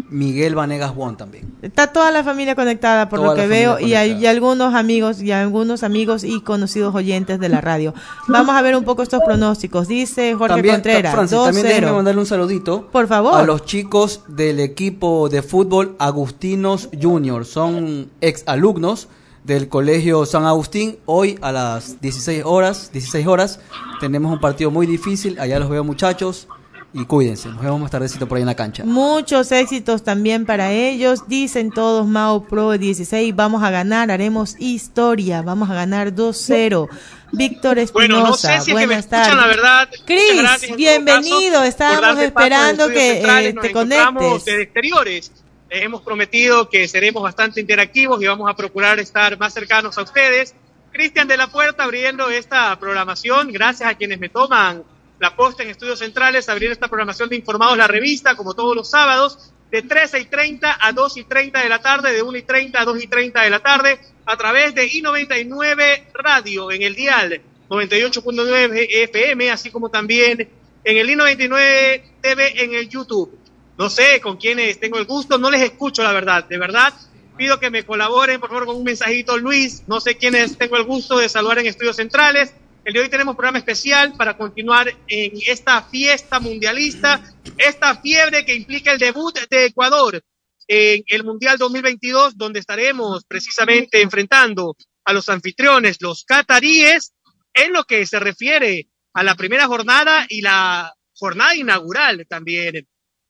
Miguel 0.09 0.55
Vanegas 0.55 0.95
Bon 0.95 1.17
también. 1.17 1.53
Está 1.61 1.87
toda 1.91 2.11
la 2.11 2.23
familia 2.23 2.55
conectada 2.55 3.09
por 3.09 3.19
Toda 3.19 3.31
lo 3.31 3.35
que 3.35 3.47
veo 3.47 3.79
y 3.79 3.93
hay 3.93 4.13
y 4.13 4.25
algunos 4.25 4.73
amigos 4.73 5.21
y 5.21 5.31
algunos 5.31 5.83
amigos 5.83 6.23
y 6.23 6.41
conocidos 6.41 6.95
oyentes 6.95 7.39
de 7.39 7.49
la 7.49 7.59
radio. 7.59 7.93
Vamos 8.27 8.55
a 8.55 8.61
ver 8.61 8.75
un 8.75 8.85
poco 8.85 9.03
estos 9.03 9.21
pronósticos. 9.23 9.87
Dice 9.87 10.33
Jorge 10.33 10.55
también, 10.55 10.75
Contreras, 10.75 11.13
Francis, 11.13 11.37
también 11.37 11.67
déjeme 11.67 11.87
2-0. 11.87 11.95
mandarle 11.95 12.21
un 12.21 12.27
saludito. 12.27 12.87
Por 12.91 13.07
favor. 13.07 13.37
A 13.37 13.43
los 13.43 13.65
chicos 13.65 14.21
del 14.27 14.59
equipo 14.61 15.27
de 15.29 15.41
fútbol 15.41 15.95
Agustinos 15.99 16.89
Junior. 16.99 17.45
Son 17.45 18.09
ex 18.21 18.43
alumnos 18.45 19.09
del 19.43 19.67
colegio 19.67 20.25
San 20.25 20.45
Agustín. 20.45 20.99
Hoy 21.05 21.37
a 21.41 21.51
las 21.51 21.99
16 21.99 22.43
horas, 22.45 22.91
16 22.93 23.27
horas 23.27 23.59
tenemos 23.99 24.31
un 24.31 24.39
partido 24.39 24.71
muy 24.71 24.87
difícil. 24.87 25.37
Allá 25.39 25.59
los 25.59 25.69
veo 25.69 25.83
muchachos. 25.83 26.47
Y 26.93 27.05
cuídense. 27.05 27.49
Nos 27.49 27.61
vemos 27.61 27.79
más 27.79 27.91
tardecito 27.91 28.27
por 28.27 28.37
ahí 28.37 28.41
en 28.41 28.47
la 28.47 28.55
cancha. 28.55 28.83
Muchos 28.85 29.51
éxitos 29.51 30.03
también 30.03 30.45
para 30.45 30.71
ellos. 30.71 31.27
Dicen 31.27 31.71
todos 31.71 32.05
Mao 32.07 32.43
Pro 32.45 32.77
16, 32.77 33.35
vamos 33.35 33.63
a 33.63 33.69
ganar, 33.71 34.11
haremos 34.11 34.55
historia, 34.59 35.41
vamos 35.41 35.69
a 35.69 35.73
ganar 35.73 36.13
2-0. 36.13 36.89
Víctor 37.33 37.79
Espinosa, 37.79 38.13
Bueno, 38.13 38.27
no 38.27 38.33
sé 38.35 38.47
si 38.47 38.53
es 38.55 38.65
que 38.65 38.73
me 38.73 38.85
buenas 38.87 39.07
tardes. 39.07 39.35
la 39.35 39.47
verdad. 39.47 39.89
Gracias, 40.05 40.61
todo 40.67 40.75
bienvenido. 40.77 41.53
caso, 41.53 41.63
Estábamos 41.63 42.19
esperando 42.23 42.87
que 42.89 43.21
eh, 43.21 43.55
te 43.61 43.71
conectes. 43.71 44.45
desde 44.45 44.61
exteriores. 44.63 45.31
Les 45.69 45.83
hemos 45.83 46.01
prometido 46.01 46.67
que 46.69 46.85
seremos 46.89 47.23
bastante 47.23 47.61
interactivos 47.61 48.21
y 48.21 48.27
vamos 48.27 48.49
a 48.49 48.53
procurar 48.55 48.99
estar 48.99 49.39
más 49.39 49.53
cercanos 49.53 49.97
a 49.97 50.01
ustedes. 50.01 50.53
Cristian 50.91 51.29
de 51.29 51.37
la 51.37 51.47
Puerta 51.47 51.85
abriendo 51.85 52.29
esta 52.29 52.77
programación. 52.77 53.53
Gracias 53.53 53.89
a 53.89 53.95
quienes 53.95 54.19
me 54.19 54.27
toman 54.27 54.83
la 55.21 55.35
posta 55.35 55.61
en 55.61 55.69
Estudios 55.69 55.99
Centrales, 55.99 56.49
abriendo 56.49 56.73
esta 56.73 56.87
programación 56.87 57.29
de 57.29 57.35
Informados 57.35 57.77
la 57.77 57.87
Revista, 57.87 58.35
como 58.35 58.55
todos 58.55 58.75
los 58.75 58.89
sábados, 58.89 59.53
de 59.69 59.83
13 59.83 60.19
y 60.19 60.25
30 60.25 60.79
a 60.81 60.91
2 60.91 61.17
y 61.17 61.23
30 61.25 61.61
de 61.61 61.69
la 61.69 61.79
tarde, 61.79 62.11
de 62.11 62.23
1 62.23 62.37
y 62.39 62.41
30 62.41 62.81
a 62.81 62.83
2 62.83 63.03
y 63.03 63.07
30 63.07 63.41
de 63.43 63.49
la 63.51 63.59
tarde, 63.59 63.99
a 64.25 64.35
través 64.35 64.73
de 64.73 64.89
I99 64.89 66.07
Radio 66.15 66.71
en 66.71 66.81
el 66.81 66.95
dial 66.95 67.39
98.9 67.69 68.87
FM, 68.89 69.51
así 69.51 69.69
como 69.69 69.89
también 69.89 70.49
en 70.83 70.97
el 70.97 71.07
I99 71.07 72.01
TV 72.19 72.63
en 72.63 72.73
el 72.73 72.89
YouTube. 72.89 73.37
No 73.77 73.91
sé 73.91 74.19
con 74.21 74.37
quiénes 74.37 74.79
tengo 74.79 74.97
el 74.97 75.05
gusto, 75.05 75.37
no 75.37 75.51
les 75.51 75.61
escucho 75.61 76.01
la 76.01 76.13
verdad, 76.13 76.45
de 76.45 76.57
verdad. 76.57 76.93
Pido 77.37 77.59
que 77.59 77.69
me 77.69 77.85
colaboren, 77.85 78.39
por 78.39 78.49
favor, 78.49 78.65
con 78.65 78.75
un 78.75 78.83
mensajito, 78.83 79.37
Luis. 79.37 79.83
No 79.87 80.01
sé 80.01 80.17
quiénes 80.17 80.57
tengo 80.57 80.77
el 80.77 80.83
gusto 80.83 81.19
de 81.19 81.29
saludar 81.29 81.59
en 81.59 81.67
Estudios 81.67 81.95
Centrales. 81.95 82.55
El 82.83 82.93
de 82.93 82.99
hoy 82.99 83.09
tenemos 83.09 83.35
programa 83.35 83.59
especial 83.59 84.13
para 84.17 84.35
continuar 84.35 84.91
en 85.07 85.31
esta 85.45 85.83
fiesta 85.83 86.39
mundialista, 86.39 87.21
esta 87.59 88.01
fiebre 88.01 88.43
que 88.43 88.55
implica 88.55 88.91
el 88.91 88.97
debut 88.97 89.37
de 89.51 89.65
Ecuador 89.65 90.19
en 90.67 91.03
el 91.05 91.23
Mundial 91.23 91.59
2022, 91.59 92.37
donde 92.37 92.59
estaremos 92.59 93.23
precisamente 93.25 94.01
enfrentando 94.01 94.75
a 95.05 95.13
los 95.13 95.29
anfitriones, 95.29 96.01
los 96.01 96.23
cataríes, 96.23 97.13
en 97.53 97.71
lo 97.71 97.83
que 97.83 98.03
se 98.07 98.19
refiere 98.19 98.87
a 99.13 99.21
la 99.21 99.35
primera 99.35 99.67
jornada 99.67 100.25
y 100.27 100.41
la 100.41 100.91
jornada 101.13 101.55
inaugural 101.55 102.25
también. 102.27 102.87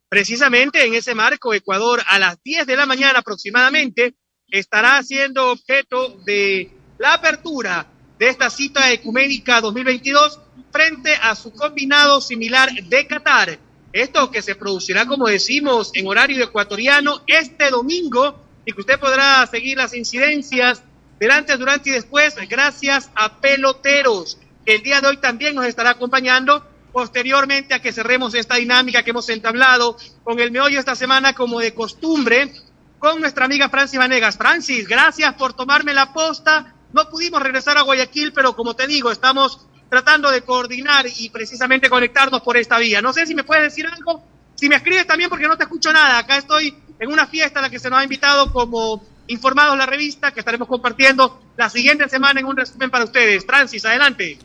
Precisamente 0.07 0.85
en 0.85 0.93
ese 0.93 1.13
marco, 1.13 1.53
Ecuador 1.53 2.01
a 2.07 2.19
las 2.19 2.41
10 2.41 2.67
de 2.67 2.77
la 2.77 2.85
mañana 2.85 3.19
aproximadamente 3.19 4.15
estará 4.47 5.03
siendo 5.03 5.51
objeto 5.51 6.17
de 6.25 6.71
la 6.99 7.15
apertura 7.15 7.90
de 8.21 8.29
esta 8.29 8.51
cita 8.51 8.91
ecuménica 8.91 9.59
2022 9.61 10.39
frente 10.71 11.11
a 11.23 11.33
su 11.33 11.51
combinado 11.51 12.21
similar 12.21 12.69
de 12.71 13.07
Qatar. 13.07 13.57
Esto 13.91 14.29
que 14.29 14.43
se 14.43 14.53
producirá, 14.53 15.07
como 15.07 15.25
decimos, 15.25 15.89
en 15.95 16.05
horario 16.05 16.43
ecuatoriano 16.43 17.23
este 17.25 17.71
domingo 17.71 18.39
y 18.63 18.73
que 18.73 18.81
usted 18.81 18.99
podrá 18.99 19.47
seguir 19.47 19.77
las 19.77 19.95
incidencias 19.95 20.83
del 21.19 21.31
antes, 21.31 21.57
durante 21.57 21.89
y 21.89 21.93
después 21.93 22.35
gracias 22.47 23.09
a 23.15 23.41
Peloteros, 23.41 24.37
que 24.67 24.75
el 24.75 24.83
día 24.83 25.01
de 25.01 25.07
hoy 25.07 25.17
también 25.17 25.55
nos 25.55 25.65
estará 25.65 25.89
acompañando 25.89 26.63
posteriormente 26.93 27.73
a 27.73 27.81
que 27.81 27.91
cerremos 27.91 28.35
esta 28.35 28.57
dinámica 28.57 29.01
que 29.01 29.09
hemos 29.09 29.29
entablado 29.29 29.97
con 30.23 30.39
el 30.39 30.51
meollo 30.51 30.77
esta 30.77 30.95
semana 30.95 31.33
como 31.33 31.59
de 31.59 31.73
costumbre 31.73 32.53
con 32.99 33.19
nuestra 33.19 33.45
amiga 33.45 33.67
Francis 33.69 33.97
Vanegas. 33.97 34.37
Francis, 34.37 34.87
gracias 34.87 35.33
por 35.33 35.53
tomarme 35.53 35.95
la 35.95 36.13
posta. 36.13 36.75
No 36.93 37.09
pudimos 37.09 37.41
regresar 37.41 37.77
a 37.77 37.81
Guayaquil, 37.81 38.33
pero 38.33 38.55
como 38.55 38.75
te 38.75 38.87
digo, 38.87 39.11
estamos 39.11 39.67
tratando 39.89 40.31
de 40.31 40.41
coordinar 40.41 41.05
y 41.17 41.29
precisamente 41.29 41.89
conectarnos 41.89 42.41
por 42.41 42.57
esta 42.57 42.79
vía. 42.79 43.01
No 43.01 43.11
sé 43.11 43.25
si 43.25 43.35
me 43.35 43.43
puedes 43.43 43.63
decir 43.63 43.85
algo, 43.87 44.23
si 44.55 44.69
me 44.69 44.75
escribes 44.75 45.05
también 45.05 45.29
porque 45.29 45.47
no 45.47 45.57
te 45.57 45.63
escucho 45.63 45.91
nada. 45.91 46.19
Acá 46.19 46.37
estoy 46.37 46.75
en 46.99 47.11
una 47.11 47.27
fiesta 47.27 47.59
a 47.59 47.63
la 47.63 47.69
que 47.69 47.79
se 47.79 47.89
nos 47.89 47.99
ha 47.99 48.03
invitado 48.03 48.51
como 48.53 49.03
informados 49.27 49.77
la 49.77 49.85
revista 49.85 50.31
que 50.31 50.39
estaremos 50.39 50.67
compartiendo 50.67 51.41
la 51.57 51.69
siguiente 51.69 52.07
semana 52.09 52.39
en 52.39 52.45
un 52.45 52.57
resumen 52.57 52.89
para 52.89 53.05
ustedes. 53.05 53.45
Francis, 53.45 53.85
adelante. 53.85 54.37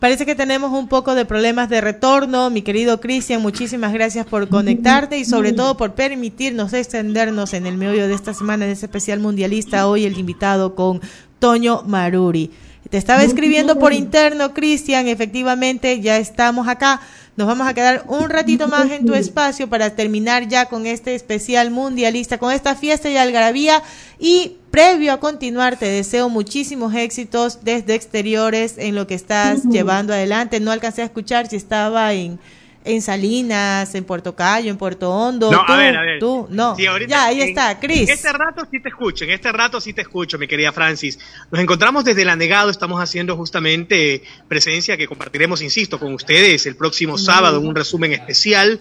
Parece 0.00 0.24
que 0.24 0.34
tenemos 0.34 0.72
un 0.72 0.88
poco 0.88 1.14
de 1.14 1.26
problemas 1.26 1.68
de 1.68 1.82
retorno. 1.82 2.48
Mi 2.48 2.62
querido 2.62 3.00
Cristian, 3.00 3.42
muchísimas 3.42 3.92
gracias 3.92 4.24
por 4.24 4.48
conectarte 4.48 5.18
y 5.18 5.26
sobre 5.26 5.52
todo 5.52 5.76
por 5.76 5.92
permitirnos 5.92 6.72
extendernos 6.72 7.52
en 7.52 7.66
el 7.66 7.76
meollo 7.76 8.08
de 8.08 8.14
esta 8.14 8.32
semana 8.32 8.64
en 8.64 8.70
este 8.70 8.86
especial 8.86 9.20
mundialista. 9.20 9.86
Hoy 9.86 10.06
el 10.06 10.18
invitado 10.18 10.74
con 10.74 11.02
Toño 11.38 11.82
Maruri. 11.86 12.50
Te 12.88 12.98
estaba 12.98 13.22
escribiendo 13.22 13.78
por 13.78 13.92
interno, 13.92 14.54
Cristian, 14.54 15.06
efectivamente 15.06 16.00
ya 16.00 16.16
estamos 16.16 16.66
acá. 16.66 17.00
Nos 17.36 17.46
vamos 17.46 17.68
a 17.68 17.74
quedar 17.74 18.04
un 18.08 18.28
ratito 18.28 18.68
más 18.68 18.90
en 18.90 19.06
tu 19.06 19.14
espacio 19.14 19.68
para 19.68 19.94
terminar 19.94 20.48
ya 20.48 20.66
con 20.66 20.86
este 20.86 21.14
especial 21.14 21.70
mundialista, 21.70 22.38
con 22.38 22.52
esta 22.52 22.74
fiesta 22.74 23.08
y 23.08 23.16
algarabía. 23.16 23.82
Y 24.18 24.56
previo 24.70 25.12
a 25.12 25.20
continuar, 25.20 25.76
te 25.76 25.86
deseo 25.86 26.28
muchísimos 26.28 26.94
éxitos 26.94 27.60
desde 27.62 27.94
exteriores 27.94 28.74
en 28.76 28.94
lo 28.94 29.06
que 29.06 29.14
estás 29.14 29.62
llevando 29.64 30.12
adelante. 30.12 30.58
No 30.58 30.72
alcancé 30.72 31.02
a 31.02 31.06
escuchar 31.06 31.48
si 31.48 31.56
estaba 31.56 32.12
en, 32.12 32.40
en 32.84 33.02
Salinas, 33.02 33.94
en 33.94 34.04
Puerto 34.04 34.34
Cayo, 34.34 34.70
en 34.70 34.78
Puerto 34.78 35.10
Hondo. 35.10 35.50
No, 35.52 35.64
tú, 35.66 35.72
a 35.72 35.76
ver, 35.76 35.96
a 35.96 36.00
ver. 36.02 36.18
tú, 36.18 36.46
no. 36.50 36.74
Sí, 36.76 36.86
ahorita 36.86 37.10
ya, 37.10 37.24
ahí 37.26 37.42
en- 37.42 37.48
está, 37.50 37.78
Cris. 37.78 38.08
En 38.08 38.14
este 38.14 38.32
rato 38.32 38.66
sí 38.70 38.80
te 38.80 38.88
escucho, 38.88 39.24
en 39.24 39.30
este 39.30 39.52
rato 39.52 39.80
sí 39.80 39.92
te 39.92 40.00
escucho, 40.02 40.38
mi 40.38 40.46
querida 40.48 40.72
Francis. 40.72 41.18
Nos 41.50 41.60
encontramos 41.60 42.04
desde 42.04 42.22
el 42.22 42.28
anegado, 42.30 42.70
estamos 42.70 43.00
haciendo 43.02 43.36
justamente 43.36 44.22
presencia 44.48 44.96
que 44.96 45.06
compartiremos, 45.06 45.60
insisto, 45.62 45.98
con 45.98 46.14
ustedes 46.14 46.64
el 46.66 46.76
próximo 46.76 47.18
sábado 47.18 47.58
en 47.60 47.66
un 47.66 47.74
resumen 47.74 48.12
especial 48.12 48.80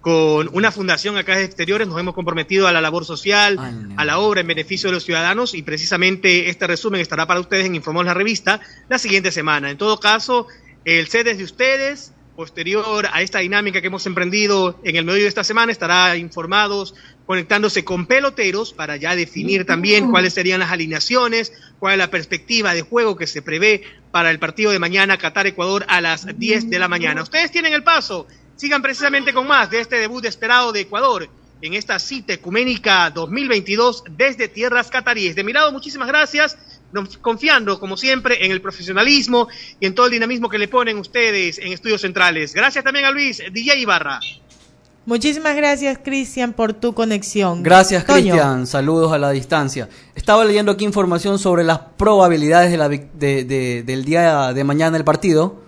con 0.00 0.50
una 0.52 0.72
fundación 0.72 1.16
acá 1.16 1.36
de 1.36 1.44
exteriores. 1.44 1.86
Nos 1.86 1.98
hemos 2.00 2.14
comprometido 2.14 2.66
a 2.66 2.72
la 2.72 2.80
labor 2.80 3.04
social, 3.04 3.56
a 3.96 4.04
la 4.04 4.18
obra 4.18 4.40
en 4.40 4.48
beneficio 4.48 4.88
de 4.88 4.94
los 4.94 5.04
ciudadanos 5.04 5.54
y 5.54 5.62
precisamente 5.62 6.48
este 6.50 6.66
resumen 6.66 7.00
estará 7.00 7.26
para 7.26 7.38
ustedes 7.38 7.66
en 7.66 7.76
Informamos 7.76 8.06
la 8.06 8.14
Revista 8.14 8.60
la 8.88 8.98
siguiente 8.98 9.30
semana. 9.30 9.70
En 9.70 9.78
todo 9.78 10.00
caso, 10.00 10.48
el 10.84 11.06
sede 11.06 11.34
de 11.36 11.44
ustedes, 11.44 12.12
posterior 12.42 13.08
a 13.12 13.22
esta 13.22 13.38
dinámica 13.38 13.80
que 13.80 13.86
hemos 13.86 14.04
emprendido 14.04 14.76
en 14.82 14.96
el 14.96 15.04
medio 15.04 15.22
de 15.22 15.28
esta 15.28 15.44
semana, 15.44 15.70
estará 15.70 16.16
informados 16.16 16.92
conectándose 17.24 17.84
con 17.84 18.06
peloteros 18.06 18.72
para 18.72 18.96
ya 18.96 19.14
definir 19.14 19.64
también 19.64 20.10
cuáles 20.10 20.34
serían 20.34 20.58
las 20.58 20.72
alineaciones, 20.72 21.52
cuál 21.78 21.92
es 21.92 21.98
la 21.98 22.10
perspectiva 22.10 22.74
de 22.74 22.82
juego 22.82 23.14
que 23.14 23.28
se 23.28 23.42
prevé 23.42 23.84
para 24.10 24.32
el 24.32 24.40
partido 24.40 24.72
de 24.72 24.80
mañana 24.80 25.18
Qatar-Ecuador 25.18 25.84
a 25.86 26.00
las 26.00 26.36
10 26.36 26.68
de 26.68 26.80
la 26.80 26.88
mañana. 26.88 27.22
Ustedes 27.22 27.52
tienen 27.52 27.74
el 27.74 27.84
paso, 27.84 28.26
sigan 28.56 28.82
precisamente 28.82 29.32
con 29.32 29.46
más 29.46 29.70
de 29.70 29.78
este 29.78 29.98
debut 29.98 30.24
esperado 30.24 30.72
de 30.72 30.80
Ecuador 30.80 31.28
en 31.60 31.74
esta 31.74 32.00
cita 32.00 32.32
ecuménica 32.32 33.08
2022 33.10 34.02
desde 34.10 34.48
tierras 34.48 34.90
cataríes. 34.90 35.36
De 35.36 35.44
mi 35.44 35.52
lado, 35.52 35.70
muchísimas 35.70 36.08
gracias, 36.08 36.58
confiando 37.20 37.78
como 37.80 37.96
siempre 37.96 38.44
en 38.44 38.52
el 38.52 38.60
profesionalismo 38.60 39.48
y 39.80 39.86
en 39.86 39.94
todo 39.94 40.06
el 40.06 40.12
dinamismo 40.12 40.48
que 40.48 40.58
le 40.58 40.68
ponen 40.68 40.98
ustedes 40.98 41.58
en 41.58 41.72
Estudios 41.72 42.00
Centrales. 42.00 42.54
Gracias 42.54 42.84
también 42.84 43.04
a 43.04 43.10
Luis 43.10 43.42
DJ 43.52 43.78
Ibarra. 43.78 44.20
Muchísimas 45.04 45.56
gracias, 45.56 45.98
Cristian, 46.02 46.52
por 46.52 46.74
tu 46.74 46.94
conexión. 46.94 47.64
Gracias. 47.64 48.04
Cristian. 48.04 48.68
Saludos 48.68 49.12
a 49.12 49.18
la 49.18 49.30
distancia. 49.32 49.88
Estaba 50.14 50.44
leyendo 50.44 50.70
aquí 50.70 50.84
información 50.84 51.40
sobre 51.40 51.64
las 51.64 51.80
probabilidades 51.96 52.70
de 52.70 52.76
la 52.76 52.88
vic- 52.88 53.10
de- 53.14 53.44
de- 53.44 53.82
del 53.82 54.04
día 54.04 54.52
de 54.52 54.62
mañana 54.62 54.92
del 54.92 55.04
partido, 55.04 55.60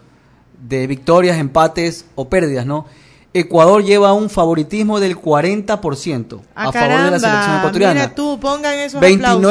de 0.68 0.86
victorias, 0.86 1.36
empates 1.38 2.04
o 2.14 2.28
pérdidas, 2.28 2.64
¿no? 2.64 2.86
Ecuador 3.36 3.82
lleva 3.82 4.12
un 4.12 4.30
favoritismo 4.30 5.00
del 5.00 5.16
40% 5.16 6.40
Ah, 6.54 6.68
a 6.68 6.72
favor 6.72 6.88
de 7.06 7.10
la 7.10 7.18
selección 7.18 7.56
ecuatoriana. 7.58 7.94
Mira 7.94 8.14
tú, 8.14 8.38
pongan 8.38 8.78
esos 8.78 9.00
aplausos. 9.16 9.42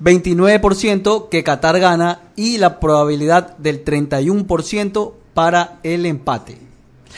29%, 0.00 0.60
29% 0.60 1.28
que 1.28 1.44
Qatar 1.44 1.80
gana 1.80 2.20
y 2.36 2.58
la 2.58 2.80
probabilidad 2.80 3.56
del 3.58 3.84
31% 3.84 5.12
para 5.34 5.78
el 5.82 6.06
empate. 6.06 6.58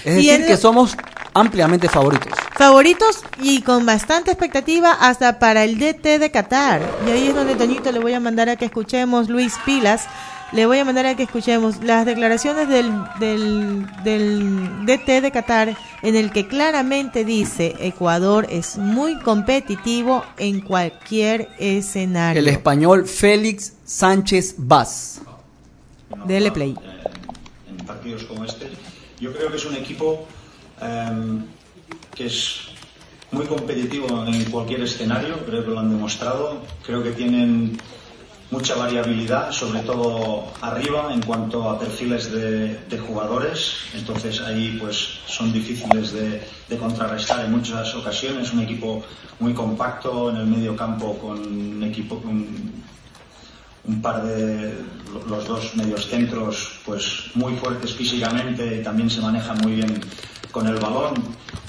Es 0.05 0.23
Y 0.23 0.29
decir, 0.29 0.47
que 0.47 0.57
somos 0.57 0.97
ampliamente 1.35 1.89
favoritos. 1.89 2.33
Favoritos 2.57 3.21
y 3.41 3.63
con 3.63 3.87
bastante 3.87 4.31
expectativa 4.31 4.93
hasta 4.93 5.39
para 5.39 5.65
el 5.65 5.79
DT 5.79 6.19
de 6.19 6.31
Qatar. 6.31 6.83
Y 7.07 7.11
ahí 7.11 7.29
es 7.29 7.35
donde 7.35 7.55
Toñito 7.55 7.93
le 7.93 7.99
voy 7.99 8.15
a 8.15 8.21
mandar 8.21 8.49
a 8.49 8.57
que 8.57 8.65
escuchemos, 8.65 9.29
Luis 9.29 9.55
Pilas, 9.65 10.07
le 10.53 10.67
voy 10.67 10.79
a 10.79 10.85
mandar 10.85 11.07
a 11.07 11.15
que 11.15 11.25
escuchemos 11.25 11.83
las 11.83 12.07
declaraciones 12.07 12.69
del, 12.69 12.91
del, 13.21 13.87
del 14.03 14.87
DT 14.87 15.21
de 15.21 15.31
Qatar 15.31 15.77
en 16.03 16.17
el 16.17 16.31
que 16.31 16.47
claramente 16.47 17.25
dice 17.25 17.75
Ecuador 17.81 18.47
es 18.49 18.79
muy 18.79 19.19
competitivo 19.19 20.25
en 20.39 20.61
cualquier 20.61 21.49
escenario. 21.59 22.41
El 22.41 22.49
español 22.49 23.07
Félix 23.07 23.75
Sánchez 23.85 24.55
Vaz. 24.59 25.21
Dele 26.27 26.51
play. 26.51 26.75
en 27.69 27.87
partidos 27.87 28.25
como 28.25 28.45
este. 28.45 28.69
Yo 29.21 29.33
creo 29.33 29.51
que 29.51 29.57
es 29.57 29.67
un 29.67 29.75
equipo 29.75 30.27
em, 30.81 31.45
que 32.15 32.27
es 32.27 32.69
muy 33.31 33.45
competitivo 33.47 34.25
en 34.27 34.45
cualquier 34.45 34.83
escenario, 34.83 35.45
creo 35.45 35.65
que 35.65 35.71
lo 35.71 35.79
han 35.79 35.91
demostrado. 35.91 36.63
Creo 36.85 37.03
que 37.03 37.11
tienen 37.11 37.79
mucha 38.51 38.75
variabilidad, 38.75 39.51
sobre 39.51 39.81
todo 39.81 40.47
arriba 40.63 41.13
en 41.13 41.23
cuanto 41.23 41.69
a 41.69 41.79
perfiles 41.79 42.33
de, 42.33 42.99
jugadores. 43.07 43.75
Entonces 43.95 44.41
ahí 44.41 44.77
pues 44.81 45.21
son 45.27 45.53
difíciles 45.53 46.13
de, 46.13 46.43
de 46.69 46.77
contrarrestar 46.77 47.45
en 47.45 47.53
muchas 47.53 47.95
ocasiones. 47.95 48.53
Un 48.53 48.61
equipo 48.61 49.03
muy 49.41 49.55
compacto 49.55 50.31
en 50.31 50.37
el 50.37 50.47
medio 50.47 50.77
campo 50.77 51.17
con 51.19 51.39
un 51.39 51.83
equipo 51.83 52.21
con 52.21 52.47
un 53.85 54.03
par 54.03 54.23
de 54.23 54.75
los 55.29 55.47
dos 55.47 55.75
medios 55.77 56.07
centros 56.07 56.81
pues 56.85 57.31
muy 57.35 57.55
fuertes 57.57 57.95
físicamente 57.95 58.77
y 58.77 58.83
también 58.83 59.09
se 59.09 59.21
manejan 59.21 59.59
muy 59.63 59.77
bien 59.77 60.01
con 60.51 60.67
el 60.67 60.77
balón 60.77 61.15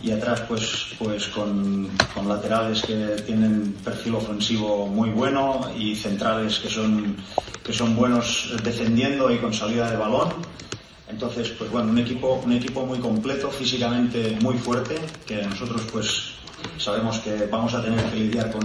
y 0.02 0.12
atrás 0.12 0.42
pues 0.48 0.88
pues 0.98 1.28
con, 1.28 1.90
con 2.14 2.28
laterales 2.28 2.82
que 2.82 3.22
tienen 3.26 3.74
perfil 3.84 4.16
ofensivo 4.16 4.88
muy 4.88 5.10
bueno 5.10 5.62
y 5.78 5.96
centrales 5.96 6.60
que 6.60 6.70
son 6.70 7.18
que 7.64 7.74
son 7.74 7.96
buenos 7.96 8.54
defendiendo 8.64 9.32
y 9.32 9.38
con 9.38 9.54
salida 9.54 9.92
de 9.92 9.98
balón. 9.98 10.30
Entonces 11.10 11.50
pues 11.50 11.70
bueno 11.70 11.90
un 11.90 11.98
equipo 11.98 12.42
un 12.44 12.54
equipo 12.54 12.86
muy 12.86 13.00
completo 13.00 13.50
físicamente 13.50 14.38
muy 14.42 14.58
fuerte 14.58 14.96
que 15.26 15.44
nosotros 15.44 15.82
pues 15.92 16.32
sabemos 16.78 17.20
que 17.20 17.48
vamos 17.48 17.74
a 17.74 17.82
tener 17.82 18.04
que 18.06 18.16
lidiar 18.16 18.52
con 18.52 18.64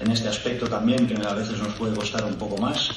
en 0.00 0.10
este 0.10 0.28
aspecto 0.28 0.66
también 0.66 1.06
que 1.06 1.14
a 1.26 1.34
veces 1.34 1.58
nos 1.58 1.74
puede 1.74 1.94
costar 1.94 2.24
un 2.24 2.34
poco 2.34 2.56
más 2.58 2.90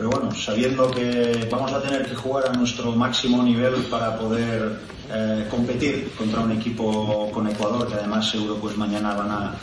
pero 0.00 0.12
bueno, 0.12 0.34
sabiendo 0.34 0.90
que 0.90 1.46
vamos 1.50 1.70
a 1.74 1.82
tener 1.82 2.06
que 2.06 2.14
jugar 2.14 2.48
a 2.48 2.52
nuestro 2.54 2.92
máximo 2.92 3.42
nivel 3.42 3.74
para 3.90 4.18
poder 4.18 4.80
eh, 5.12 5.46
competir 5.50 6.10
contra 6.16 6.40
un 6.40 6.52
equipo 6.52 7.30
con 7.30 7.46
Ecuador, 7.46 7.86
que 7.86 7.96
además 7.96 8.30
seguro 8.30 8.56
pues 8.56 8.78
mañana 8.78 9.12
van 9.12 9.30
a, 9.30 9.56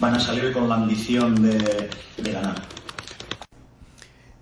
van 0.00 0.14
a 0.16 0.18
salir 0.18 0.52
con 0.52 0.68
la 0.68 0.74
ambición 0.74 1.40
de, 1.40 1.88
de 2.16 2.32
ganar. 2.32 2.56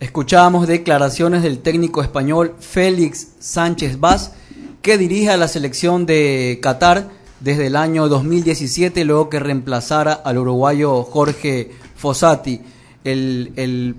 Escuchábamos 0.01 0.67
declaraciones 0.67 1.43
del 1.43 1.59
técnico 1.59 2.01
español 2.01 2.55
Félix 2.59 3.35
Sánchez 3.39 4.01
Vaz, 4.01 4.33
que 4.81 4.97
dirige 4.97 5.33
a 5.33 5.37
la 5.37 5.49
selección 5.49 6.07
de 6.07 6.61
Qatar 6.63 7.11
desde 7.41 7.67
el 7.67 7.77
año 7.77 8.09
2017, 8.09 9.05
luego 9.05 9.29
que 9.29 9.39
reemplazara 9.39 10.15
al 10.15 10.39
uruguayo 10.39 11.03
Jorge 11.03 11.73
Fossati. 11.95 12.63
El, 13.05 13.53
el 13.57 13.97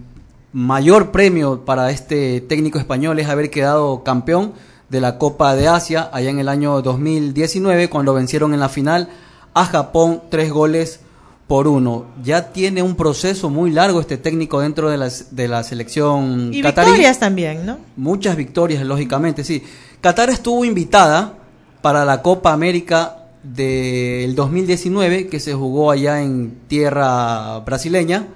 mayor 0.53 1.11
premio 1.11 1.65
para 1.65 1.89
este 1.89 2.39
técnico 2.41 2.77
español 2.77 3.19
es 3.19 3.27
haber 3.27 3.49
quedado 3.49 4.03
campeón 4.03 4.53
de 4.89 5.01
la 5.01 5.17
Copa 5.17 5.55
de 5.55 5.67
Asia 5.67 6.09
allá 6.13 6.29
en 6.29 6.39
el 6.39 6.47
año 6.47 6.81
2019 6.81 7.89
cuando 7.89 8.13
vencieron 8.13 8.53
en 8.53 8.59
la 8.59 8.69
final 8.69 9.09
a 9.55 9.65
Japón 9.65 10.21
tres 10.29 10.51
goles 10.51 10.99
por 11.47 11.67
uno. 11.67 12.05
Ya 12.23 12.53
tiene 12.53 12.83
un 12.83 12.95
proceso 12.95 13.49
muy 13.49 13.71
largo 13.71 13.99
este 13.99 14.17
técnico 14.17 14.61
dentro 14.61 14.89
de 14.89 14.97
la, 14.97 15.09
de 15.31 15.47
la 15.47 15.63
selección 15.63 16.53
Y 16.53 16.61
victorias 16.61 17.19
también, 17.19 17.65
¿no? 17.65 17.79
Muchas 17.97 18.35
victorias, 18.35 18.83
lógicamente, 18.85 19.43
sí. 19.43 19.63
Qatar 20.01 20.29
estuvo 20.29 20.63
invitada 20.63 21.33
para 21.81 22.05
la 22.05 22.21
Copa 22.21 22.53
América 22.53 23.17
del 23.41 24.35
2019 24.35 25.27
que 25.27 25.39
se 25.39 25.53
jugó 25.53 25.91
allá 25.91 26.21
en 26.21 26.59
tierra 26.67 27.59
brasileña. 27.59 28.27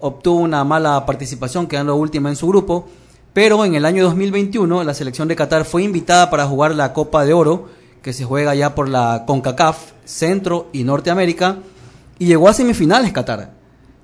Obtuvo 0.00 0.40
una 0.40 0.64
mala 0.64 1.04
participación, 1.06 1.66
quedando 1.66 1.96
última 1.96 2.28
en 2.28 2.36
su 2.36 2.48
grupo. 2.48 2.86
Pero 3.32 3.64
en 3.64 3.74
el 3.74 3.84
año 3.84 4.04
2021 4.04 4.84
la 4.84 4.94
selección 4.94 5.28
de 5.28 5.36
Qatar 5.36 5.64
fue 5.64 5.82
invitada 5.82 6.30
para 6.30 6.46
jugar 6.46 6.74
la 6.74 6.92
Copa 6.92 7.24
de 7.24 7.34
Oro, 7.34 7.68
que 8.02 8.12
se 8.12 8.24
juega 8.24 8.54
ya 8.54 8.74
por 8.74 8.88
la 8.88 9.24
CONCACAF, 9.26 9.92
Centro 10.04 10.68
y 10.72 10.84
Norteamérica. 10.84 11.58
Y 12.18 12.26
llegó 12.26 12.48
a 12.48 12.54
semifinales 12.54 13.12
Qatar. 13.12 13.52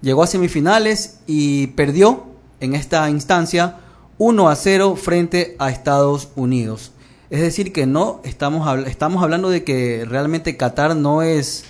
Llegó 0.03 0.23
a 0.23 0.27
semifinales 0.27 1.21
y 1.27 1.69
perdió 1.69 2.25
en 2.61 2.75
esta 2.75 3.09
instancia 3.11 3.79
1 4.19 4.49
a 4.49 4.55
0 4.55 4.97
frente 4.97 5.57
a 5.59 5.71
Estados 5.71 6.29
Unidos. 6.37 6.93
Es 7.31 7.41
decir, 7.41 7.73
que 7.73 7.87
no 7.87 8.21
estamos, 8.23 8.87
estamos 8.87 9.23
hablando 9.23 9.49
de 9.49 9.65
que 9.65 10.05
realmente 10.09 10.57
Qatar 10.57 10.95
no 10.95 11.23
es 11.23 11.65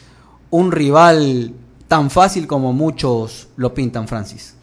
un 0.50 0.72
rival 0.72 1.54
tan 1.88 2.10
fácil 2.10 2.46
como 2.46 2.72
muchos 2.72 3.48
lo 3.56 3.74
pintan, 3.74 4.08
Francis. 4.08 4.54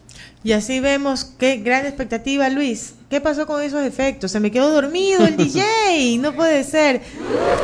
Y 0.44 0.52
así 0.52 0.80
vemos 0.80 1.24
qué 1.24 1.58
gran 1.58 1.86
expectativa, 1.86 2.48
Luis. 2.48 2.94
¿Qué 3.08 3.20
pasó 3.20 3.46
con 3.46 3.62
esos 3.62 3.84
efectos? 3.84 4.32
Se 4.32 4.40
me 4.40 4.50
quedó 4.50 4.70
dormido 4.70 5.24
el 5.24 5.36
DJ, 5.36 6.18
no 6.20 6.32
puede 6.32 6.64
ser. 6.64 7.00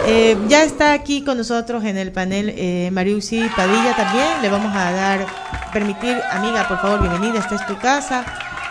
Eh, 0.07 0.37
ya 0.47 0.63
está 0.63 0.93
aquí 0.93 1.25
con 1.25 1.39
nosotros 1.39 1.85
en 1.85 1.97
el 1.97 2.13
panel 2.13 2.53
eh, 2.57 2.91
Mariusi 2.93 3.49
Padilla 3.57 3.97
también. 3.97 4.43
Le 4.43 4.49
vamos 4.49 4.77
a 4.77 4.93
dar, 4.93 5.27
permitir, 5.73 6.17
amiga, 6.31 6.69
por 6.69 6.81
favor, 6.81 7.01
bienvenida, 7.01 7.41
esta 7.41 7.57
es 7.57 7.67
tu 7.67 7.77
casa. 7.79 8.25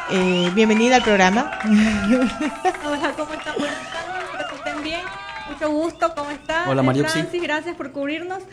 Eh, 0.10 0.52
bienvenida 0.56 0.96
al 0.96 1.04
programa. 1.04 1.52
Hola, 1.66 3.14
¿cómo 3.18 3.34
están? 3.34 3.56
Buenas 3.58 3.92
tardes, 3.92 4.24
espero 4.24 4.50
que 4.50 4.56
estén 4.56 4.84
bien. 4.84 5.02
Mucho 5.50 5.70
gusto, 5.70 6.14
¿cómo 6.16 6.32
están? 6.32 6.70
Hola, 6.70 6.82
Mariuxi. 6.82 7.12
Francis, 7.12 7.42
gracias 7.42 7.76
por 7.76 7.92
cubrirnos. 7.92 8.44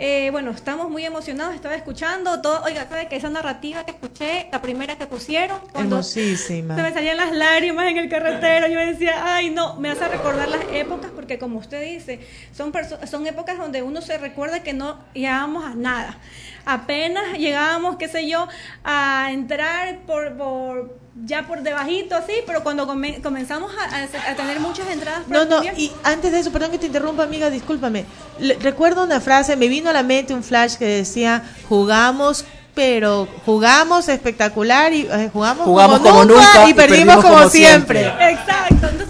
Eh, 0.00 0.28
bueno, 0.30 0.52
estamos 0.52 0.88
muy 0.88 1.04
emocionados, 1.04 1.56
estaba 1.56 1.74
escuchando 1.74 2.40
todo. 2.40 2.62
Oiga, 2.64 2.88
¿sabe 2.88 3.08
que 3.08 3.16
esa 3.16 3.30
narrativa 3.30 3.84
que 3.84 3.90
escuché, 3.90 4.48
la 4.52 4.62
primera 4.62 4.96
que 4.96 5.06
pusieron, 5.06 5.58
cuando 5.72 5.96
Hermosísima. 5.96 6.76
se 6.76 6.82
me 6.82 6.92
salían 6.92 7.16
las 7.16 7.32
lágrimas 7.32 7.86
en 7.88 7.96
el 7.96 8.08
carretero, 8.08 8.68
yo 8.68 8.78
decía, 8.78 9.34
ay, 9.34 9.50
no, 9.50 9.74
me 9.76 9.90
hace 9.90 10.06
recordar 10.06 10.48
las 10.48 10.64
épocas, 10.72 11.10
porque 11.14 11.38
como 11.38 11.58
usted 11.58 11.82
dice, 11.82 12.20
son, 12.52 12.72
son 13.10 13.26
épocas 13.26 13.58
donde 13.58 13.82
uno 13.82 14.00
se 14.00 14.18
recuerda 14.18 14.62
que 14.62 14.72
no 14.72 14.98
llegábamos 15.14 15.64
a 15.64 15.74
nada. 15.74 16.18
Apenas 16.64 17.36
llegábamos, 17.36 17.96
qué 17.96 18.06
sé 18.08 18.28
yo, 18.28 18.46
a 18.84 19.30
entrar 19.32 20.00
por, 20.06 20.36
por 20.36 21.07
ya 21.24 21.46
por 21.46 21.62
debajito 21.62 22.14
así, 22.14 22.32
pero 22.46 22.62
cuando 22.62 22.86
come- 22.86 23.20
comenzamos 23.22 23.70
a, 23.76 23.96
a- 23.96 24.32
a 24.32 24.34
tener 24.36 24.60
muchas 24.60 24.88
entradas 24.88 25.22
No, 25.28 25.44
no, 25.44 25.62
y 25.64 25.92
antes 26.04 26.32
de 26.32 26.38
eso, 26.40 26.52
perdón 26.52 26.70
que 26.70 26.78
te 26.78 26.86
interrumpa, 26.86 27.24
amiga, 27.24 27.50
discúlpame. 27.50 28.04
Le- 28.38 28.54
recuerdo 28.56 29.04
una 29.04 29.20
frase, 29.20 29.56
me 29.56 29.68
vino 29.68 29.90
a 29.90 29.92
la 29.92 30.02
mente 30.02 30.32
un 30.34 30.42
flash 30.44 30.74
que 30.76 30.84
decía, 30.86 31.42
jugamos, 31.68 32.44
pero 32.74 33.26
jugamos 33.44 34.08
espectacular 34.08 34.92
y 34.92 35.08
eh, 35.10 35.30
jugamos, 35.32 35.64
Jugamos 35.64 35.98
como, 35.98 36.10
como 36.10 36.24
nunca, 36.24 36.42
nunca 36.54 36.66
y 36.66 36.70
y 36.70 36.74
perdimos, 36.74 36.96
perdimos 36.98 37.24
como, 37.24 37.36
como 37.38 37.48
siempre. 37.50 38.00
siempre. 38.02 38.30
Exacto. 38.30 38.74
Entonces, 38.74 39.08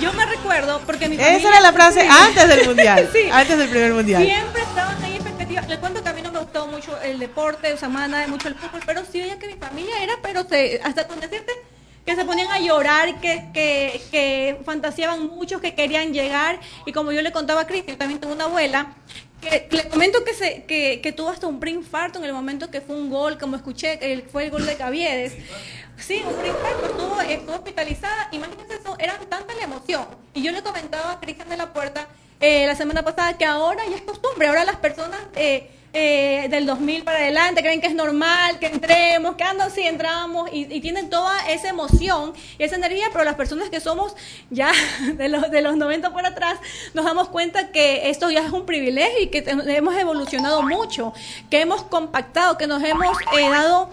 yo 0.00 0.12
me 0.12 0.26
recuerdo 0.26 0.80
porque 0.86 1.08
mi 1.08 1.16
Esa 1.16 1.48
era 1.48 1.60
la 1.60 1.72
frase 1.72 2.02
Sí. 2.02 2.06
antes 2.08 2.48
del 2.48 2.66
mundial, 2.66 3.08
Sí. 3.12 3.28
antes 3.32 3.58
del 3.58 3.68
primer 3.68 3.92
mundial. 3.94 4.22
Siempre 4.24 4.62
estaban 4.62 5.02
ahí 5.02 5.14
expectativas. 5.16 5.68
Les 5.68 5.78
cuento 5.78 6.02
mucho 6.64 6.98
el 7.02 7.18
deporte, 7.18 7.74
o 7.74 7.76
sea, 7.76 7.90
más 7.90 8.08
nada 8.08 8.22
de 8.22 8.28
mucho 8.28 8.48
el 8.48 8.54
fútbol, 8.54 8.80
pero 8.86 9.04
sí 9.04 9.20
veía 9.20 9.38
que 9.38 9.48
mi 9.48 9.54
familia 9.54 10.02
era, 10.02 10.14
pero 10.22 10.48
se, 10.48 10.80
hasta 10.82 11.06
con 11.06 11.20
decirte 11.20 11.52
que 12.06 12.14
se 12.14 12.24
ponían 12.24 12.50
a 12.50 12.58
llorar, 12.60 13.20
que, 13.20 13.48
que, 13.52 14.00
que 14.10 14.58
fantaseaban 14.64 15.26
mucho, 15.26 15.60
que 15.60 15.74
querían 15.74 16.14
llegar. 16.14 16.58
Y 16.86 16.92
como 16.92 17.12
yo 17.12 17.20
le 17.20 17.32
contaba 17.32 17.62
a 17.62 17.66
Cristian, 17.66 17.98
también 17.98 18.20
tengo 18.20 18.32
una 18.32 18.44
abuela, 18.44 18.94
que 19.40 19.68
le 19.70 19.88
comento 19.88 20.24
que, 20.24 20.32
se, 20.32 20.64
que, 20.64 21.00
que 21.02 21.12
tuvo 21.12 21.28
hasta 21.28 21.46
un 21.46 21.60
preinfarto 21.60 22.18
en 22.18 22.24
el 22.24 22.32
momento 22.32 22.70
que 22.70 22.80
fue 22.80 22.96
un 22.96 23.10
gol, 23.10 23.38
como 23.38 23.56
escuché, 23.56 24.12
el, 24.12 24.22
fue 24.22 24.44
el 24.44 24.50
gol 24.50 24.64
de 24.64 24.76
Caviedes. 24.76 25.34
Sí, 25.98 26.22
un 26.26 26.34
preinfarto, 26.34 26.86
estuvo, 26.86 27.20
estuvo 27.20 27.54
hospitalizada. 27.56 28.28
Imagínense 28.32 28.76
eso, 28.76 28.96
era 28.98 29.18
tanta 29.28 29.54
la 29.54 29.64
emoción. 29.64 30.06
Y 30.34 30.42
yo 30.42 30.52
le 30.52 30.62
comentaba 30.62 31.12
a 31.12 31.20
Cristian 31.20 31.48
de 31.48 31.56
la 31.56 31.72
Puerta 31.72 32.06
eh, 32.38 32.66
la 32.66 32.76
semana 32.76 33.02
pasada 33.02 33.36
que 33.38 33.44
ahora 33.44 33.82
ya 33.88 33.96
es 33.96 34.02
costumbre, 34.02 34.46
ahora 34.48 34.64
las 34.64 34.76
personas 34.76 35.18
eh, 35.34 35.70
eh, 35.98 36.48
del 36.50 36.66
2000 36.66 37.04
para 37.04 37.20
adelante 37.20 37.62
creen 37.62 37.80
que 37.80 37.86
es 37.86 37.94
normal 37.94 38.58
que 38.58 38.66
entremos, 38.66 39.34
que 39.36 39.44
ando, 39.44 39.70
sí, 39.70 39.80
entramos 39.80 40.50
y, 40.52 40.66
tienen 40.80 41.08
toda 41.08 41.48
esa 41.48 41.70
emoción 41.70 42.34
y 42.58 42.64
esa 42.64 42.76
energía, 42.76 43.06
pero 43.12 43.24
las 43.24 43.36
personas 43.36 43.70
que 43.70 43.80
somos 43.80 44.14
ya 44.50 44.72
de 45.14 45.30
los, 45.30 45.50
de 45.50 45.62
los 45.62 45.78
90 45.78 46.12
por 46.12 46.26
atrás 46.26 46.58
nos 46.92 47.06
damos 47.06 47.30
cuenta 47.30 47.72
que 47.72 48.10
esto 48.10 48.30
ya 48.30 48.44
es 48.44 48.52
un 48.52 48.66
privilegio 48.66 49.22
y 49.22 49.28
que 49.28 49.42
hemos 49.48 49.96
evolucionado 49.96 50.60
mucho, 50.60 51.14
que 51.48 51.62
hemos 51.62 51.82
compactado, 51.82 52.58
que 52.58 52.66
nos 52.66 52.82
hemos 52.82 53.16
eh, 53.38 53.48
dado 53.48 53.88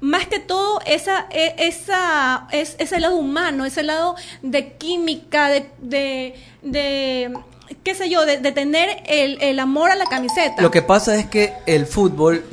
más 0.00 0.28
que 0.28 0.38
todo 0.38 0.80
esa, 0.86 1.26
e- 1.30 1.56
esa, 1.58 2.46
es, 2.52 2.76
ese 2.78 3.00
lado 3.00 3.16
humano, 3.16 3.64
ese 3.64 3.82
lado 3.82 4.14
de 4.42 4.74
química, 4.74 5.48
de, 5.48 5.68
de, 5.80 6.34
de 6.62 7.36
qué 7.82 7.94
sé 7.94 8.08
yo, 8.10 8.24
de, 8.26 8.38
de 8.38 8.52
tener 8.52 8.88
el, 9.06 9.40
el 9.42 9.58
amor 9.58 9.90
a 9.90 9.94
la 9.96 10.06
camiseta. 10.06 10.62
Lo 10.62 10.70
que 10.70 10.82
pasa 10.82 11.16
es 11.16 11.26
que 11.26 11.52
el 11.66 11.86
fútbol 11.86 12.44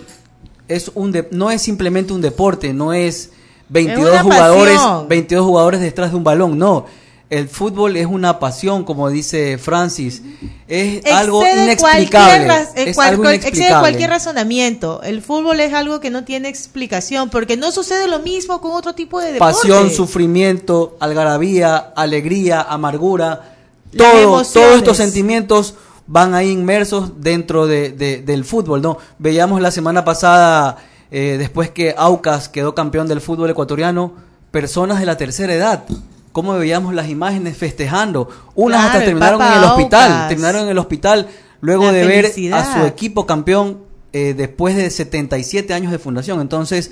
es 0.67 0.91
un 0.95 1.11
de- 1.11 1.27
no 1.31 1.51
es 1.51 1.61
simplemente 1.61 2.13
un 2.13 2.21
deporte, 2.21 2.73
no 2.73 2.93
es 2.93 3.31
22 3.69 4.11
una 4.11 4.23
jugadores, 4.23 4.75
pasión. 4.77 5.07
22 5.07 5.45
jugadores 5.45 5.79
detrás 5.81 6.11
de 6.11 6.17
un 6.17 6.23
balón, 6.23 6.57
no. 6.57 6.85
El 7.27 7.49
fútbol 7.49 7.97
es 7.97 8.05
una 8.05 8.37
pasión, 8.39 8.83
como 8.83 9.09
dice 9.09 9.57
Francis, 9.57 10.21
es 10.67 11.03
algo 11.11 11.41
inexplicable. 11.43 12.45
cualquier 12.45 12.51
eh, 12.85 12.89
es 12.91 12.95
cual- 12.95 13.07
algo 13.09 13.23
cual- 13.23 13.33
excede 13.33 13.49
inexplicable. 13.49 13.79
cualquier 13.81 14.09
razonamiento. 14.11 15.01
El 15.01 15.21
fútbol 15.23 15.59
es 15.59 15.73
algo 15.73 15.99
que 15.99 16.11
no 16.11 16.23
tiene 16.23 16.49
explicación, 16.49 17.31
porque 17.31 17.57
no 17.57 17.71
sucede 17.71 18.07
lo 18.07 18.19
mismo 18.19 18.61
con 18.61 18.73
otro 18.73 18.93
tipo 18.93 19.19
de 19.19 19.33
deporte. 19.33 19.55
Pasión, 19.55 19.89
sufrimiento, 19.89 20.97
algarabía, 20.99 21.77
alegría, 21.95 22.61
amargura, 22.61 23.54
todo, 23.95 24.43
todos 24.43 24.75
estos 24.77 24.97
sentimientos 24.97 25.75
van 26.07 26.33
ahí 26.35 26.51
inmersos 26.51 27.21
dentro 27.21 27.65
de, 27.67 27.89
de- 27.91 28.21
del 28.21 28.45
fútbol, 28.45 28.81
¿no? 28.81 28.97
Veíamos 29.17 29.61
la 29.61 29.71
semana 29.71 30.05
pasada 30.05 30.77
eh, 31.11 31.35
después 31.39 31.69
que 31.71 31.95
Aucas 31.97 32.49
quedó 32.49 32.75
campeón 32.75 33.07
del 33.07 33.21
fútbol 33.21 33.49
ecuatoriano, 33.49 34.13
personas 34.51 34.99
de 34.99 35.05
la 35.05 35.17
tercera 35.17 35.53
edad. 35.53 35.83
¿Cómo 36.31 36.53
veíamos 36.53 36.93
las 36.93 37.07
imágenes 37.09 37.57
festejando? 37.57 38.29
Unas 38.55 38.81
Claro, 38.81 38.93
hasta 38.93 39.05
terminaron 39.05 39.41
en 39.41 39.53
el 39.53 39.63
hospital, 39.63 40.11
Aucas. 40.11 40.27
terminaron 40.27 40.61
en 40.63 40.69
el 40.69 40.77
hospital 40.77 41.27
luego 41.61 41.85
La 41.85 41.91
de 41.93 42.05
ver 42.05 42.25
a 42.53 42.73
su 42.79 42.85
equipo 42.85 43.25
campeón 43.25 43.79
eh, 44.11 44.33
después 44.35 44.75
de 44.75 44.89
77 44.89 45.73
años 45.73 45.91
de 45.91 45.99
fundación. 45.99 46.41
Entonces, 46.41 46.91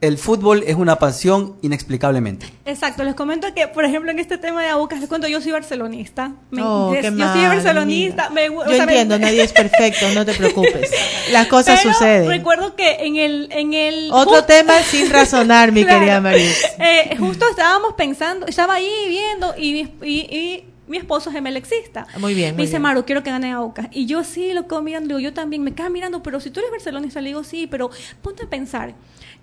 el 0.00 0.16
fútbol 0.18 0.64
es 0.66 0.76
una 0.76 0.96
pasión 0.96 1.56
inexplicablemente. 1.62 2.46
Exacto, 2.64 3.04
les 3.04 3.14
comento 3.14 3.52
que, 3.54 3.68
por 3.68 3.84
ejemplo, 3.84 4.10
en 4.10 4.18
este 4.18 4.38
tema 4.38 4.62
de 4.62 4.68
Aucas, 4.70 5.00
les 5.00 5.08
cuento, 5.08 5.28
yo 5.28 5.40
soy 5.40 5.52
barcelonista. 5.52 6.32
Me- 6.50 6.62
Oh, 6.62 6.90
qué 6.92 7.02
yo 7.02 7.12
mal, 7.12 7.32
soy 7.36 7.46
barcelonista. 7.46 8.30
me 8.30 8.48
o 8.48 8.64
Yo 8.64 8.70
sea, 8.76 8.86
me- 8.86 8.92
entiendo, 8.92 9.18
nadie 9.26 9.42
es 9.42 9.52
perfecto, 9.52 10.06
no 10.14 10.24
te 10.24 10.32
preocupes. 10.34 10.90
Las 11.32 11.46
cosas 11.48 11.80
Pero 11.82 11.92
suceden. 11.92 12.28
Recuerdo 12.28 12.74
que 12.76 13.04
en 13.06 13.16
el... 13.16 13.48
En 13.52 13.74
el 13.74 14.08
Otro 14.12 14.44
tema 14.44 14.74
sin 14.82 15.10
razonar, 15.10 15.72
mi 15.72 15.84
Claro. 15.84 15.98
querida 16.00 16.20
Maris. 16.20 16.64
Eh, 16.78 17.16
justo 17.18 17.46
estábamos 17.50 17.92
pensando, 17.94 18.46
estaba 18.46 18.74
ahí 18.74 18.90
viendo 19.08 19.54
y, 19.58 19.88
y 20.02 20.64
mi 20.90 20.98
esposo 20.98 21.30
es 21.30 21.36
emelexista. 21.36 22.06
Muy 22.18 22.34
bien, 22.34 22.50
Me 22.50 22.58
muy 22.58 22.62
dice, 22.66 22.72
bien. 22.72 22.82
Maru, 22.82 23.04
quiero 23.06 23.22
que 23.22 23.30
gane 23.30 23.52
Aucas. 23.52 23.86
Y 23.92 24.06
yo 24.06 24.24
sí 24.24 24.52
lo 24.52 24.66
quedo 24.66 24.82
mirando, 24.82 25.08
digo, 25.08 25.20
yo 25.20 25.32
también, 25.32 25.62
me 25.62 25.72
queda 25.72 25.88
mirando, 25.88 26.22
pero 26.22 26.40
si 26.40 26.50
tú 26.50 26.60
eres 26.60 26.70
barcelonista, 26.72 27.20
le 27.20 27.28
digo, 27.28 27.44
sí, 27.44 27.66
pero 27.66 27.90
ponte 28.22 28.44
a 28.44 28.50
pensar. 28.50 28.94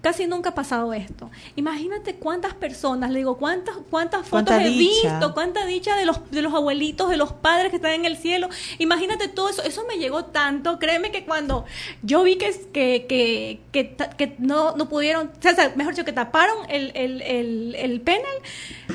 Casi 0.01 0.27
nunca 0.27 0.49
ha 0.49 0.55
pasado 0.55 0.93
esto. 0.93 1.31
Imagínate 1.55 2.15
cuántas 2.15 2.53
personas, 2.53 3.09
le 3.09 3.17
digo, 3.17 3.37
cuántas, 3.37 3.77
cuántas 3.89 4.27
fotos 4.27 4.53
he 4.55 4.65
dicha. 4.69 5.13
visto, 5.13 5.33
cuánta 5.33 5.65
dicha 5.65 5.95
de 5.95 6.05
los, 6.05 6.29
de 6.29 6.43
los 6.43 6.53
abuelitos, 6.53 7.09
de 7.09 7.17
los 7.17 7.33
padres 7.33 7.71
que 7.71 7.77
están 7.77 7.93
en 7.93 8.05
el 8.05 8.15
cielo. 8.15 8.47
Imagínate 8.77 9.27
todo 9.27 9.49
eso. 9.49 9.63
Eso 9.63 9.85
me 9.87 9.97
llegó 9.97 10.25
tanto. 10.25 10.77
Créeme 10.77 11.11
que 11.11 11.25
cuando 11.25 11.65
yo 12.03 12.21
vi 12.21 12.35
que, 12.35 12.51
que, 12.71 13.59
que, 13.71 13.95
que, 14.17 14.35
no, 14.37 14.75
no 14.75 14.87
pudieron, 14.87 15.31
o 15.35 15.41
sea, 15.41 15.73
mejor 15.75 15.93
dicho, 15.95 16.05
que 16.05 16.13
taparon 16.13 16.57
el, 16.69 16.91
el, 16.93 17.21
el, 17.23 17.75
el 17.75 18.01
penal, 18.01 18.21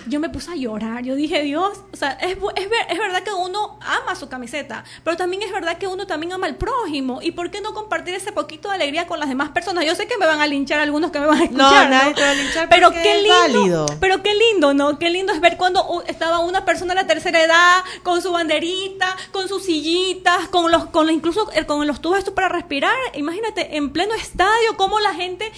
yo 0.06 0.20
me 0.20 0.28
puse 0.28 0.52
a 0.52 0.54
llorar. 0.56 1.02
Yo 1.02 1.16
dije, 1.16 1.42
Dios, 1.42 1.82
o 1.92 1.96
sea, 1.96 2.12
es, 2.12 2.38
es, 2.50 2.68
ver- 2.68 2.86
es 2.90 2.98
verdad 2.98 3.22
que 3.22 3.32
uno 3.32 3.78
ama 3.80 4.14
su 4.16 4.28
camiseta, 4.28 4.84
pero 5.04 5.16
también 5.16 5.42
es 5.42 5.52
verdad 5.52 5.78
que 5.78 5.86
uno 5.86 6.06
también 6.06 6.32
ama 6.32 6.46
al 6.46 6.56
prójimo. 6.56 7.20
¿Y 7.22 7.32
por 7.32 7.50
qué 7.50 7.60
no 7.60 7.72
compartir 7.74 8.14
ese 8.14 8.32
poquito 8.32 8.68
de 8.68 8.74
alegría 8.74 9.06
con 9.06 9.20
las 9.20 9.28
demás 9.28 9.50
personas? 9.50 9.84
Yo 9.84 9.94
sé 9.94 10.06
que 10.06 10.16
me 10.18 10.26
van 10.26 10.40
a 10.40 10.46
linchar 10.46 10.80
algunos 10.80 11.10
que 11.10 11.20
me 11.20 11.26
van 11.26 11.40
a 11.40 11.44
escuchar. 11.44 11.90
¿no? 12.08 12.14
te 12.14 12.22
va 12.22 12.30
a 12.30 12.34
linchar 12.34 12.68
pero 12.68 12.90
qué 12.90 13.22
lindo, 13.22 13.38
válido. 13.38 13.86
pero 14.00 14.22
qué 14.22 14.34
lindo, 14.34 14.74
¿no? 14.74 14.98
Qué 14.98 15.10
lindo 15.10 15.32
es 15.32 15.40
ver 15.40 15.56
cuando 15.56 16.02
estaba 16.06 16.38
una 16.40 16.64
persona 16.64 16.94
de 16.94 17.00
la 17.02 17.06
tercera 17.06 17.40
edad 17.42 17.82
con 18.02 18.20
su 18.22 18.32
banderita, 18.32 19.16
con 19.30 19.48
sus 19.48 19.64
sillitas, 19.64 20.48
con 20.48 20.70
los, 20.70 20.86
con 20.86 21.06
los- 21.06 21.14
incluso 21.14 21.50
eh, 21.52 21.64
con 21.66 21.86
los 21.86 22.00
tubos 22.00 22.18
estos 22.18 22.34
para 22.34 22.48
respirar. 22.48 22.94
Imagínate 23.14 23.76
en 23.76 23.92
pleno 23.92 24.14
estadio 24.14 24.76
cómo 24.76 25.00
la 25.00 25.14
gente 25.14 25.50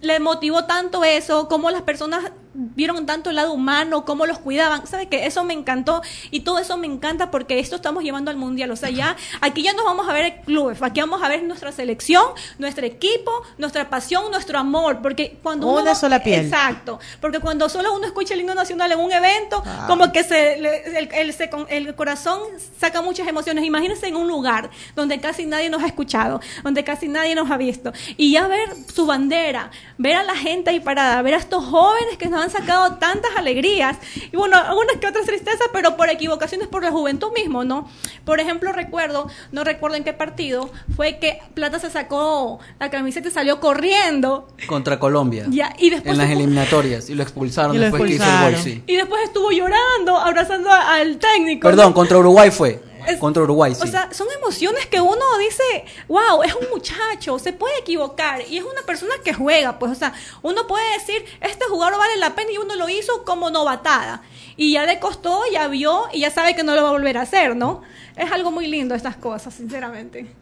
le 0.00 0.18
motivó 0.18 0.64
tanto 0.64 1.04
eso, 1.04 1.46
cómo 1.48 1.70
las 1.70 1.82
personas 1.82 2.32
vieron 2.74 3.06
tanto 3.06 3.30
el 3.30 3.36
lado 3.36 3.52
humano, 3.52 4.04
cómo 4.04 4.26
los 4.26 4.38
cuidaban. 4.38 4.86
¿Sabe 4.86 5.08
que 5.08 5.26
Eso 5.26 5.44
me 5.44 5.54
encantó 5.54 6.02
y 6.30 6.40
todo 6.40 6.58
eso 6.58 6.76
me 6.76 6.86
encanta 6.86 7.30
porque 7.30 7.58
esto 7.58 7.76
estamos 7.76 8.02
llevando 8.02 8.30
al 8.30 8.36
mundial. 8.36 8.70
O 8.70 8.76
sea, 8.76 8.90
ya 8.90 9.16
aquí 9.40 9.62
ya 9.62 9.72
nos 9.72 9.84
vamos 9.84 10.08
a 10.08 10.12
ver 10.12 10.24
el 10.26 10.34
club, 10.44 10.76
aquí 10.80 11.00
vamos 11.00 11.22
a 11.22 11.28
ver 11.28 11.42
nuestra 11.42 11.72
selección, 11.72 12.24
nuestro 12.58 12.84
equipo, 12.86 13.30
nuestra 13.58 13.88
pasión, 13.88 14.30
nuestro 14.30 14.58
amor, 14.58 15.00
porque 15.02 15.38
cuando 15.42 15.66
uno 15.68 15.80
Una 15.80 15.90
va- 15.92 15.94
sola 15.96 16.22
piel. 16.22 16.44
Exacto, 16.46 16.98
porque 17.20 17.40
cuando 17.40 17.68
solo 17.68 17.94
uno 17.94 18.06
escucha 18.06 18.34
el 18.34 18.40
himno 18.40 18.54
nacional 18.54 18.92
en 18.92 18.98
un 18.98 19.12
evento, 19.12 19.62
Ah. 19.64 19.84
como 19.88 20.12
que 20.12 20.22
se, 20.24 20.58
le- 20.58 20.98
el, 20.98 21.08
el- 21.12 21.32
se 21.32 21.48
con- 21.50 21.66
el 21.68 21.94
corazón 21.94 22.40
saca 22.78 23.00
muchas 23.02 23.26
emociones. 23.26 23.64
Imagínense 23.64 24.06
en 24.08 24.16
un 24.16 24.28
lugar 24.28 24.70
donde 24.94 25.20
casi 25.20 25.46
nadie 25.46 25.70
nos 25.70 25.82
ha 25.82 25.86
escuchado, 25.86 26.40
donde 26.62 26.84
casi 26.84 27.08
nadie 27.08 27.34
nos 27.34 27.50
ha 27.50 27.56
visto, 27.56 27.92
y 28.16 28.32
ya 28.32 28.46
ver 28.48 28.68
su 28.94 29.06
bandera, 29.06 29.70
ver 29.98 30.16
a 30.16 30.22
la 30.24 30.34
gente 30.36 30.70
ahí 30.70 30.80
parada, 30.80 31.20
ver 31.22 31.34
a 31.34 31.38
estos 31.38 31.64
jóvenes 31.64 32.16
que 32.18 32.28
nos 32.28 32.42
han 32.42 32.49
sacado 32.50 32.94
tantas 32.96 33.30
alegrías, 33.36 33.96
y 34.32 34.36
bueno, 34.36 34.56
algunas 34.56 34.96
que 34.96 35.06
otras 35.06 35.26
tristezas, 35.26 35.68
pero 35.72 35.96
por 35.96 36.08
equivocaciones 36.10 36.68
por 36.68 36.82
la 36.82 36.90
juventud 36.90 37.28
mismo, 37.34 37.64
¿no? 37.64 37.88
Por 38.24 38.40
ejemplo, 38.40 38.72
recuerdo, 38.72 39.28
no 39.52 39.64
recuerdo 39.64 39.96
en 39.96 40.04
qué 40.04 40.12
partido, 40.12 40.70
fue 40.96 41.18
que 41.18 41.38
Plata 41.54 41.78
se 41.78 41.90
sacó 41.90 42.58
la 42.78 42.90
camiseta 42.90 43.28
y 43.28 43.30
salió 43.30 43.60
corriendo. 43.60 44.48
Contra 44.66 44.98
Colombia. 44.98 45.46
Ya, 45.48 45.74
y 45.78 45.90
después 45.90 46.12
en 46.12 46.18
las 46.18 46.30
eliminatorias. 46.30 47.08
Y 47.10 47.14
lo 47.14 47.22
expulsaron 47.22 47.74
Y 47.74 47.78
lo 47.78 47.84
después 47.86 48.02
que 48.08 48.14
hizo 48.16 48.24
el 48.24 48.52
gol, 48.52 48.56
sí. 48.62 48.82
Y 48.86 48.96
después 48.96 49.22
estuvo 49.24 49.50
llorando, 49.50 50.16
abrazando 50.18 50.70
a- 50.70 50.94
al 50.96 51.18
técnico. 51.18 51.68
Perdón, 51.68 51.88
¿no? 51.88 51.94
contra 51.94 52.18
Uruguay 52.18 52.50
fue. 52.50 52.80
Es- 53.14 53.18
Contra 53.20 53.42
Uruguay, 53.42 53.74
sí. 53.74 53.82
O 53.82 53.86
sea, 53.86 54.12
son 54.12 54.26
emociones 54.36 54.86
que 54.86 55.00
uno 55.00 55.24
dice, 55.38 55.84
wow, 56.08 56.42
es 56.44 56.54
un 56.54 56.68
muchacho, 56.70 57.38
se 57.38 57.52
puede 57.52 57.78
equivocar 57.80 58.42
y 58.48 58.58
es 58.58 58.64
una 58.64 58.82
persona 58.82 59.14
que 59.24 59.32
juega, 59.34 59.78
pues, 59.78 59.92
o 59.92 59.94
sea, 59.94 60.12
uno 60.42 60.66
puede 60.66 60.84
decir, 60.98 61.24
este 61.40 61.64
jugador 61.66 61.98
vale 61.98 62.16
la 62.18 62.34
pena 62.34 62.50
y 62.52 62.58
uno 62.58 62.74
lo 62.76 62.88
hizo 62.88 63.24
como 63.24 63.50
novatada 63.50 64.22
y 64.56 64.72
ya 64.72 64.84
le 64.86 64.98
costó, 64.98 65.40
ya 65.52 65.68
vio 65.68 66.04
y 66.12 66.20
ya 66.20 66.30
sabe 66.30 66.54
que 66.54 66.62
no 66.62 66.74
lo 66.74 66.82
va 66.82 66.88
a 66.88 66.92
volver 66.92 67.18
a 67.18 67.22
hacer, 67.22 67.56
¿no? 67.56 67.82
Es 68.16 68.30
algo 68.32 68.50
muy 68.50 68.66
lindo 68.66 68.94
estas 68.94 69.16
cosas, 69.16 69.54
sinceramente. 69.54 70.34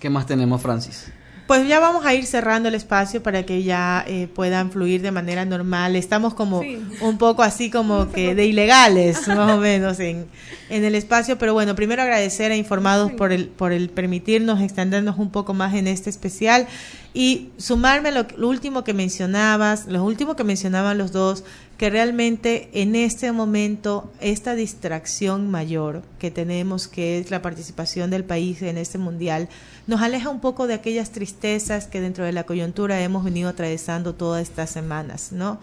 ¿Qué 0.00 0.10
más 0.10 0.26
tenemos, 0.26 0.60
Francis? 0.60 1.10
Pues 1.46 1.68
ya 1.68 1.78
vamos 1.78 2.04
a 2.04 2.12
ir 2.12 2.26
cerrando 2.26 2.68
el 2.68 2.74
espacio 2.74 3.22
para 3.22 3.44
que 3.46 3.62
ya 3.62 4.04
eh, 4.08 4.26
puedan 4.34 4.72
fluir 4.72 5.00
de 5.00 5.12
manera 5.12 5.44
normal. 5.44 5.94
Estamos 5.94 6.34
como 6.34 6.60
Sí. 6.62 6.82
un 7.00 7.18
poco 7.18 7.42
así 7.44 7.70
como 7.70 8.10
que 8.10 8.34
de 8.34 8.46
ilegales, 8.46 9.28
más 9.28 9.52
o 9.52 9.56
menos, 9.58 10.00
en, 10.00 10.26
en 10.70 10.84
el 10.84 10.96
espacio. 10.96 11.38
Pero 11.38 11.52
bueno, 11.54 11.76
primero 11.76 12.02
agradecer 12.02 12.50
a 12.50 12.56
Informados 12.56 13.12
por 13.12 13.32
el, 13.32 13.46
por 13.46 13.70
el 13.72 13.90
permitirnos 13.90 14.60
extendernos 14.60 15.18
un 15.18 15.30
poco 15.30 15.54
más 15.54 15.74
en 15.74 15.86
este 15.86 16.10
especial 16.10 16.66
y 17.14 17.48
sumarme 17.58 18.08
a 18.08 18.12
lo, 18.12 18.26
lo 18.36 18.48
último 18.48 18.82
que 18.82 18.92
mencionabas, 18.92 19.86
lo 19.86 20.02
último 20.04 20.34
que 20.36 20.42
mencionaban 20.44 20.98
los 20.98 21.12
dos, 21.12 21.44
que 21.76 21.90
realmente 21.90 22.70
en 22.72 22.96
este 22.96 23.30
momento 23.32 24.10
esta 24.20 24.54
distracción 24.54 25.50
mayor 25.50 26.02
que 26.18 26.30
tenemos, 26.30 26.88
que 26.88 27.18
es 27.18 27.30
la 27.30 27.42
participación 27.42 28.10
del 28.10 28.24
país 28.24 28.62
en 28.62 28.78
este 28.78 28.98
mundial, 28.98 29.48
nos 29.86 30.00
aleja 30.00 30.30
un 30.30 30.40
poco 30.40 30.66
de 30.66 30.74
aquellas 30.74 31.10
tristezas 31.10 31.86
que 31.86 32.00
dentro 32.00 32.24
de 32.24 32.32
la 32.32 32.44
coyuntura 32.44 33.00
hemos 33.02 33.24
venido 33.24 33.50
atravesando 33.50 34.14
todas 34.14 34.42
estas 34.42 34.70
semanas, 34.70 35.32
¿no? 35.32 35.58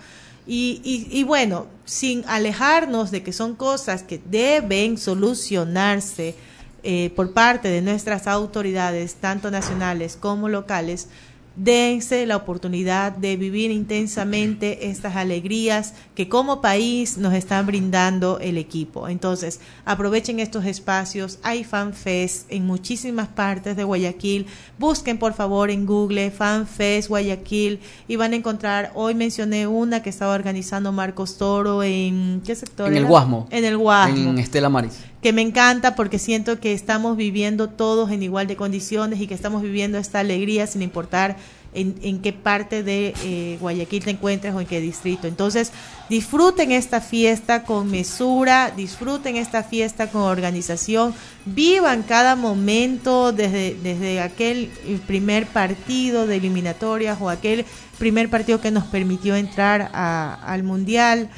Y, 0.45 0.81
y, 0.83 1.07
y 1.17 1.23
bueno, 1.23 1.67
sin 1.85 2.23
alejarnos 2.27 3.11
de 3.11 3.23
que 3.23 3.31
son 3.31 3.55
cosas 3.55 4.03
que 4.03 4.21
deben 4.23 4.97
solucionarse 4.97 6.35
eh, 6.83 7.13
por 7.15 7.31
parte 7.31 7.69
de 7.69 7.81
nuestras 7.81 8.27
autoridades, 8.27 9.15
tanto 9.15 9.49
nacionales 9.49 10.17
como 10.17 10.49
locales, 10.49 11.07
dense 11.55 12.25
la 12.25 12.35
oportunidad 12.35 13.11
de 13.11 13.37
vivir 13.37 13.69
intensamente 13.71 14.89
estas 14.89 15.15
alegrías 15.15 15.93
que 16.15 16.27
como 16.27 16.61
país 16.61 17.17
nos 17.17 17.33
están 17.33 17.65
brindando 17.65 18.39
el 18.39 18.57
equipo. 18.57 19.07
Entonces, 19.07 19.59
aprovechen 19.85 20.39
estos 20.39 20.65
espacios. 20.65 21.39
Hay 21.43 21.63
FanFest 21.63 22.51
en 22.51 22.65
muchísimas 22.65 23.27
partes 23.27 23.75
de 23.75 23.83
Guayaquil. 23.83 24.47
Busquen 24.79 25.17
por 25.17 25.33
favor 25.33 25.69
en 25.69 25.85
Google 25.85 26.31
FanFest 26.31 27.09
Guayaquil 27.09 27.79
y 28.07 28.15
van 28.15 28.33
a 28.33 28.35
encontrar, 28.35 28.91
hoy 28.95 29.13
mencioné 29.13 29.67
una 29.67 30.01
que 30.01 30.09
estaba 30.09 30.33
organizando 30.33 30.91
Marcos 30.91 31.37
Toro 31.37 31.83
en, 31.83 32.41
¿qué 32.45 32.55
sector? 32.55 32.91
En 32.91 32.97
el? 32.97 33.05
Guasmo. 33.05 33.47
En 33.51 33.65
el 33.65 33.77
Guasmo 33.77 34.31
En 34.31 34.39
Estela 34.39 34.69
Maris. 34.69 34.99
que 35.21 35.33
me 35.33 35.41
encanta 35.41 35.95
porque 35.95 36.17
siento 36.19 36.59
que 36.59 36.73
estamos 36.73 37.15
viviendo 37.15 37.69
todos 37.69 38.11
en 38.11 38.23
igual 38.23 38.47
de 38.47 38.55
condiciones 38.55 39.21
y 39.21 39.27
que 39.27 39.33
estamos 39.33 39.61
viviendo 39.61 39.97
esta 39.97 40.19
alegría 40.19 40.65
sin 40.67 40.81
importar 40.81 41.37
en, 41.73 41.95
en 42.01 42.19
qué 42.19 42.33
parte 42.33 42.83
de 42.83 43.13
eh, 43.23 43.57
Guayaquil 43.59 44.03
te 44.03 44.11
encuentres 44.11 44.53
o 44.53 44.59
en 44.59 44.67
qué 44.67 44.81
distrito. 44.81 45.27
Entonces, 45.27 45.71
disfruten 46.09 46.71
esta 46.71 47.01
fiesta 47.01 47.63
con 47.63 47.89
mesura, 47.89 48.71
disfruten 48.75 49.35
esta 49.35 49.63
fiesta 49.63 50.07
con 50.07 50.21
organización, 50.21 51.13
vivan 51.45 52.03
cada 52.03 52.35
momento 52.35 53.31
desde, 53.31 53.75
desde 53.81 54.21
aquel 54.21 54.69
primer 55.07 55.47
partido 55.47 56.27
de 56.27 56.37
eliminatorias 56.37 57.17
o 57.21 57.29
aquel 57.29 57.65
primer 57.97 58.29
partido 58.29 58.59
que 58.59 58.71
nos 58.71 58.85
permitió 58.85 59.35
entrar 59.35 59.89
al 59.93 60.63
Mundial. 60.63 61.29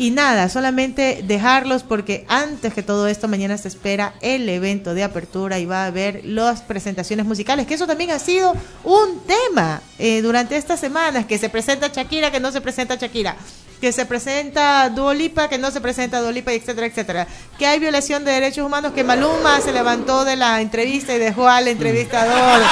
Y 0.00 0.12
nada, 0.12 0.48
solamente 0.48 1.20
dejarlos 1.24 1.82
porque 1.82 2.24
antes 2.26 2.72
que 2.72 2.82
todo 2.82 3.06
esto, 3.06 3.28
mañana 3.28 3.58
se 3.58 3.68
espera 3.68 4.14
el 4.22 4.48
evento 4.48 4.94
de 4.94 5.04
apertura 5.04 5.58
y 5.58 5.66
va 5.66 5.84
a 5.84 5.88
haber 5.88 6.24
las 6.24 6.62
presentaciones 6.62 7.26
musicales, 7.26 7.66
que 7.66 7.74
eso 7.74 7.86
también 7.86 8.10
ha 8.10 8.18
sido 8.18 8.54
un 8.82 9.20
tema 9.26 9.82
eh, 9.98 10.22
durante 10.22 10.56
estas 10.56 10.80
semanas, 10.80 11.26
que 11.26 11.36
se 11.36 11.50
presenta 11.50 11.88
Shakira, 11.88 12.30
que 12.30 12.40
no 12.40 12.50
se 12.50 12.62
presenta 12.62 12.94
Shakira, 12.94 13.36
que 13.78 13.92
se 13.92 14.06
presenta 14.06 14.88
Duolipa, 14.88 15.50
que 15.50 15.58
no 15.58 15.70
se 15.70 15.82
presenta 15.82 16.22
Duolipa, 16.22 16.54
etcétera, 16.54 16.86
etcétera. 16.86 17.26
Que 17.58 17.66
hay 17.66 17.78
violación 17.78 18.24
de 18.24 18.32
derechos 18.32 18.64
humanos, 18.64 18.94
que 18.94 19.04
Maluma 19.04 19.60
se 19.60 19.70
levantó 19.70 20.24
de 20.24 20.36
la 20.36 20.62
entrevista 20.62 21.14
y 21.14 21.18
dejó 21.18 21.46
al 21.46 21.68
entrevistador. 21.68 22.62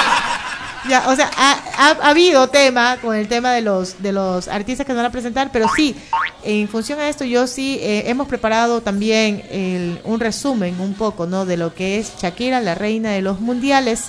Ya, 0.87 1.09
o 1.09 1.15
sea, 1.15 1.29
ha, 1.35 1.51
ha- 1.77 1.97
ha 2.01 2.09
habido 2.09 2.47
tema 2.47 2.97
con 3.01 3.15
el 3.15 3.27
tema 3.27 3.51
de 3.51 3.61
los 3.61 4.01
de 4.01 4.11
los 4.13 4.47
artistas 4.47 4.85
que 4.85 4.93
se 4.93 4.95
van 4.95 5.05
a 5.05 5.11
presentar, 5.11 5.49
pero 5.51 5.65
sí, 5.75 5.95
en 6.43 6.67
función 6.69 6.99
a 6.99 7.09
esto, 7.09 7.25
yo 7.25 7.47
sí 7.47 7.77
eh, 7.81 8.03
hemos 8.07 8.27
preparado 8.27 8.81
también 8.81 9.43
el- 9.51 9.99
un 10.05 10.19
resumen 10.19 10.79
un 10.79 10.93
poco, 10.93 11.25
¿no? 11.25 11.45
De 11.45 11.57
lo 11.57 11.73
que 11.73 11.99
es 11.99 12.13
Shakira, 12.21 12.61
la 12.61 12.75
reina 12.75 13.11
de 13.11 13.21
los 13.21 13.39
mundiales. 13.41 14.05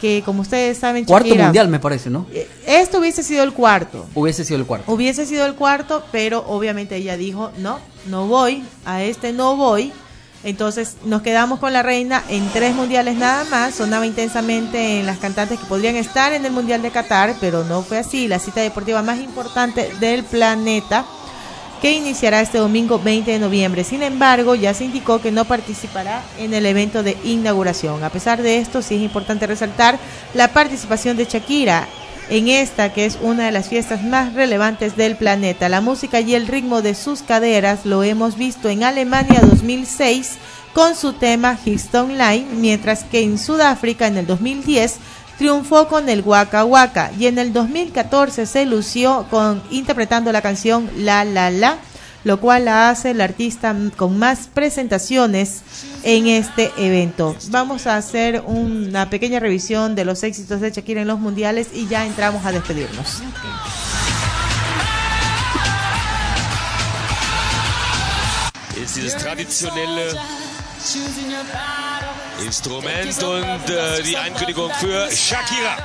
que 0.00 0.22
como 0.24 0.42
ustedes 0.42 0.78
saben, 0.78 1.04
Cuarto 1.04 1.28
Shakira- 1.28 1.46
mundial, 1.46 1.66
me 1.66 1.80
parece, 1.80 2.08
¿no? 2.08 2.24
Esto 2.68 3.00
hubiese 3.00 3.24
sido 3.24 3.42
el 3.42 3.52
cuarto. 3.52 4.06
Hubiese 4.14 4.44
sido 4.44 4.60
el 4.60 4.64
cuarto. 4.64 4.92
Hubiese 4.92 5.26
sido 5.26 5.44
el 5.44 5.56
cuarto, 5.56 6.04
pero 6.12 6.44
obviamente 6.46 6.94
ella 6.94 7.16
dijo, 7.16 7.50
no, 7.58 7.80
no 8.06 8.28
voy, 8.28 8.62
a 8.84 9.02
este 9.02 9.32
no 9.32 9.56
voy. 9.56 9.92
Entonces 10.44 10.96
nos 11.04 11.22
quedamos 11.22 11.58
con 11.58 11.72
la 11.72 11.82
reina 11.82 12.22
en 12.28 12.48
tres 12.50 12.74
mundiales 12.74 13.16
nada 13.16 13.44
más. 13.44 13.74
Sonaba 13.74 14.06
intensamente 14.06 15.00
en 15.00 15.06
las 15.06 15.18
cantantes 15.18 15.58
que 15.58 15.66
podrían 15.66 15.96
estar 15.96 16.32
en 16.32 16.44
el 16.44 16.52
Mundial 16.52 16.80
de 16.82 16.90
Qatar, 16.90 17.34
pero 17.40 17.64
no 17.64 17.82
fue 17.82 17.98
así. 17.98 18.28
La 18.28 18.38
cita 18.38 18.60
deportiva 18.60 19.02
más 19.02 19.18
importante 19.18 19.90
del 20.00 20.24
planeta 20.24 21.04
que 21.80 21.92
iniciará 21.92 22.40
este 22.40 22.58
domingo 22.58 22.98
20 22.98 23.30
de 23.30 23.38
noviembre. 23.38 23.84
Sin 23.84 24.02
embargo, 24.02 24.54
ya 24.54 24.74
se 24.74 24.84
indicó 24.84 25.20
que 25.20 25.30
no 25.30 25.44
participará 25.44 26.22
en 26.38 26.52
el 26.54 26.66
evento 26.66 27.02
de 27.02 27.16
inauguración. 27.24 28.02
A 28.02 28.10
pesar 28.10 28.42
de 28.42 28.58
esto, 28.58 28.82
sí 28.82 28.96
es 28.96 29.02
importante 29.02 29.46
resaltar 29.46 29.98
la 30.34 30.48
participación 30.48 31.16
de 31.16 31.24
Shakira 31.24 31.86
en 32.30 32.48
esta 32.48 32.92
que 32.92 33.06
es 33.06 33.18
una 33.22 33.46
de 33.46 33.52
las 33.52 33.68
fiestas 33.68 34.02
más 34.04 34.34
relevantes 34.34 34.96
del 34.96 35.16
planeta. 35.16 35.68
La 35.68 35.80
música 35.80 36.20
y 36.20 36.34
el 36.34 36.46
ritmo 36.46 36.82
de 36.82 36.94
sus 36.94 37.22
caderas 37.22 37.84
lo 37.84 38.02
hemos 38.02 38.36
visto 38.36 38.68
en 38.68 38.84
Alemania 38.84 39.40
2006 39.40 40.36
con 40.74 40.94
su 40.94 41.14
tema 41.14 41.58
Houston 41.64 42.18
Line, 42.18 42.46
mientras 42.54 43.04
que 43.04 43.22
en 43.22 43.38
Sudáfrica 43.38 44.06
en 44.06 44.18
el 44.18 44.26
2010 44.26 44.96
triunfó 45.38 45.88
con 45.88 46.08
el 46.08 46.22
Waka 46.22 46.64
Waka 46.64 47.12
y 47.18 47.26
en 47.26 47.38
el 47.38 47.52
2014 47.52 48.44
se 48.44 48.66
lució 48.66 49.26
con 49.30 49.62
interpretando 49.70 50.32
la 50.32 50.42
canción 50.42 50.90
La 50.96 51.24
La 51.24 51.50
La, 51.50 51.78
lo 52.28 52.40
cual 52.40 52.66
la 52.66 52.90
hace 52.90 53.14
la 53.14 53.24
artista 53.24 53.74
con 53.96 54.18
más 54.18 54.50
presentaciones 54.52 55.62
en 56.02 56.26
este 56.26 56.70
evento. 56.76 57.34
Vamos 57.48 57.86
a 57.86 57.96
hacer 57.96 58.42
una 58.44 59.08
pequeña 59.08 59.40
revisión 59.40 59.94
de 59.94 60.04
los 60.04 60.22
éxitos 60.22 60.60
de 60.60 60.70
Shakira 60.70 61.00
en 61.00 61.08
los 61.08 61.18
mundiales 61.18 61.68
y 61.72 61.86
ya 61.88 62.04
entramos 62.04 62.44
a 62.44 62.52
despedirnos. 62.52 63.22
ist 68.76 68.94
dieses 68.94 69.16
traditionelle 69.16 70.14
Instrument 72.44 73.22
und 73.22 73.70
äh, 73.70 74.02
die 74.02 74.16
Ankündigung 74.16 74.70
für 74.74 75.10
Shakira. 75.10 75.76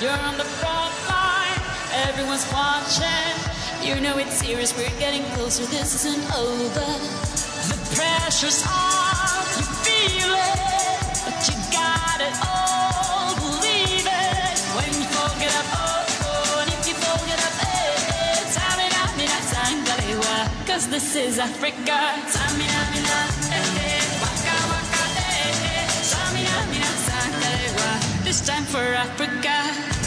You're 0.00 0.10
on 0.10 0.36
the 0.36 0.44
front 0.60 0.94
line, 1.08 1.62
everyone's 2.08 2.46
watching. 2.52 3.49
You 3.82 4.00
know 4.00 4.18
it's 4.18 4.34
serious, 4.36 4.76
we're 4.76 4.88
getting 4.98 5.22
closer, 5.34 5.64
this 5.66 5.94
isn't 6.04 6.24
over. 6.36 6.88
The 7.70 7.76
pressure's 7.96 8.62
on, 8.68 9.44
you 9.58 9.66
feel 9.84 10.30
it, 10.30 11.00
but 11.24 11.38
you 11.48 11.56
got 11.72 12.20
it 12.20 12.36
all, 12.46 13.34
believe 13.40 14.06
it. 14.06 14.56
When 14.76 14.90
you 15.00 15.06
forget 15.10 15.52
up, 15.60 15.68
oh, 15.74 16.04
oh, 16.28 16.60
and 16.62 16.70
if 16.76 16.86
you 16.88 16.94
forget 16.94 17.40
up, 17.40 17.56
eh, 17.64 18.14
eh, 18.14 18.52
Samina, 18.54 19.02
mina, 19.16 20.50
cause 20.66 20.86
this 20.88 21.16
is 21.16 21.38
Africa. 21.38 21.98
Samina, 22.28 22.80
mina, 22.92 23.18
eh, 23.48 23.58
eh, 23.58 24.04
waka, 24.22 24.56
waka, 24.70 25.02
eh, 25.18 25.66
eh, 25.72 25.88
Samina, 26.04 26.56
mina, 26.70 26.90
sangalewa, 27.08 28.24
this 28.24 28.40
time 28.46 28.64
for 28.64 28.84
Africa. 28.94 29.99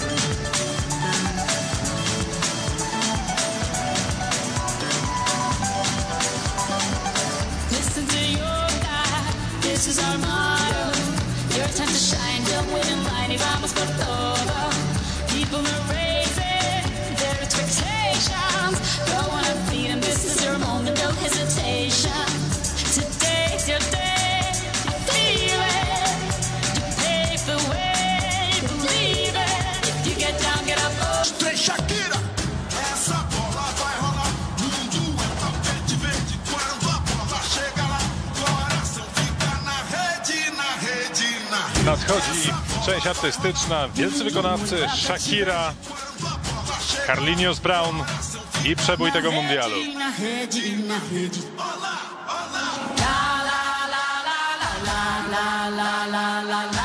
Is 9.93 9.99
our 10.03 10.17
motto. 10.17 10.85
Your 11.55 11.69
time 11.77 11.87
to 11.87 12.01
shine, 12.09 12.43
don't 12.51 12.69
wait 12.73 12.89
in 12.89 12.99
line 13.03 13.37
vamos 13.37 13.73
por 13.77 13.89
todo. 14.01 14.61
People 15.33 15.61
are 15.73 15.83
raising 15.93 16.83
their 17.21 17.37
expectations. 17.45 18.77
Feed 19.69 19.89
them, 19.91 20.01
this 20.01 20.21
is 20.25 20.43
your 20.45 20.57
moment, 20.57 20.97
no 20.97 21.09
hesitation. 21.23 22.25
Today's 22.97 23.65
your 23.69 23.83
day, 23.91 24.51
it. 25.77 26.09
You 26.75 26.85
pave 27.03 27.43
the 27.51 27.59
way, 27.71 28.49
believe 28.71 29.35
it. 29.35 29.89
If 29.89 29.97
you 30.07 30.15
get 30.15 30.35
down, 30.41 30.65
get 30.65 30.79
up, 30.87 30.93
oh. 31.01 31.23
Shakira, 31.65 32.12
nadchodzi 42.07 42.49
część 42.85 43.07
artystyczna. 43.07 43.87
Wielcy 43.87 44.23
wykonawcy 44.23 44.87
Shakira, 44.95 45.73
Carlinius 47.07 47.59
Brown 47.59 48.03
i 48.65 48.75
przebój 48.75 49.11
tego 49.11 49.31
mundialu. 49.31 49.75
La, 52.97 53.33
la, 53.43 53.63
la, 53.93 54.21
la, 54.25 55.69
la, 55.69 56.07
la, 56.07 56.41
la, 56.41 56.63
la. 56.63 56.82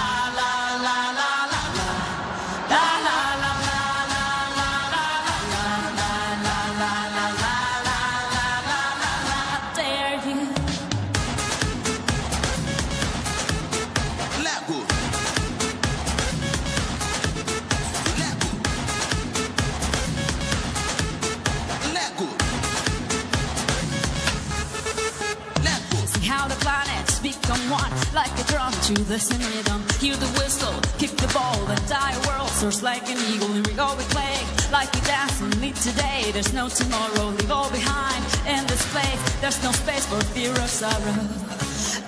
To 28.89 28.95
the 29.05 29.19
rhythm. 29.55 29.85
Hear 30.01 30.17
the 30.17 30.41
whistle, 30.41 30.73
kick 30.97 31.11
the 31.11 31.31
ball, 31.35 31.63
the 31.67 31.75
entire 31.75 32.19
world 32.27 32.49
soars 32.49 32.83
like 32.83 33.03
an 33.11 33.19
eagle. 33.31 33.49
Here 33.49 33.63
we 33.63 33.75
go, 33.75 33.95
we 33.99 34.05
play 34.05 34.41
like 34.73 34.91
we 34.95 35.03
dance 35.03 35.43
and 35.43 35.55
live 35.61 35.79
today. 35.83 36.31
There's 36.33 36.55
no 36.55 36.71
tomorrow, 36.71 37.27
leave 37.37 37.51
all 37.51 37.71
behind 37.71 38.25
in 38.47 38.67
this 38.67 38.91
place. 38.91 39.41
There's 39.43 39.63
no 39.63 39.73
space 39.73 40.07
for 40.07 40.25
fear 40.33 40.53
or 40.53 40.69
sorrow. 40.69 41.21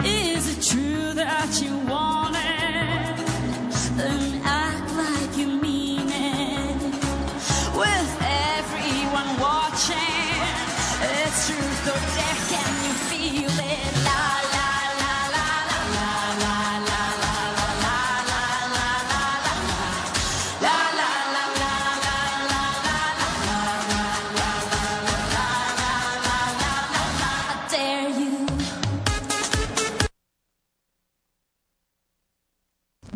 Is 0.06 0.56
it 0.56 0.62
true 0.72 1.12
that 1.12 1.60
you 1.60 1.76
want 1.80 2.36
it? 2.36 4.29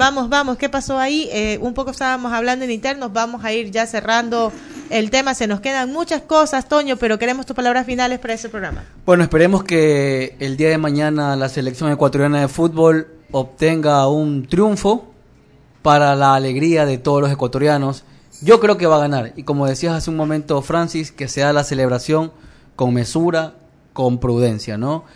Vamos, 0.05 0.29
vamos, 0.29 0.59
¿qué 0.59 0.69
pasó 0.69 0.99
ahí? 0.99 1.31
Eh, 1.33 1.59
un 1.63 1.73
poco 1.73 1.93
estábamos 1.93 2.31
hablando 2.31 2.67
en 2.67 2.71
internos, 2.71 3.11
vamos 3.11 3.43
a 3.43 3.55
ir 3.55 3.71
ya 3.71 3.87
cerrando 3.87 4.53
el 4.91 5.09
tema. 5.09 5.33
Se 5.33 5.47
nos 5.47 5.61
quedan 5.61 5.95
muchas 5.95 6.21
cosas, 6.21 6.69
Toño, 6.69 6.99
pero 6.99 7.19
queremos 7.19 7.47
tus 7.47 7.57
palabras 7.57 7.87
finales 7.87 8.19
para 8.19 8.35
ese 8.35 8.51
programa. 8.51 8.85
Bueno, 9.07 9.23
esperemos 9.23 9.65
que 9.65 10.37
el 10.41 10.59
día 10.59 10.69
de 10.69 10.77
mañana 10.77 11.37
la 11.37 11.49
selección 11.49 11.91
ecuatoriana 11.91 12.43
de 12.43 12.49
fútbol 12.49 13.09
obtenga 13.31 14.07
un 14.07 14.47
triunfo 14.47 15.07
para 15.81 16.15
la 16.15 16.35
alegría 16.35 16.85
de 16.85 16.99
todos 16.99 17.23
los 17.23 17.33
ecuatorianos. 17.33 18.05
Yo 18.43 18.61
creo 18.61 18.77
que 18.77 18.87
va 18.87 18.97
a 18.97 19.01
ganar. 19.01 19.33
Y 19.37 19.45
como 19.45 19.67
decías 19.67 19.95
hace 19.95 20.11
un 20.11 20.19
momento, 20.19 20.61
Francis, 20.61 21.13
que 21.13 21.29
sea 21.29 21.55
la 21.55 21.65
celebración 21.65 22.31
con 22.77 22.93
mesura, 22.93 23.55
con 23.95 24.19
prudencia, 24.19 24.77
¿no? 24.77 25.07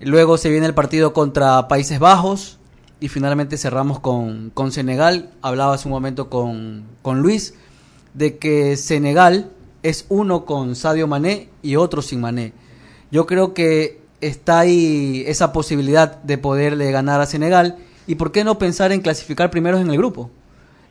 Luego 0.00 0.36
se 0.36 0.50
viene 0.50 0.66
el 0.66 0.74
partido 0.74 1.14
contra 1.14 1.66
Países 1.66 1.98
Bajos 1.98 2.58
y 3.04 3.08
finalmente 3.08 3.58
cerramos 3.58 4.00
con, 4.00 4.48
con 4.54 4.72
Senegal. 4.72 5.28
Hablaba 5.42 5.74
hace 5.74 5.88
un 5.88 5.92
momento 5.92 6.30
con, 6.30 6.84
con 7.02 7.20
Luis 7.20 7.52
de 8.14 8.38
que 8.38 8.78
Senegal 8.78 9.50
es 9.82 10.06
uno 10.08 10.46
con 10.46 10.74
Sadio 10.74 11.06
Mané 11.06 11.50
y 11.62 11.76
otro 11.76 12.00
sin 12.00 12.22
Mané. 12.22 12.54
Yo 13.10 13.26
creo 13.26 13.52
que 13.52 14.00
está 14.22 14.60
ahí 14.60 15.22
esa 15.26 15.52
posibilidad 15.52 16.16
de 16.22 16.38
poderle 16.38 16.90
ganar 16.92 17.20
a 17.20 17.26
Senegal. 17.26 17.76
¿Y 18.06 18.14
por 18.14 18.32
qué 18.32 18.42
no 18.42 18.56
pensar 18.56 18.90
en 18.90 19.02
clasificar 19.02 19.50
primeros 19.50 19.82
en 19.82 19.90
el 19.90 19.98
grupo? 19.98 20.30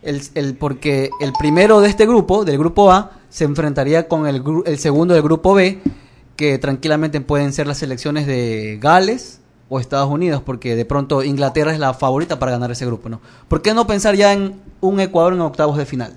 El, 0.04 0.22
el- 0.36 0.56
porque 0.56 1.10
el 1.20 1.34
primero 1.34 1.82
de 1.82 1.90
este 1.90 2.06
grupo, 2.06 2.46
del 2.46 2.60
grupo 2.60 2.92
A, 2.92 3.14
se 3.30 3.46
enfrentaría 3.46 4.08
con 4.08 4.28
el, 4.28 4.44
el 4.68 4.78
segundo 4.78 5.16
del 5.16 5.24
grupo 5.24 5.56
B, 5.56 5.80
que 6.36 6.60
tranquilamente 6.60 7.20
pueden 7.22 7.54
ser 7.54 7.66
las 7.66 7.80
selecciones 7.80 8.28
de 8.28 8.78
Gales 8.80 9.40
o 9.70 9.80
Estados 9.80 10.10
Unidos, 10.10 10.42
porque 10.46 10.76
de 10.76 10.86
pronto 10.86 11.24
Inglaterra 11.24 11.74
es 11.74 11.80
la 11.80 11.94
favorita 11.94 12.40
para 12.40 12.52
ganar 12.52 12.72
ese 12.72 12.86
grupo, 12.86 13.10
¿no? 13.10 13.22
¿Por 13.48 13.62
qué 13.62 13.74
no 13.74 13.88
pensar 13.88 14.16
ya 14.16 14.34
en 14.34 14.60
un 14.82 15.00
Ecuador 15.00 15.34
en 15.34 15.42
octavos 15.42 15.78
de 15.78 15.86
final? 15.86 16.16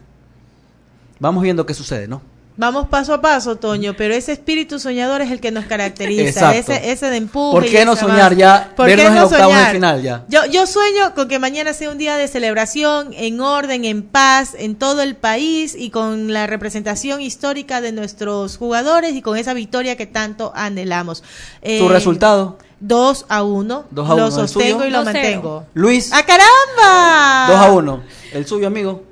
Vamos 1.19 1.43
viendo 1.43 1.65
qué 1.65 1.73
sucede, 1.73 2.09
¿no? 2.09 2.21
Vamos 2.59 2.89
paso 2.89 3.13
a 3.13 3.21
paso, 3.21 3.57
Toño, 3.57 3.95
pero 3.99 4.15
ese 4.15 4.33
espíritu 4.33 4.79
soñador 4.79 5.21
es 5.21 5.31
el 5.31 5.41
que 5.41 5.51
nos 5.51 5.67
caracteriza, 5.67 6.55
ese, 6.57 6.91
ese 6.91 7.11
de 7.11 7.19
empuje. 7.19 7.53
¿Por 7.53 7.71
qué 7.71 7.85
no 7.85 7.95
soñar 7.97 8.35
ya, 8.35 8.73
¿Por 8.75 8.87
qué 8.87 8.97
vernos 8.97 9.13
en 9.13 9.19
no 9.19 9.25
octavos 9.25 9.55
de 9.55 9.61
soñar? 9.61 9.73
final 9.75 10.03
ya? 10.03 10.25
Yo, 10.29 10.47
yo 10.47 10.67
sueño 10.67 11.15
con 11.15 11.29
que 11.29 11.39
mañana 11.39 11.75
sea 11.75 11.91
un 11.91 11.99
día 11.99 12.17
de 12.17 12.27
celebración, 12.29 13.11
en 13.13 13.43
orden, 13.43 13.85
en 13.85 14.03
paz, 14.03 14.55
en 14.59 14.75
todo 14.75 15.03
el 15.03 15.17
país 15.17 15.77
y 15.79 15.91
con 15.91 16.33
la 16.33 16.47
representación 16.47 17.21
histórica 17.21 17.83
de 17.83 17.93
nuestros 17.93 18.57
jugadores 18.57 19.15
y 19.15 19.21
con 19.21 19.37
esa 19.37 19.53
victoria 19.53 19.97
que 19.97 20.07
tanto 20.07 20.53
anhelamos. 20.55 21.23
Eh, 21.61 21.79
¿Tu 21.79 21.89
resultado? 21.91 22.57
2 22.81 23.27
a 23.29 23.43
1. 23.43 23.85
Dos 23.91 24.07
a 24.07 24.15
Lo 24.15 24.15
uno, 24.15 24.27
¿el 24.27 24.33
sostengo 24.33 24.85
y 24.85 24.91
lo 24.91 25.01
2-0. 25.01 25.05
mantengo. 25.05 25.65
Luis, 25.75 26.11
¡Ah, 26.13 26.23
caramba! 26.25 27.47
2 27.49 27.57
a 27.67 27.73
1. 27.73 28.03
¿El 28.33 28.47
suyo, 28.47 28.67
amigo? 28.67 29.03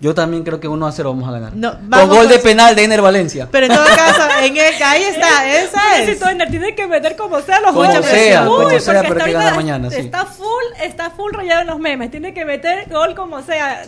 Yo 0.00 0.14
también 0.16 0.42
creo 0.42 0.58
que 0.58 0.66
1 0.66 0.84
a 0.84 0.90
0 0.90 1.10
vamos 1.12 1.28
a 1.28 1.32
ganar. 1.32 1.54
No, 1.54 1.74
Con 1.74 1.90
vamos 1.90 2.08
gol 2.16 2.28
de 2.28 2.34
con- 2.36 2.42
penal 2.42 2.74
de 2.74 2.82
Ener 2.82 3.00
Valencia. 3.02 3.46
Pero 3.52 3.66
en 3.66 3.72
todo 3.72 3.84
caso, 3.96 4.22
en 4.40 4.56
el, 4.56 4.82
ahí 4.82 5.02
está, 5.04 5.48
esa 5.48 5.80
es. 5.98 6.06
Necesito 6.06 6.28
Ener, 6.28 6.50
tiene 6.50 6.74
que 6.74 6.88
meter 6.88 7.14
como 7.14 7.40
sea 7.40 7.60
los 7.60 7.72
Como 7.72 7.84
goles. 7.86 8.04
sea, 8.06 8.40
Uy, 8.42 8.46
como 8.48 8.62
porque 8.62 8.80
sea, 8.80 9.02
pero 9.02 9.24
que 9.24 9.32
ganar 9.32 9.54
mañana, 9.54 9.90
sí. 9.90 9.96
Está 9.98 10.24
full, 10.26 10.64
está 10.82 11.10
full 11.10 11.32
rayado 11.32 11.60
en 11.60 11.66
los 11.68 11.78
memes. 11.78 12.10
Tiene 12.10 12.34
que 12.34 12.44
meter 12.44 12.88
gol 12.90 13.14
como 13.14 13.42
sea. 13.42 13.84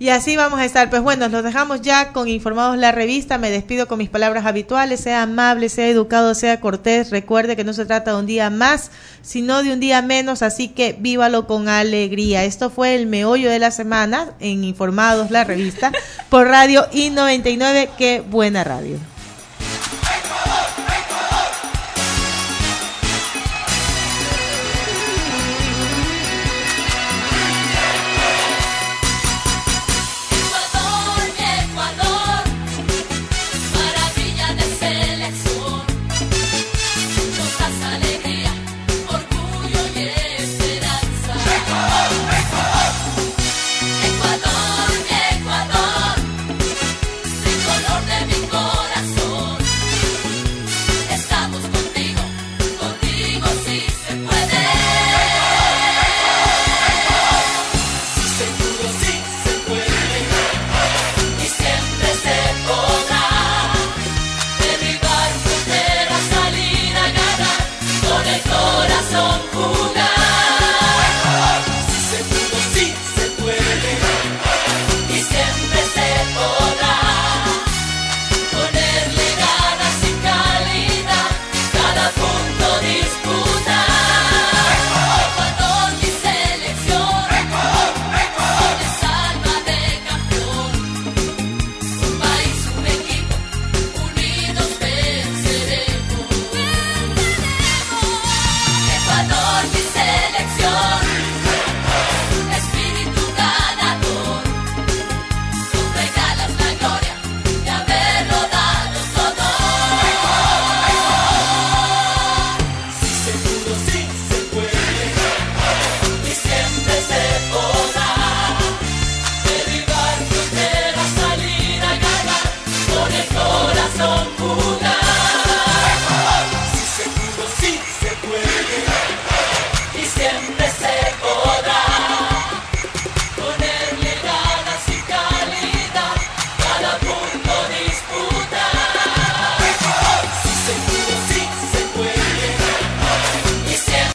Y 0.00 0.08
así 0.08 0.34
vamos 0.34 0.58
a 0.58 0.64
estar. 0.64 0.88
Pues 0.88 1.02
bueno, 1.02 1.28
los 1.28 1.44
dejamos 1.44 1.82
ya 1.82 2.14
con 2.14 2.26
Informados 2.26 2.78
la 2.78 2.90
Revista. 2.90 3.36
Me 3.36 3.50
despido 3.50 3.86
con 3.86 3.98
mis 3.98 4.08
palabras 4.08 4.46
habituales. 4.46 5.00
Sea 5.00 5.20
amable, 5.20 5.68
sea 5.68 5.88
educado, 5.88 6.34
sea 6.34 6.58
cortés. 6.58 7.10
Recuerde 7.10 7.54
que 7.54 7.64
no 7.64 7.74
se 7.74 7.84
trata 7.84 8.12
de 8.12 8.18
un 8.18 8.24
día 8.24 8.48
más, 8.48 8.90
sino 9.20 9.62
de 9.62 9.74
un 9.74 9.78
día 9.78 10.00
menos. 10.00 10.40
Así 10.40 10.68
que 10.68 10.96
vívalo 10.98 11.46
con 11.46 11.68
alegría. 11.68 12.44
Esto 12.44 12.70
fue 12.70 12.94
el 12.94 13.08
meollo 13.08 13.50
de 13.50 13.58
la 13.58 13.70
semana 13.70 14.32
en 14.40 14.64
Informados 14.64 15.30
la 15.30 15.44
Revista 15.44 15.92
por 16.30 16.46
Radio 16.46 16.88
I99. 16.92 17.90
Qué 17.98 18.24
buena 18.26 18.64
radio. 18.64 18.96